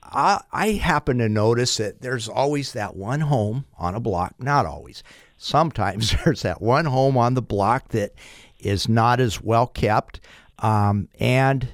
I, 0.03 0.43
I 0.53 0.69
happen 0.73 1.19
to 1.19 1.29
notice 1.29 1.77
that 1.77 2.01
there's 2.01 2.29
always 2.29 2.73
that 2.73 2.97
one 2.97 3.21
home 3.21 3.67
on 3.79 3.95
a 3.95 4.01
block. 4.01 4.35
Not 4.39 4.67
always. 4.67 5.03
Sometimes 5.37 6.15
there's 6.25 6.43
that 6.43 6.61
one 6.63 6.85
home 6.87 7.17
on 7.17 7.35
the 7.35 7.43
block 7.43 7.89
that 7.89 8.13
is 8.59 8.89
not 8.89 9.21
as 9.21 9.41
well 9.43 9.67
kept, 9.67 10.21
um, 10.61 11.09
and 11.21 11.69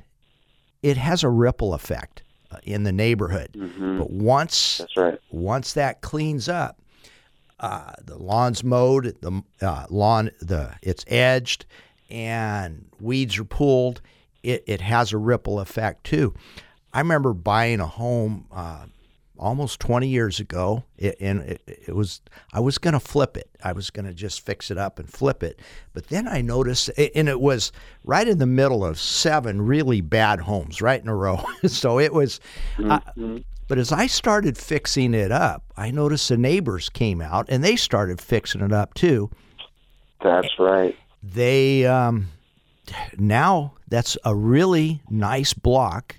it 0.83 0.97
has 0.97 1.23
a 1.23 1.29
ripple 1.29 1.75
effect 1.75 2.23
uh, 2.51 2.59
in 2.65 2.83
the 2.83 2.93
neighborhood. 2.93 3.51
But 3.99 4.11
once 4.11 4.79
That's 4.79 4.97
right. 4.97 5.19
once 5.31 5.75
that 5.75 6.01
cleans 6.01 6.49
up, 6.49 6.81
uh, 7.61 7.93
the 8.05 8.19
lawn's 8.19 8.65
mowed, 8.65 9.17
the 9.21 9.43
uh, 9.61 9.87
lawn, 9.89 10.31
the 10.41 10.75
it's 10.83 11.05
edged, 11.07 11.65
and 12.11 12.87
weeds 13.01 13.39
are 13.39 13.45
pulled. 13.45 14.01
It 14.43 14.65
it 14.67 14.81
has 14.81 15.13
a 15.13 15.19
ripple 15.19 15.61
effect 15.61 16.05
too. 16.05 16.35
I 16.93 16.99
remember 16.99 17.33
buying 17.33 17.79
a 17.81 17.87
home 17.87 18.47
uh, 18.53 18.87
almost 19.39 19.81
20 19.81 20.09
years 20.09 20.41
ago, 20.41 20.85
it, 20.99 21.17
and 21.21 21.41
it, 21.43 21.63
it 21.67 21.95
was 21.95 22.21
I 22.53 22.61
was 22.61 22.79
going 22.79 22.95
to 22.95 23.01
flip 23.01 23.37
it. 23.37 23.51
I 23.63 23.73
was 23.73 23.91
going 23.91 24.07
to 24.07 24.15
just 24.15 24.45
fix 24.45 24.71
it 24.71 24.79
up 24.79 24.99
and 24.99 25.09
flip 25.09 25.43
it, 25.43 25.61
but 25.93 26.09
then 26.09 26.29
I 26.29 26.41
noticed, 26.41 26.91
and 27.15 27.29
it 27.29 27.41
was 27.41 27.73
right 28.05 28.27
in 28.27 28.39
the 28.39 28.47
middle 28.47 28.85
of 28.85 28.99
seven 28.99 29.63
really 29.63 30.01
bad 30.01 30.41
homes, 30.41 30.81
right 30.81 31.01
in 31.01 31.09
a 31.09 31.17
row. 31.17 31.45
so 31.67 31.99
it 31.99 32.13
was. 32.13 32.41
uh, 32.83 33.01
but 33.69 33.79
as 33.79 33.91
I 33.91 34.07
started 34.07 34.59
fixing 34.59 35.15
it 35.15 35.33
up, 35.33 35.65
I 35.77 35.91
noticed 35.91 36.29
the 36.29 36.37
neighbors 36.37 36.91
came 36.91 37.23
out 37.23 37.47
and 37.49 37.65
they 37.65 37.77
started 37.77 38.21
fixing 38.21 38.61
it 38.61 38.73
up 38.73 38.93
too. 38.93 39.31
That's 40.23 40.59
right. 40.59 40.97
They 41.23 41.87
um, 41.87 42.29
now 43.17 43.75
that's 43.89 44.19
a 44.25 44.35
really 44.35 45.01
nice 45.09 45.55
block 45.55 46.17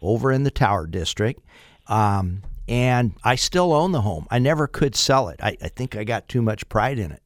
over 0.00 0.30
in 0.30 0.44
the 0.44 0.50
Tower 0.50 0.86
District, 0.86 1.40
um, 1.88 2.42
and 2.68 3.12
I 3.22 3.36
still 3.36 3.72
own 3.72 3.92
the 3.92 4.00
home. 4.00 4.26
I 4.30 4.38
never 4.38 4.66
could 4.66 4.96
sell 4.96 5.28
it. 5.28 5.40
I, 5.42 5.56
I 5.62 5.68
think 5.68 5.96
I 5.96 6.04
got 6.04 6.28
too 6.28 6.42
much 6.42 6.68
pride 6.68 6.98
in 6.98 7.12
it. 7.12 7.22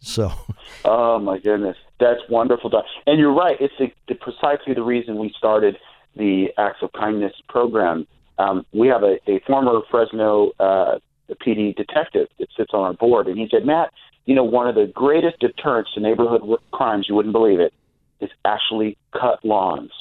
So 0.00 0.32
Oh 0.84 1.18
my 1.18 1.38
goodness, 1.38 1.76
that's 1.98 2.20
wonderful. 2.28 2.70
And 3.06 3.18
you're 3.18 3.32
right. 3.32 3.56
It's 3.60 3.74
the, 3.78 3.92
the, 4.08 4.14
precisely 4.14 4.74
the 4.74 4.82
reason 4.82 5.16
we 5.16 5.32
started 5.36 5.76
the 6.16 6.48
Acts 6.58 6.78
of 6.82 6.92
Kindness 6.92 7.32
program. 7.48 8.06
Um, 8.38 8.66
we 8.72 8.88
have 8.88 9.02
a, 9.02 9.18
a 9.28 9.40
former 9.46 9.80
Fresno 9.90 10.50
uh, 10.58 10.98
PD 11.44 11.74
detective 11.74 12.28
that 12.38 12.48
sits 12.56 12.70
on 12.74 12.80
our 12.80 12.92
board, 12.92 13.28
and 13.28 13.38
he 13.38 13.48
said, 13.50 13.64
Matt, 13.64 13.92
you 14.26 14.34
know, 14.34 14.44
one 14.44 14.68
of 14.68 14.74
the 14.74 14.86
greatest 14.86 15.38
deterrents 15.38 15.92
to 15.94 16.00
neighborhood 16.00 16.42
crimes, 16.72 17.06
you 17.08 17.14
wouldn't 17.14 17.32
believe 17.32 17.60
it, 17.60 17.72
is 18.20 18.30
actually 18.44 18.96
cut 19.12 19.44
lawns. 19.44 19.92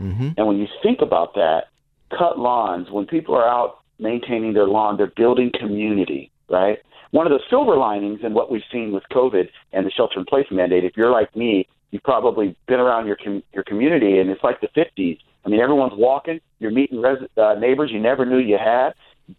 mhm. 0.00 0.34
And 0.36 0.46
when 0.46 0.58
you 0.58 0.66
think 0.82 1.00
about 1.00 1.34
that, 1.34 1.68
cut 2.16 2.38
lawns, 2.38 2.88
when 2.90 3.06
people 3.06 3.34
are 3.34 3.48
out 3.48 3.78
maintaining 3.98 4.54
their 4.54 4.66
lawn, 4.66 4.96
they're 4.96 5.12
building 5.16 5.50
community, 5.58 6.30
right? 6.48 6.78
One 7.12 7.26
of 7.26 7.32
the 7.32 7.40
silver 7.50 7.76
linings 7.76 8.20
in 8.22 8.34
what 8.34 8.50
we've 8.50 8.62
seen 8.70 8.92
with 8.92 9.02
COVID 9.12 9.48
and 9.72 9.86
the 9.86 9.90
shelter 9.90 10.18
in 10.18 10.24
place 10.24 10.46
mandate, 10.50 10.84
if 10.84 10.96
you're 10.96 11.10
like 11.10 11.34
me, 11.34 11.66
you've 11.90 12.02
probably 12.02 12.56
been 12.68 12.80
around 12.80 13.06
your 13.06 13.16
com- 13.16 13.42
your 13.52 13.64
community 13.64 14.18
and 14.18 14.30
it's 14.30 14.44
like 14.44 14.60
the 14.60 14.68
50s. 14.68 15.18
I 15.44 15.48
mean, 15.48 15.60
everyone's 15.60 15.94
walking, 15.96 16.40
you're 16.58 16.70
meeting 16.70 17.00
res- 17.00 17.28
uh, 17.36 17.54
neighbors 17.54 17.90
you 17.92 17.98
never 18.00 18.24
knew 18.24 18.38
you 18.38 18.58
had. 18.58 18.90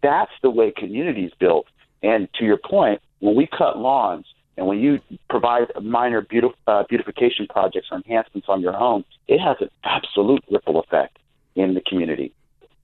That's 0.01 0.31
the 0.41 0.49
way 0.49 0.71
communities 0.75 1.31
built. 1.39 1.67
And 2.03 2.27
to 2.39 2.45
your 2.45 2.57
point, 2.57 3.01
when 3.19 3.35
we 3.35 3.47
cut 3.47 3.77
lawns 3.77 4.25
and 4.57 4.67
when 4.67 4.79
you 4.79 4.99
provide 5.29 5.67
minor 5.81 6.25
uh, 6.67 6.83
beautification 6.89 7.47
projects 7.47 7.87
or 7.91 7.97
enhancements 7.97 8.47
on 8.49 8.61
your 8.61 8.73
home, 8.73 9.05
it 9.27 9.39
has 9.39 9.57
an 9.61 9.69
absolute 9.83 10.43
ripple 10.51 10.79
effect 10.79 11.17
in 11.55 11.73
the 11.73 11.81
community. 11.81 12.33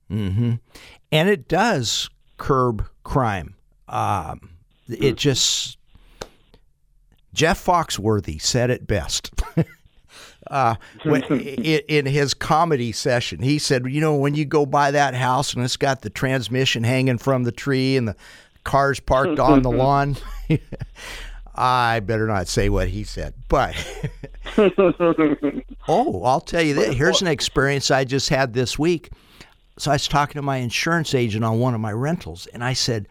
Hmm 0.08 0.54
And 1.12 1.28
it 1.28 1.48
does 1.48 2.08
curb 2.36 2.86
crime. 3.04 3.54
Um, 3.88 4.50
it 4.88 5.16
just 5.16 5.78
Jeff 7.34 7.64
Foxworthy 7.64 8.40
said 8.40 8.70
it 8.70 8.86
best. 8.86 9.30
uh, 10.50 10.74
when, 11.04 11.22
in 11.22 12.06
his 12.06 12.34
comedy 12.34 12.92
session, 12.92 13.40
he 13.40 13.58
said, 13.58 13.86
"You 13.86 14.00
know, 14.00 14.16
when 14.16 14.34
you 14.34 14.44
go 14.44 14.66
by 14.66 14.90
that 14.90 15.14
house 15.14 15.54
and 15.54 15.62
it's 15.64 15.76
got 15.76 16.02
the 16.02 16.10
transmission 16.10 16.84
hanging 16.84 17.18
from 17.18 17.44
the 17.44 17.52
tree 17.52 17.96
and 17.96 18.08
the 18.08 18.16
cars 18.64 19.00
parked 19.00 19.38
on 19.38 19.62
the 19.62 19.70
lawn." 19.70 20.16
I 21.54 22.00
better 22.00 22.28
not 22.28 22.46
say 22.46 22.68
what 22.68 22.88
he 22.88 23.02
said, 23.02 23.34
but 23.48 23.74
oh, 25.88 26.22
I'll 26.22 26.40
tell 26.40 26.62
you 26.62 26.74
this. 26.74 26.94
Here's 26.94 27.20
an 27.20 27.26
experience 27.26 27.90
I 27.90 28.04
just 28.04 28.28
had 28.28 28.52
this 28.54 28.78
week. 28.78 29.10
So 29.78 29.90
I 29.90 29.94
was 29.94 30.08
talking 30.08 30.34
to 30.34 30.42
my 30.42 30.58
insurance 30.58 31.14
agent 31.14 31.44
on 31.44 31.58
one 31.58 31.74
of 31.74 31.80
my 31.80 31.92
rentals, 31.92 32.46
and 32.52 32.64
I 32.64 32.72
said, 32.72 33.08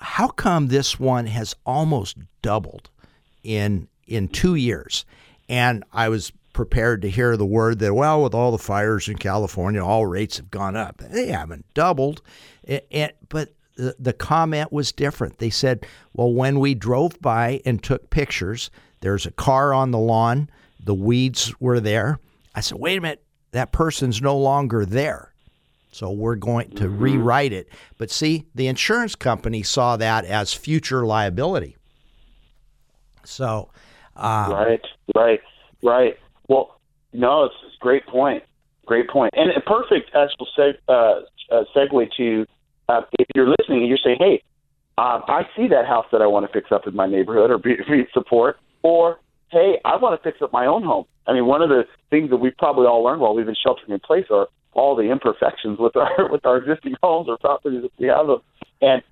"How 0.00 0.28
come 0.28 0.68
this 0.68 0.98
one 0.98 1.26
has 1.26 1.54
almost 1.66 2.16
doubled 2.40 2.90
in 3.42 3.88
in 4.06 4.28
two 4.28 4.54
years?" 4.54 5.04
And 5.48 5.84
I 5.92 6.08
was 6.08 6.32
prepared 6.52 7.02
to 7.02 7.10
hear 7.10 7.36
the 7.36 7.46
word 7.46 7.78
that, 7.80 7.94
well, 7.94 8.22
with 8.22 8.34
all 8.34 8.52
the 8.52 8.58
fires 8.58 9.08
in 9.08 9.16
California, 9.16 9.84
all 9.84 10.06
rates 10.06 10.36
have 10.36 10.50
gone 10.50 10.76
up. 10.76 10.98
They 10.98 11.28
haven't 11.28 11.64
doubled, 11.74 12.22
but 13.28 13.54
the, 13.76 13.96
the 13.98 14.12
comment 14.12 14.72
was 14.72 14.92
different. 14.92 15.38
They 15.38 15.50
said, 15.50 15.86
"Well, 16.12 16.32
when 16.32 16.60
we 16.60 16.74
drove 16.74 17.20
by 17.20 17.60
and 17.64 17.82
took 17.82 18.10
pictures." 18.10 18.70
There's 19.02 19.26
a 19.26 19.32
car 19.32 19.74
on 19.74 19.90
the 19.90 19.98
lawn. 19.98 20.48
The 20.78 20.94
weeds 20.94 21.52
were 21.58 21.80
there. 21.80 22.20
I 22.54 22.60
said, 22.60 22.78
wait 22.78 22.98
a 22.98 23.00
minute, 23.00 23.24
that 23.50 23.72
person's 23.72 24.22
no 24.22 24.38
longer 24.38 24.86
there. 24.86 25.31
So 25.92 26.10
we're 26.10 26.36
going 26.36 26.70
to 26.70 26.84
mm-hmm. 26.84 26.98
rewrite 26.98 27.52
it. 27.52 27.68
But 27.98 28.10
see, 28.10 28.46
the 28.54 28.66
insurance 28.66 29.14
company 29.14 29.62
saw 29.62 29.96
that 29.98 30.24
as 30.24 30.52
future 30.52 31.06
liability. 31.06 31.76
So, 33.24 33.70
um, 34.16 34.52
right, 34.52 34.80
right, 35.14 35.40
right. 35.82 36.18
Well, 36.48 36.80
no, 37.12 37.44
it's 37.44 37.54
a 37.62 37.78
great 37.80 38.06
point. 38.06 38.42
Great 38.86 39.08
point. 39.08 39.32
And 39.36 39.50
a 39.50 39.60
perfect 39.60 40.10
actual 40.14 40.48
seg- 40.58 40.78
uh, 40.88 41.20
uh, 41.54 41.64
segue 41.76 42.08
to 42.16 42.46
uh, 42.88 43.02
if 43.18 43.26
you're 43.34 43.48
listening 43.48 43.80
and 43.80 43.88
you're 43.88 43.98
saying, 44.02 44.16
hey, 44.18 44.42
um, 44.98 45.22
I 45.28 45.42
see 45.56 45.68
that 45.68 45.86
house 45.86 46.06
that 46.12 46.20
I 46.20 46.26
want 46.26 46.46
to 46.46 46.52
fix 46.52 46.72
up 46.72 46.86
in 46.86 46.94
my 46.94 47.06
neighborhood 47.06 47.50
or 47.50 47.58
be, 47.58 47.76
be 47.88 48.06
support, 48.12 48.58
or 48.82 49.18
hey, 49.50 49.78
I 49.84 49.96
want 49.96 50.20
to 50.20 50.28
fix 50.28 50.42
up 50.42 50.52
my 50.52 50.66
own 50.66 50.82
home. 50.82 51.04
I 51.26 51.32
mean, 51.32 51.46
one 51.46 51.62
of 51.62 51.68
the 51.68 51.84
things 52.10 52.30
that 52.30 52.38
we've 52.38 52.56
probably 52.56 52.86
all 52.86 53.04
learned 53.04 53.20
while 53.20 53.34
we've 53.34 53.46
been 53.46 53.54
sheltering 53.62 53.92
in 53.92 54.00
place 54.00 54.26
are 54.30 54.48
all 54.72 54.96
the 54.96 55.10
imperfections 55.10 55.78
with 55.78 55.96
our 55.96 56.28
with 56.30 56.44
our 56.46 56.58
existing 56.58 56.94
homes 57.02 57.28
or 57.28 57.38
properties 57.38 57.82
that 57.82 57.92
we 57.98 58.06
have 58.06 58.26
them, 58.26 58.40
and 58.80 59.02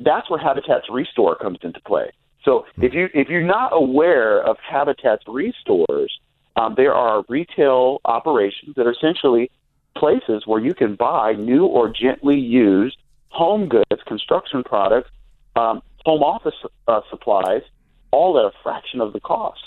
that's 0.00 0.28
where 0.30 0.40
Habitat's 0.40 0.86
Restore 0.90 1.36
comes 1.36 1.58
into 1.62 1.80
play. 1.80 2.10
So 2.44 2.66
if 2.80 2.94
you 2.94 3.08
if 3.14 3.28
you're 3.28 3.46
not 3.46 3.70
aware 3.72 4.42
of 4.42 4.56
Habitat's 4.58 5.24
Restores, 5.26 6.18
um, 6.56 6.74
there 6.76 6.94
are 6.94 7.24
retail 7.28 8.00
operations 8.04 8.76
that 8.76 8.86
are 8.86 8.92
essentially 8.92 9.50
places 9.96 10.42
where 10.46 10.60
you 10.60 10.74
can 10.74 10.94
buy 10.94 11.32
new 11.32 11.64
or 11.64 11.88
gently 11.88 12.38
used 12.38 12.96
home 13.28 13.68
goods, 13.68 14.02
construction 14.06 14.62
products, 14.62 15.10
um, 15.56 15.82
home 16.04 16.22
office 16.22 16.54
uh, 16.86 17.00
supplies, 17.10 17.62
all 18.10 18.38
at 18.38 18.44
a 18.44 18.52
fraction 18.62 19.00
of 19.00 19.12
the 19.12 19.20
cost. 19.20 19.60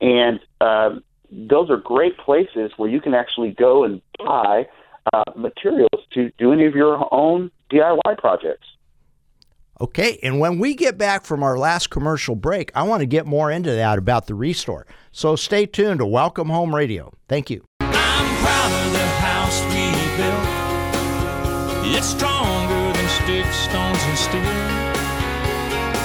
And 0.00 0.40
um, 0.60 1.02
those 1.30 1.70
are 1.70 1.76
great 1.76 2.16
places 2.18 2.72
where 2.76 2.88
you 2.88 3.00
can 3.00 3.14
actually 3.14 3.50
go 3.50 3.84
and 3.84 4.00
buy 4.18 4.66
uh, 5.12 5.24
materials 5.36 5.88
to 6.12 6.30
do 6.38 6.52
any 6.52 6.66
of 6.66 6.74
your 6.74 7.06
own 7.12 7.50
DIY 7.70 8.18
projects. 8.18 8.66
Okay, 9.80 10.18
and 10.24 10.40
when 10.40 10.58
we 10.58 10.74
get 10.74 10.98
back 10.98 11.24
from 11.24 11.42
our 11.42 11.56
last 11.56 11.88
commercial 11.88 12.34
break, 12.34 12.72
I 12.74 12.82
want 12.82 13.00
to 13.00 13.06
get 13.06 13.26
more 13.26 13.50
into 13.50 13.70
that 13.70 13.96
about 13.96 14.26
the 14.26 14.34
restore. 14.34 14.86
So 15.12 15.36
stay 15.36 15.66
tuned 15.66 16.00
to 16.00 16.06
Welcome 16.06 16.48
Home 16.48 16.74
Radio. 16.74 17.12
Thank 17.28 17.48
you. 17.48 17.64
I'm 17.80 18.36
proud 18.42 18.86
of 18.86 18.92
the 18.92 19.06
house 19.22 19.62
we 19.66 19.92
built. 20.16 21.96
It's 21.96 22.08
stronger 22.08 22.92
than 22.92 23.08
sticks, 23.08 23.56
stones, 23.56 24.02
and 24.02 24.18
steel. 24.18 24.78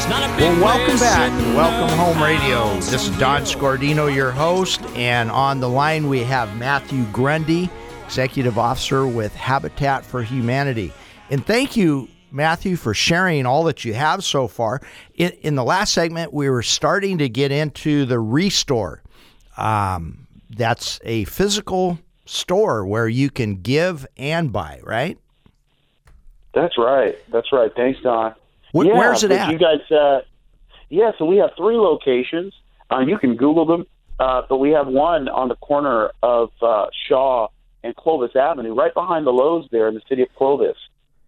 Well, 0.10 0.62
welcome 0.62 1.00
back 1.00 1.32
to 1.32 1.56
Welcome 1.56 1.98
Home 1.98 2.22
Radio. 2.22 2.74
This 2.76 3.08
is 3.08 3.18
Don 3.18 3.44
Scordino, 3.44 4.14
your 4.14 4.32
host, 4.32 4.82
and 4.96 5.32
on 5.32 5.60
the 5.60 5.70
line 5.70 6.10
we 6.10 6.24
have 6.24 6.58
Matthew 6.58 7.06
Grundy, 7.06 7.70
Executive 8.14 8.60
Officer 8.60 9.08
with 9.08 9.34
Habitat 9.34 10.06
for 10.06 10.22
Humanity. 10.22 10.94
And 11.32 11.44
thank 11.44 11.76
you, 11.76 12.08
Matthew, 12.30 12.76
for 12.76 12.94
sharing 12.94 13.48
all 13.48 13.64
that 13.64 13.86
you 13.86 13.96
have 13.96 14.24
so 14.24 14.48
far. 14.48 14.82
In, 15.16 15.32
in 15.42 15.56
the 15.56 15.64
last 15.64 15.96
segment, 15.96 16.32
we 16.32 16.48
were 16.48 16.62
starting 16.62 17.18
to 17.18 17.28
get 17.28 17.52
into 17.52 18.06
the 18.06 18.20
Restore. 18.20 19.02
Um, 19.58 20.28
that's 20.52 21.00
a 21.04 21.24
physical 21.24 21.98
store 22.26 22.86
where 22.86 23.08
you 23.08 23.32
can 23.32 23.56
give 23.64 24.06
and 24.16 24.54
buy, 24.54 24.80
right? 24.84 25.18
That's 26.54 26.78
right. 26.78 27.16
That's 27.32 27.52
right. 27.52 27.72
Thanks, 27.76 28.00
Don. 28.02 28.36
Where, 28.74 28.86
yeah, 28.86 28.94
where's 28.94 29.24
it 29.24 29.32
at? 29.32 29.52
You 29.52 29.58
guys, 29.58 29.90
uh, 29.90 30.22
yeah. 30.90 31.14
So 31.18 31.26
we 31.26 31.38
have 31.38 31.50
three 31.58 31.78
locations. 31.78 32.54
Uh, 32.92 33.00
you 33.00 33.18
can 33.18 33.36
Google 33.38 33.66
them, 33.66 33.88
uh, 34.20 34.44
but 34.48 34.58
we 34.58 34.70
have 34.70 34.86
one 34.86 35.30
on 35.30 35.48
the 35.48 35.56
corner 35.56 36.12
of 36.22 36.52
uh, 36.62 36.86
Shaw 37.08 37.48
and 37.84 37.96
Clovis 37.96 38.36
Avenue, 38.36 38.74
right 38.74 38.94
behind 38.94 39.26
the 39.26 39.32
Lowe's 39.32 39.68
there 39.72 39.88
in 39.88 39.96
the 39.96 40.02
city 40.08 40.22
of 40.22 40.30
Clovis. 40.38 40.78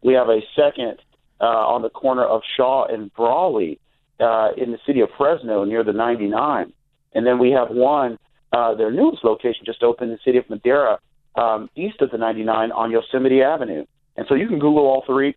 We 0.03 0.13
have 0.13 0.29
a 0.29 0.39
second 0.55 0.99
uh, 1.41 1.45
on 1.45 1.81
the 1.81 1.89
corner 1.89 2.23
of 2.23 2.41
Shaw 2.55 2.85
and 2.85 3.13
Brawley 3.13 3.79
uh, 4.19 4.49
in 4.57 4.71
the 4.71 4.79
city 4.85 5.01
of 5.01 5.09
Fresno 5.17 5.63
near 5.63 5.83
the 5.83 5.93
99. 5.93 6.71
And 7.13 7.25
then 7.25 7.39
we 7.39 7.51
have 7.51 7.69
one, 7.69 8.17
uh, 8.53 8.75
their 8.75 8.91
newest 8.91 9.23
location 9.23 9.63
just 9.65 9.83
opened 9.83 10.11
in 10.11 10.17
the 10.17 10.21
city 10.23 10.37
of 10.37 10.49
Madera, 10.49 10.99
um, 11.35 11.69
east 11.75 12.01
of 12.01 12.11
the 12.11 12.17
99 12.17 12.71
on 12.71 12.91
Yosemite 12.91 13.41
Avenue. 13.41 13.85
And 14.15 14.25
so 14.29 14.35
you 14.35 14.47
can 14.47 14.59
Google 14.59 14.85
all 14.85 15.03
three. 15.05 15.35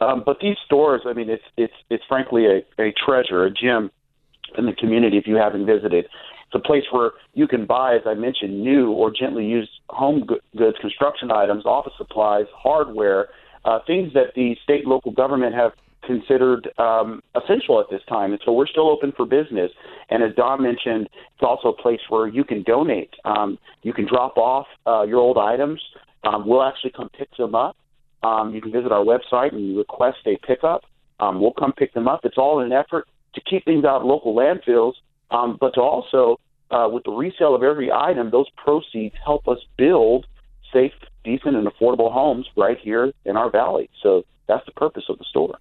Um, 0.00 0.22
but 0.24 0.38
these 0.40 0.56
stores, 0.64 1.02
I 1.06 1.12
mean, 1.12 1.28
it's 1.28 1.42
it's 1.56 1.74
it's 1.90 2.04
frankly 2.08 2.46
a, 2.46 2.58
a 2.80 2.92
treasure, 2.92 3.44
a 3.44 3.50
gem 3.50 3.90
in 4.56 4.66
the 4.66 4.72
community. 4.72 5.18
If 5.18 5.26
you 5.26 5.36
haven't 5.36 5.66
visited, 5.66 6.06
it's 6.48 6.54
a 6.54 6.66
place 6.66 6.84
where 6.90 7.12
you 7.34 7.46
can 7.46 7.66
buy, 7.66 7.94
as 7.94 8.02
I 8.06 8.14
mentioned, 8.14 8.62
new 8.62 8.90
or 8.90 9.10
gently 9.10 9.44
used 9.44 9.70
home 9.90 10.26
goods, 10.56 10.78
construction 10.80 11.30
items, 11.30 11.66
office 11.66 11.92
supplies, 11.98 12.46
hardware, 12.56 13.28
uh, 13.66 13.80
things 13.86 14.14
that 14.14 14.34
the 14.34 14.56
state 14.64 14.80
and 14.80 14.88
local 14.88 15.12
government 15.12 15.54
have 15.54 15.72
considered 16.06 16.70
um, 16.78 17.22
essential 17.36 17.80
at 17.80 17.90
this 17.90 18.00
time. 18.08 18.32
And 18.32 18.40
so 18.46 18.52
we're 18.52 18.66
still 18.66 18.88
open 18.88 19.12
for 19.14 19.26
business. 19.26 19.70
And 20.08 20.22
as 20.22 20.34
Don 20.36 20.62
mentioned, 20.62 21.10
it's 21.34 21.42
also 21.42 21.68
a 21.68 21.76
place 21.76 22.00
where 22.08 22.26
you 22.26 22.44
can 22.44 22.62
donate. 22.62 23.12
Um, 23.26 23.58
you 23.82 23.92
can 23.92 24.06
drop 24.06 24.38
off 24.38 24.66
uh, 24.86 25.02
your 25.02 25.18
old 25.18 25.36
items. 25.36 25.82
Um, 26.24 26.48
we'll 26.48 26.62
actually 26.62 26.92
come 26.96 27.10
pick 27.10 27.28
them 27.36 27.54
up. 27.54 27.76
Um, 28.22 28.54
you 28.54 28.62
can 28.62 28.72
visit 28.72 28.90
our 28.90 29.04
website 29.04 29.52
and 29.52 29.76
request 29.76 30.18
a 30.24 30.38
pickup. 30.46 30.84
Um, 31.20 31.42
we'll 31.42 31.52
come 31.52 31.72
pick 31.72 31.92
them 31.92 32.08
up. 32.08 32.20
It's 32.24 32.38
all 32.38 32.60
an 32.60 32.72
effort 32.72 33.06
to 33.34 33.40
keep 33.42 33.66
things 33.66 33.84
out 33.84 34.00
of 34.00 34.06
local 34.06 34.34
landfills, 34.34 34.94
um, 35.30 35.56
but 35.60 35.74
to 35.74 35.80
also, 35.80 36.40
uh, 36.70 36.88
with 36.90 37.04
the 37.04 37.10
resale 37.10 37.54
of 37.54 37.62
every 37.62 37.92
item, 37.92 38.30
those 38.30 38.48
proceeds 38.56 39.14
help 39.24 39.48
us 39.48 39.58
build 39.76 40.26
safe, 40.72 40.92
decent, 41.24 41.56
and 41.56 41.66
affordable 41.66 42.12
homes 42.12 42.46
right 42.56 42.78
here 42.78 43.12
in 43.24 43.36
our 43.36 43.50
valley. 43.50 43.90
So 44.02 44.24
that's 44.46 44.64
the 44.66 44.72
purpose 44.72 45.04
of 45.08 45.18
the 45.18 45.24
store. 45.24 45.58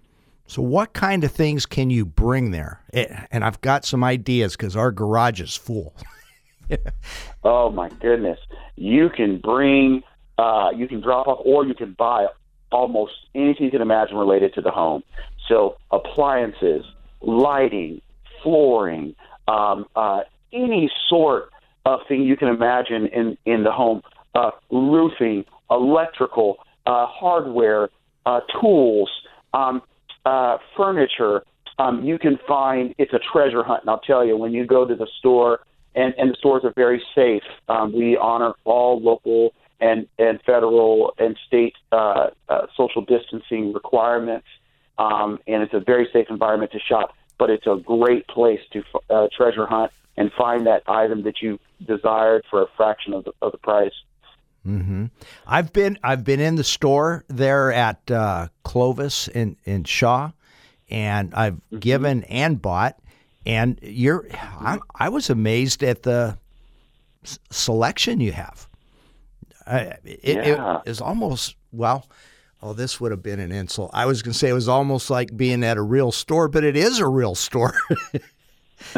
So, 0.48 0.62
what 0.62 0.94
kind 0.94 1.26
of 1.26 1.32
things 1.32 1.66
can 1.66 1.90
you 1.90 2.06
bring 2.06 2.52
there? 2.52 2.82
Eh, 2.94 3.26
and 3.32 3.44
I've 3.44 3.60
got 3.60 3.84
some 3.84 4.04
ideas 4.04 4.56
because 4.56 4.78
our 4.78 4.94
garage 4.94 5.42
is 5.42 5.56
full. 5.56 5.94
oh 7.44 7.70
my 7.70 7.90
goodness! 7.90 8.40
You 8.78 9.10
can 9.10 9.40
bring, 9.40 10.04
uh, 10.38 10.70
you 10.74 10.88
can 10.88 11.02
drop 11.02 11.28
off, 11.28 11.40
or 11.44 11.66
you 11.66 11.74
can 11.74 11.94
buy 11.94 12.28
almost 12.72 13.14
anything 13.36 13.66
you 13.66 13.72
can 13.72 13.82
imagine 13.82 14.16
related 14.16 14.54
to 14.54 14.62
the 14.62 14.72
home. 14.72 15.04
So 15.50 15.78
appliances, 15.92 16.86
lighting, 17.22 18.02
flooring, 18.42 19.16
um, 19.48 19.86
uh, 19.96 20.22
any 20.54 20.90
sort 21.10 21.50
of 21.86 22.00
thing 22.08 22.22
you 22.24 22.38
can 22.38 22.50
imagine 22.50 23.08
in, 23.08 23.38
in 23.46 23.64
the 23.64 23.72
home, 23.72 24.02
uh, 24.36 24.52
roofing, 24.72 25.46
electrical, 25.70 26.58
uh, 26.86 27.06
hardware, 27.08 27.90
uh, 28.26 28.42
tools, 28.60 29.10
um, 29.54 29.82
uh, 30.26 30.58
furniture. 30.76 31.44
Um, 31.80 32.04
you 32.04 32.18
can 32.18 32.38
find 32.48 32.94
it's 32.98 33.14
a 33.14 33.20
treasure 33.32 33.64
hunt, 33.64 33.82
and 33.82 33.90
I'll 33.90 34.00
tell 34.00 34.26
you 34.26 34.36
when 34.36 34.52
you 34.52 34.66
go 34.66 34.86
to 34.86 34.96
the 34.96 35.08
store, 35.20 35.60
and, 35.96 36.14
and 36.18 36.32
the 36.32 36.36
stores 36.36 36.64
are 36.64 36.74
very 36.76 37.02
safe. 37.16 37.44
Um, 37.70 37.94
we 37.94 38.18
honor 38.18 38.54
all 38.66 39.00
local 39.00 39.54
and, 39.80 40.08
and 40.20 40.40
federal 40.46 41.14
and 41.18 41.38
state 41.48 41.74
uh, 41.92 42.28
uh, 42.50 42.68
social 42.76 43.04
distancing 43.04 43.74
requirements. 43.74 44.48
Um, 44.98 45.40
and 45.48 45.62
it's 45.62 45.74
a 45.74 45.80
very 45.80 46.08
safe 46.12 46.28
environment 46.30 46.72
to 46.72 46.80
shop, 46.80 47.14
but 47.38 47.50
it's 47.50 47.68
a 47.68 47.78
great 47.84 48.28
place 48.28 48.60
to 48.74 48.84
uh, 49.10 49.28
treasure 49.36 49.66
hunt 49.66 49.92
and 50.16 50.32
find 50.38 50.66
that 50.66 50.84
item 50.88 51.24
that 51.24 51.42
you 51.42 51.60
desired 51.86 52.44
for 52.50 52.64
a 52.64 52.68
fraction 52.76 53.14
of 53.14 53.24
the, 53.26 53.34
of 53.42 53.52
the 53.52 53.58
price. 53.58 53.94
Mm-hmm. 54.66 55.06
I've 55.46 55.72
been 55.72 55.98
I've 56.04 56.26
been 56.26 56.42
in 56.42 56.56
the 56.56 56.64
store 56.64 57.24
there 57.30 57.72
at 57.72 58.12
uh, 58.12 58.50
Clovis 58.64 59.28
in 59.30 59.56
in 59.64 59.86
Shaw, 59.86 60.32
and 60.90 61.34
I've 61.34 61.54
mm-hmm. 61.54 61.80
given 61.80 62.24
and 62.26 62.62
bought. 62.62 63.00
And 63.46 63.80
you're 63.82 64.28
I, 64.34 64.80
I 64.94 65.08
was 65.08 65.30
amazed 65.30 65.84
at 65.84 66.04
the 66.04 66.38
s- 67.24 67.40
selection 67.50 68.20
you 68.20 68.34
have. 68.34 68.68
It, 69.66 70.02
yeah. 70.24 70.80
it 70.86 70.90
is 70.90 71.00
almost 71.00 71.56
well. 71.72 72.10
Oh, 72.62 72.74
this 72.74 73.00
would 73.00 73.12
have 73.12 73.22
been 73.22 73.40
an 73.40 73.52
insult. 73.52 73.92
I 73.94 74.06
was 74.06 74.22
going 74.22 74.34
to 74.34 74.38
say 74.38 74.50
it 74.50 74.54
was 74.54 74.68
almost 74.68 75.10
like 75.10 75.36
being 75.38 75.64
at 75.64 75.78
a 75.78 75.82
real 75.82 76.12
store, 76.12 76.48
but 76.48 76.64
it 76.64 76.76
is 76.76 77.00
a 77.00 77.08
real 77.08 77.36
store. 77.36 77.76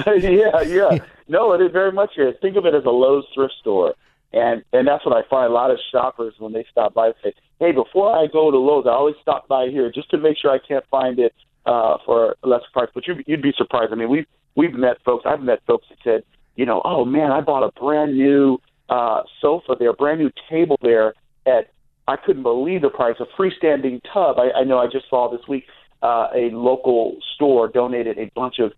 yeah, 0.07 0.61
yeah. 0.61 0.97
No, 1.27 1.53
it 1.53 1.71
very 1.71 1.91
much 1.91 2.17
is. 2.17 2.35
Think 2.41 2.55
of 2.55 2.65
it 2.65 2.73
as 2.73 2.85
a 2.85 2.89
Lowe's 2.89 3.25
thrift 3.33 3.53
store, 3.59 3.95
and 4.31 4.63
and 4.71 4.87
that's 4.87 5.05
what 5.05 5.15
I 5.15 5.27
find. 5.29 5.51
A 5.51 5.53
lot 5.53 5.71
of 5.71 5.79
shoppers 5.91 6.35
when 6.39 6.53
they 6.53 6.65
stop 6.71 6.93
by 6.93 7.11
say, 7.21 7.33
"Hey, 7.59 7.71
before 7.71 8.15
I 8.15 8.27
go 8.27 8.49
to 8.49 8.57
Lowe's, 8.57 8.85
I 8.87 8.91
always 8.91 9.15
stop 9.21 9.47
by 9.47 9.67
here 9.67 9.91
just 9.91 10.09
to 10.11 10.17
make 10.17 10.37
sure 10.37 10.51
I 10.51 10.59
can't 10.59 10.85
find 10.89 11.19
it 11.19 11.33
uh, 11.65 11.97
for 12.05 12.35
a 12.43 12.47
lesser 12.47 12.65
price." 12.71 12.89
But 12.93 13.07
you, 13.07 13.21
you'd 13.27 13.41
be 13.41 13.53
surprised. 13.57 13.91
I 13.91 13.95
mean, 13.95 14.09
we've 14.09 14.27
we've 14.55 14.73
met 14.73 15.01
folks. 15.03 15.25
I've 15.25 15.41
met 15.41 15.59
folks 15.67 15.87
that 15.89 15.97
said, 16.03 16.23
you 16.55 16.65
know, 16.65 16.81
oh 16.85 17.05
man, 17.05 17.31
I 17.31 17.41
bought 17.41 17.63
a 17.63 17.71
brand 17.79 18.17
new 18.17 18.59
uh, 18.89 19.23
sofa 19.41 19.75
there, 19.77 19.93
brand 19.93 20.19
new 20.19 20.31
table 20.49 20.77
there 20.81 21.13
at 21.45 21.71
I 22.09 22.15
couldn't 22.17 22.41
believe 22.43 22.81
the 22.81 22.89
price. 22.89 23.17
A 23.19 23.27
freestanding 23.39 24.01
tub. 24.11 24.37
I, 24.39 24.61
I 24.61 24.63
know 24.63 24.79
I 24.79 24.87
just 24.87 25.07
saw 25.09 25.29
this 25.29 25.47
week 25.47 25.65
uh, 26.01 26.27
a 26.33 26.49
local 26.51 27.17
store 27.35 27.67
donated 27.67 28.17
a 28.17 28.31
bunch 28.35 28.55
of 28.57 28.71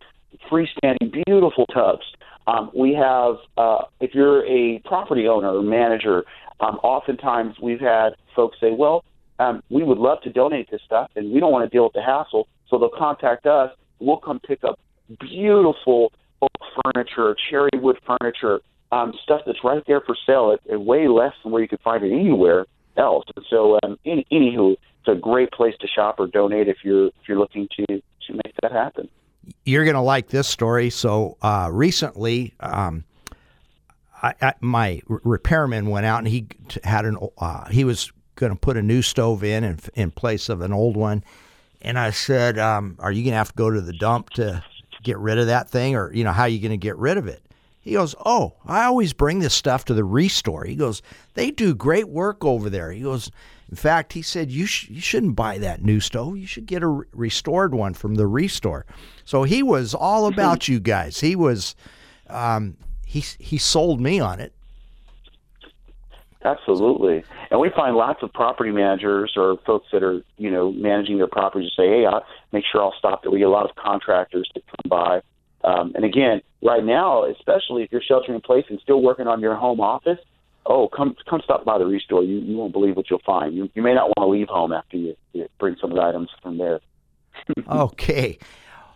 freestanding 0.51 1.23
beautiful 1.25 1.65
tubs 1.67 2.03
Um, 2.47 2.71
we 2.75 2.93
have, 2.93 3.35
uh, 3.57 3.83
if 3.99 4.13
you're 4.13 4.45
a 4.47 4.79
property 4.79 5.27
owner 5.27 5.55
or 5.55 5.61
manager, 5.61 6.25
um, 6.59 6.75
oftentimes 6.83 7.55
we've 7.61 7.79
had 7.79 8.09
folks 8.35 8.57
say, 8.59 8.71
well, 8.71 9.05
um, 9.39 9.63
we 9.69 9.83
would 9.83 9.97
love 9.97 10.21
to 10.23 10.29
donate 10.29 10.69
this 10.69 10.81
stuff 10.85 11.09
and 11.15 11.31
we 11.31 11.39
don't 11.39 11.51
want 11.51 11.63
to 11.69 11.73
deal 11.73 11.83
with 11.83 11.93
the 11.93 12.01
hassle. 12.01 12.47
So 12.69 12.77
they'll 12.77 12.97
contact 12.97 13.45
us. 13.45 13.71
We'll 13.99 14.17
come 14.17 14.39
pick 14.39 14.63
up 14.63 14.79
beautiful 15.19 16.11
oak 16.41 16.51
furniture, 16.83 17.35
cherry 17.49 17.69
wood 17.75 17.97
furniture, 18.05 18.59
um, 18.91 19.13
stuff 19.23 19.41
that's 19.45 19.63
right 19.63 19.83
there 19.87 20.01
for 20.01 20.15
sale 20.25 20.53
at, 20.53 20.71
at 20.71 20.81
way 20.81 21.07
less 21.07 21.33
than 21.43 21.51
where 21.51 21.61
you 21.61 21.67
could 21.67 21.81
find 21.81 22.03
it 22.03 22.11
anywhere 22.11 22.65
else. 22.97 23.25
And 23.35 23.45
so, 23.49 23.79
um, 23.83 23.97
any, 24.05 24.25
anywho, 24.31 24.73
it's 24.73 25.07
a 25.07 25.15
great 25.15 25.51
place 25.51 25.75
to 25.81 25.87
shop 25.87 26.19
or 26.19 26.27
donate 26.27 26.67
if 26.67 26.77
you're 26.83 27.07
if 27.07 27.27
you're 27.27 27.39
looking 27.39 27.67
to 27.77 27.85
to 27.87 28.33
make 28.33 28.53
that 28.61 28.71
happen. 28.71 29.09
You're 29.65 29.83
going 29.83 29.95
to 29.95 30.01
like 30.01 30.27
this 30.27 30.47
story. 30.47 30.89
So 30.91 31.37
uh, 31.41 31.69
recently, 31.71 32.53
um, 32.59 33.03
I, 34.21 34.35
I, 34.39 34.53
my 34.61 35.01
repairman 35.07 35.89
went 35.89 36.05
out 36.05 36.19
and 36.19 36.27
he 36.27 36.47
had 36.83 37.05
an 37.05 37.17
uh, 37.39 37.67
he 37.69 37.83
was 37.83 38.11
going 38.35 38.51
to 38.53 38.59
put 38.59 38.77
a 38.77 38.81
new 38.81 39.01
stove 39.01 39.43
in, 39.43 39.63
in 39.63 39.79
in 39.95 40.11
place 40.11 40.49
of 40.49 40.61
an 40.61 40.73
old 40.73 40.95
one. 40.95 41.23
And 41.81 41.97
I 41.97 42.11
said, 42.11 42.59
um, 42.59 42.97
"Are 42.99 43.11
you 43.11 43.23
going 43.23 43.31
to 43.31 43.37
have 43.37 43.49
to 43.49 43.55
go 43.55 43.71
to 43.71 43.81
the 43.81 43.93
dump 43.93 44.29
to 44.31 44.63
get 45.01 45.17
rid 45.17 45.39
of 45.39 45.47
that 45.47 45.69
thing, 45.69 45.95
or 45.95 46.13
you 46.13 46.23
know 46.23 46.31
how 46.31 46.43
are 46.43 46.49
you 46.49 46.59
going 46.59 46.71
to 46.71 46.77
get 46.77 46.97
rid 46.97 47.17
of 47.17 47.27
it?" 47.27 47.41
He 47.81 47.93
goes, 47.93 48.15
"Oh, 48.23 48.53
I 48.65 48.83
always 48.83 49.11
bring 49.11 49.39
this 49.39 49.55
stuff 49.55 49.85
to 49.85 49.93
the 49.93 50.03
restore." 50.03 50.65
He 50.65 50.75
goes, 50.75 51.01
"They 51.33 51.49
do 51.49 51.73
great 51.73 52.07
work 52.07 52.45
over 52.45 52.69
there." 52.69 52.91
He 52.91 53.01
goes, 53.01 53.31
"In 53.69 53.75
fact, 53.75 54.13
he 54.13 54.21
said 54.21 54.51
you 54.51 54.67
sh- 54.67 54.89
you 54.89 55.01
shouldn't 55.01 55.35
buy 55.35 55.57
that 55.57 55.83
new 55.83 55.99
stove. 55.99 56.37
You 56.37 56.45
should 56.45 56.67
get 56.67 56.83
a 56.83 56.87
re- 56.87 57.05
restored 57.11 57.73
one 57.73 57.95
from 57.95 58.15
the 58.15 58.27
restore." 58.27 58.85
So 59.25 59.43
he 59.43 59.63
was 59.63 59.95
all 59.95 60.27
about 60.27 60.67
you 60.67 60.79
guys. 60.79 61.21
He 61.21 61.35
was, 61.35 61.75
um, 62.29 62.77
he 63.05 63.21
he 63.39 63.57
sold 63.57 63.99
me 63.99 64.19
on 64.19 64.39
it. 64.39 64.53
Absolutely, 66.43 67.23
and 67.49 67.59
we 67.59 67.69
find 67.69 67.95
lots 67.95 68.21
of 68.23 68.31
property 68.33 68.71
managers 68.71 69.33
or 69.35 69.57
folks 69.65 69.87
that 69.91 70.03
are 70.03 70.23
you 70.37 70.51
know 70.51 70.71
managing 70.71 71.17
their 71.17 71.27
properties 71.27 71.71
say, 71.75 71.87
"Hey, 71.87 72.05
I'll 72.05 72.25
make 72.51 72.63
sure 72.71 72.83
I'll 72.83 72.95
stop 72.97 73.23
there." 73.23 73.31
We 73.31 73.39
get 73.39 73.47
a 73.47 73.51
lot 73.51 73.67
of 73.67 73.75
contractors 73.75 74.49
that 74.53 74.63
come 74.67 74.89
by, 74.89 75.21
um, 75.63 75.93
and 75.95 76.05
again, 76.05 76.41
right 76.61 76.83
now, 76.83 77.25
especially 77.25 77.83
if 77.83 77.91
you're 77.91 78.01
sheltering 78.01 78.35
in 78.35 78.41
place 78.41 78.65
and 78.69 78.79
still 78.81 79.01
working 79.01 79.27
on 79.27 79.41
your 79.41 79.55
home 79.55 79.79
office, 79.79 80.19
oh, 80.65 80.87
come 80.95 81.15
come 81.29 81.41
stop 81.43 81.65
by 81.65 81.77
the 81.77 81.85
restore. 81.85 82.23
You 82.23 82.39
you 82.39 82.57
won't 82.57 82.73
believe 82.73 82.95
what 82.95 83.09
you'll 83.09 83.21
find. 83.25 83.55
You 83.55 83.69
you 83.73 83.81
may 83.81 83.93
not 83.93 84.07
want 84.17 84.27
to 84.27 84.27
leave 84.27 84.47
home 84.47 84.71
after 84.71 84.97
you, 84.97 85.15
you 85.33 85.47
bring 85.59 85.75
some 85.79 85.91
of 85.91 85.97
the 85.97 86.03
items 86.03 86.29
from 86.41 86.57
there. 86.57 86.79
okay. 87.71 88.37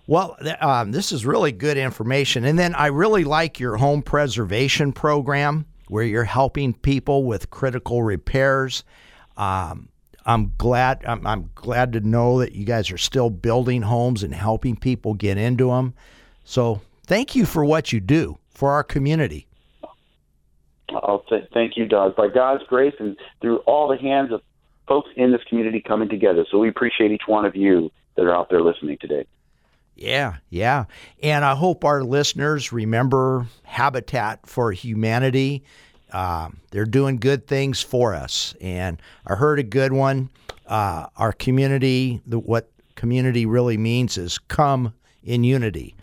Well, 0.08 0.38
um, 0.62 0.92
this 0.92 1.12
is 1.12 1.26
really 1.26 1.52
good 1.52 1.78
information. 1.78 2.46
And 2.46 2.60
then 2.60 2.76
I 2.76 2.88
really 2.88 3.24
like 3.24 3.60
your 3.60 3.76
home 3.78 4.04
preservation 4.04 4.94
program 4.94 5.66
where 5.88 6.04
you're 6.04 6.24
helping 6.24 6.74
people 6.74 7.24
with 7.24 7.50
critical 7.50 8.04
repairs. 8.04 8.84
Um, 9.36 9.90
I'm 10.26 10.54
glad. 10.58 11.04
I'm, 11.06 11.26
I'm, 11.26 11.50
glad 11.56 11.94
to 11.94 12.00
know 12.00 12.40
that 12.40 12.54
you 12.54 12.66
guys 12.66 12.92
are 12.92 12.98
still 12.98 13.30
building 13.30 13.82
homes 13.82 14.24
and 14.24 14.34
helping 14.34 14.76
people 14.76 15.14
get 15.14 15.38
into 15.38 15.68
them. 15.68 15.94
So, 16.44 16.82
thank 17.06 17.36
you 17.36 17.46
for 17.46 17.64
what 17.64 17.94
you 17.94 18.00
do 18.00 18.38
for 18.50 18.72
our 18.72 18.84
community. 18.84 19.48
Oh, 20.90 21.24
th- 21.30 21.50
thank 21.54 21.78
you, 21.78 21.86
Doug. 21.86 22.16
By 22.16 22.28
God's 22.28 22.64
grace 22.68 22.94
and 23.00 23.18
through 23.42 23.58
all 23.60 23.88
the 23.88 23.98
hands 23.98 24.32
of 24.32 24.42
folks 24.88 25.10
in 25.16 25.32
this 25.32 25.42
community 25.50 25.82
coming 25.82 26.10
together. 26.10 26.46
So 26.50 26.60
we 26.60 26.70
appreciate 26.70 27.12
each 27.12 27.28
one 27.28 27.46
of 27.46 27.56
you 27.56 27.92
that 28.16 28.24
are 28.24 28.36
out 28.36 28.50
there 28.50 28.62
listening 28.62 28.98
today. 29.00 29.26
Yeah, 29.96 30.36
yeah. 30.50 30.86
And 31.24 31.46
I 31.46 31.56
hope 31.56 31.86
our 31.86 32.04
listeners 32.04 32.72
remember 32.72 33.48
Habitat 33.64 34.46
for 34.46 34.72
Humanity. 34.72 35.64
Uh, 36.12 36.50
they're 36.72 36.86
doing 36.86 37.18
good 37.18 37.48
things 37.48 37.82
for 37.82 38.14
us. 38.14 38.54
And 38.62 39.02
I 39.26 39.36
heard 39.36 39.58
a 39.60 39.64
good 39.64 39.94
one. 39.94 40.30
Uh, 40.68 41.08
our 41.18 41.32
community, 41.32 42.22
the, 42.26 42.40
what 42.40 42.72
community 42.96 43.46
really 43.46 43.78
means 43.78 44.18
is 44.18 44.38
come 44.38 44.94
in 45.24 45.44
unity. 45.44 45.96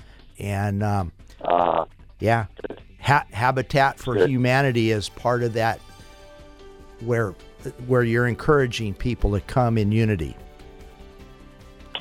And 0.42 0.82
um, 0.82 1.12
uh, 1.40 1.84
yeah, 2.18 2.46
ha- 3.00 3.26
Habitat 3.30 3.98
for 3.98 4.14
good. 4.14 4.28
Humanity 4.28 4.90
is 4.90 5.08
part 5.08 5.42
of 5.42 5.54
that 5.54 5.80
where 7.00 7.34
where 7.86 8.02
you're 8.02 8.26
encouraging 8.26 8.92
people 8.92 9.32
to 9.32 9.40
come 9.40 9.78
in 9.78 9.92
unity. 9.92 10.36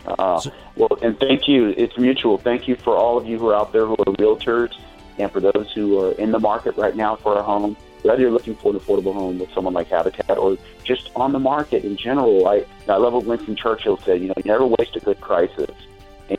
Uh, 0.05 0.41
well, 0.75 0.97
and 1.03 1.19
thank 1.19 1.47
you. 1.47 1.69
It's 1.77 1.95
mutual. 1.97 2.39
Thank 2.39 2.67
you 2.67 2.75
for 2.75 2.97
all 2.97 3.19
of 3.19 3.27
you 3.27 3.37
who 3.37 3.49
are 3.49 3.55
out 3.55 3.71
there 3.71 3.85
who 3.85 3.93
are 3.93 4.05
realtors 4.15 4.73
and 5.19 5.31
for 5.31 5.39
those 5.39 5.71
who 5.75 6.03
are 6.03 6.13
in 6.13 6.31
the 6.31 6.39
market 6.39 6.75
right 6.77 6.95
now 6.95 7.15
for 7.15 7.37
a 7.37 7.43
home. 7.43 7.77
Whether 8.01 8.21
you're 8.21 8.31
looking 8.31 8.55
for 8.55 8.73
an 8.73 8.79
affordable 8.79 9.13
home 9.13 9.37
with 9.37 9.53
someone 9.53 9.75
like 9.75 9.89
Habitat 9.89 10.35
or 10.35 10.57
just 10.83 11.11
on 11.15 11.33
the 11.33 11.39
market 11.39 11.83
in 11.83 11.95
general, 11.95 12.47
I, 12.47 12.65
I 12.87 12.97
love 12.97 13.13
what 13.13 13.25
Winston 13.25 13.55
Churchill 13.55 13.97
said. 13.97 14.21
You 14.21 14.29
know, 14.29 14.33
you 14.37 14.43
never 14.45 14.65
waste 14.65 14.95
a 14.95 14.99
good 14.99 15.21
crisis. 15.21 15.69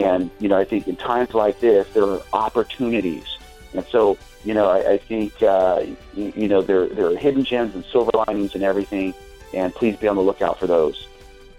And, 0.00 0.30
you 0.38 0.48
know, 0.48 0.58
I 0.58 0.64
think 0.64 0.88
in 0.88 0.96
times 0.96 1.34
like 1.34 1.60
this, 1.60 1.88
there 1.92 2.04
are 2.04 2.22
opportunities. 2.32 3.38
And 3.74 3.84
so, 3.86 4.16
you 4.44 4.54
know, 4.54 4.68
I, 4.68 4.92
I 4.92 4.98
think, 4.98 5.42
uh, 5.42 5.84
you, 6.14 6.32
you 6.36 6.48
know, 6.48 6.62
there, 6.62 6.86
there 6.86 7.06
are 7.06 7.16
hidden 7.16 7.44
gems 7.44 7.74
and 7.74 7.84
silver 7.84 8.10
linings 8.26 8.54
and 8.54 8.62
everything. 8.62 9.14
And 9.54 9.74
please 9.74 9.96
be 9.96 10.08
on 10.08 10.16
the 10.16 10.22
lookout 10.22 10.58
for 10.58 10.66
those. 10.66 11.06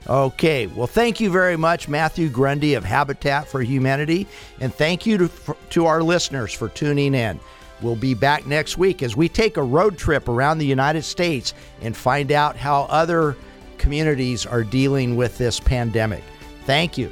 Okay, 0.08 0.68
well, 0.68 0.88
thank 0.88 1.22
you 1.22 1.30
very 1.30 1.56
much, 1.56 1.88
Matthew 1.88 2.28
Grundy 2.28 2.74
of 2.74 2.84
Habitat 2.84 3.48
for 3.48 3.62
Humanity, 3.62 4.28
and 4.60 4.74
thank 4.74 5.06
you 5.06 5.18
to, 5.18 5.56
to 5.70 5.86
our 5.86 6.04
listeners 6.04 6.52
for 6.52 6.68
tuning 6.68 7.14
in. 7.14 7.40
We'll 7.82 7.96
be 7.96 8.14
back 8.14 8.46
next 8.46 8.78
week 8.78 9.02
as 9.02 9.16
we 9.16 9.30
take 9.30 9.56
a 9.56 9.64
road 9.64 9.98
trip 9.98 10.28
around 10.28 10.58
the 10.58 10.66
United 10.66 11.04
States 11.04 11.54
and 11.82 11.96
find 11.96 12.34
out 12.34 12.58
how 12.58 12.84
other 12.90 13.38
communities 13.78 14.46
are 14.46 14.64
dealing 14.64 15.16
with 15.16 15.38
this 15.38 15.60
pandemic. 15.60 16.24
Thank 16.66 16.98
you. 16.98 17.10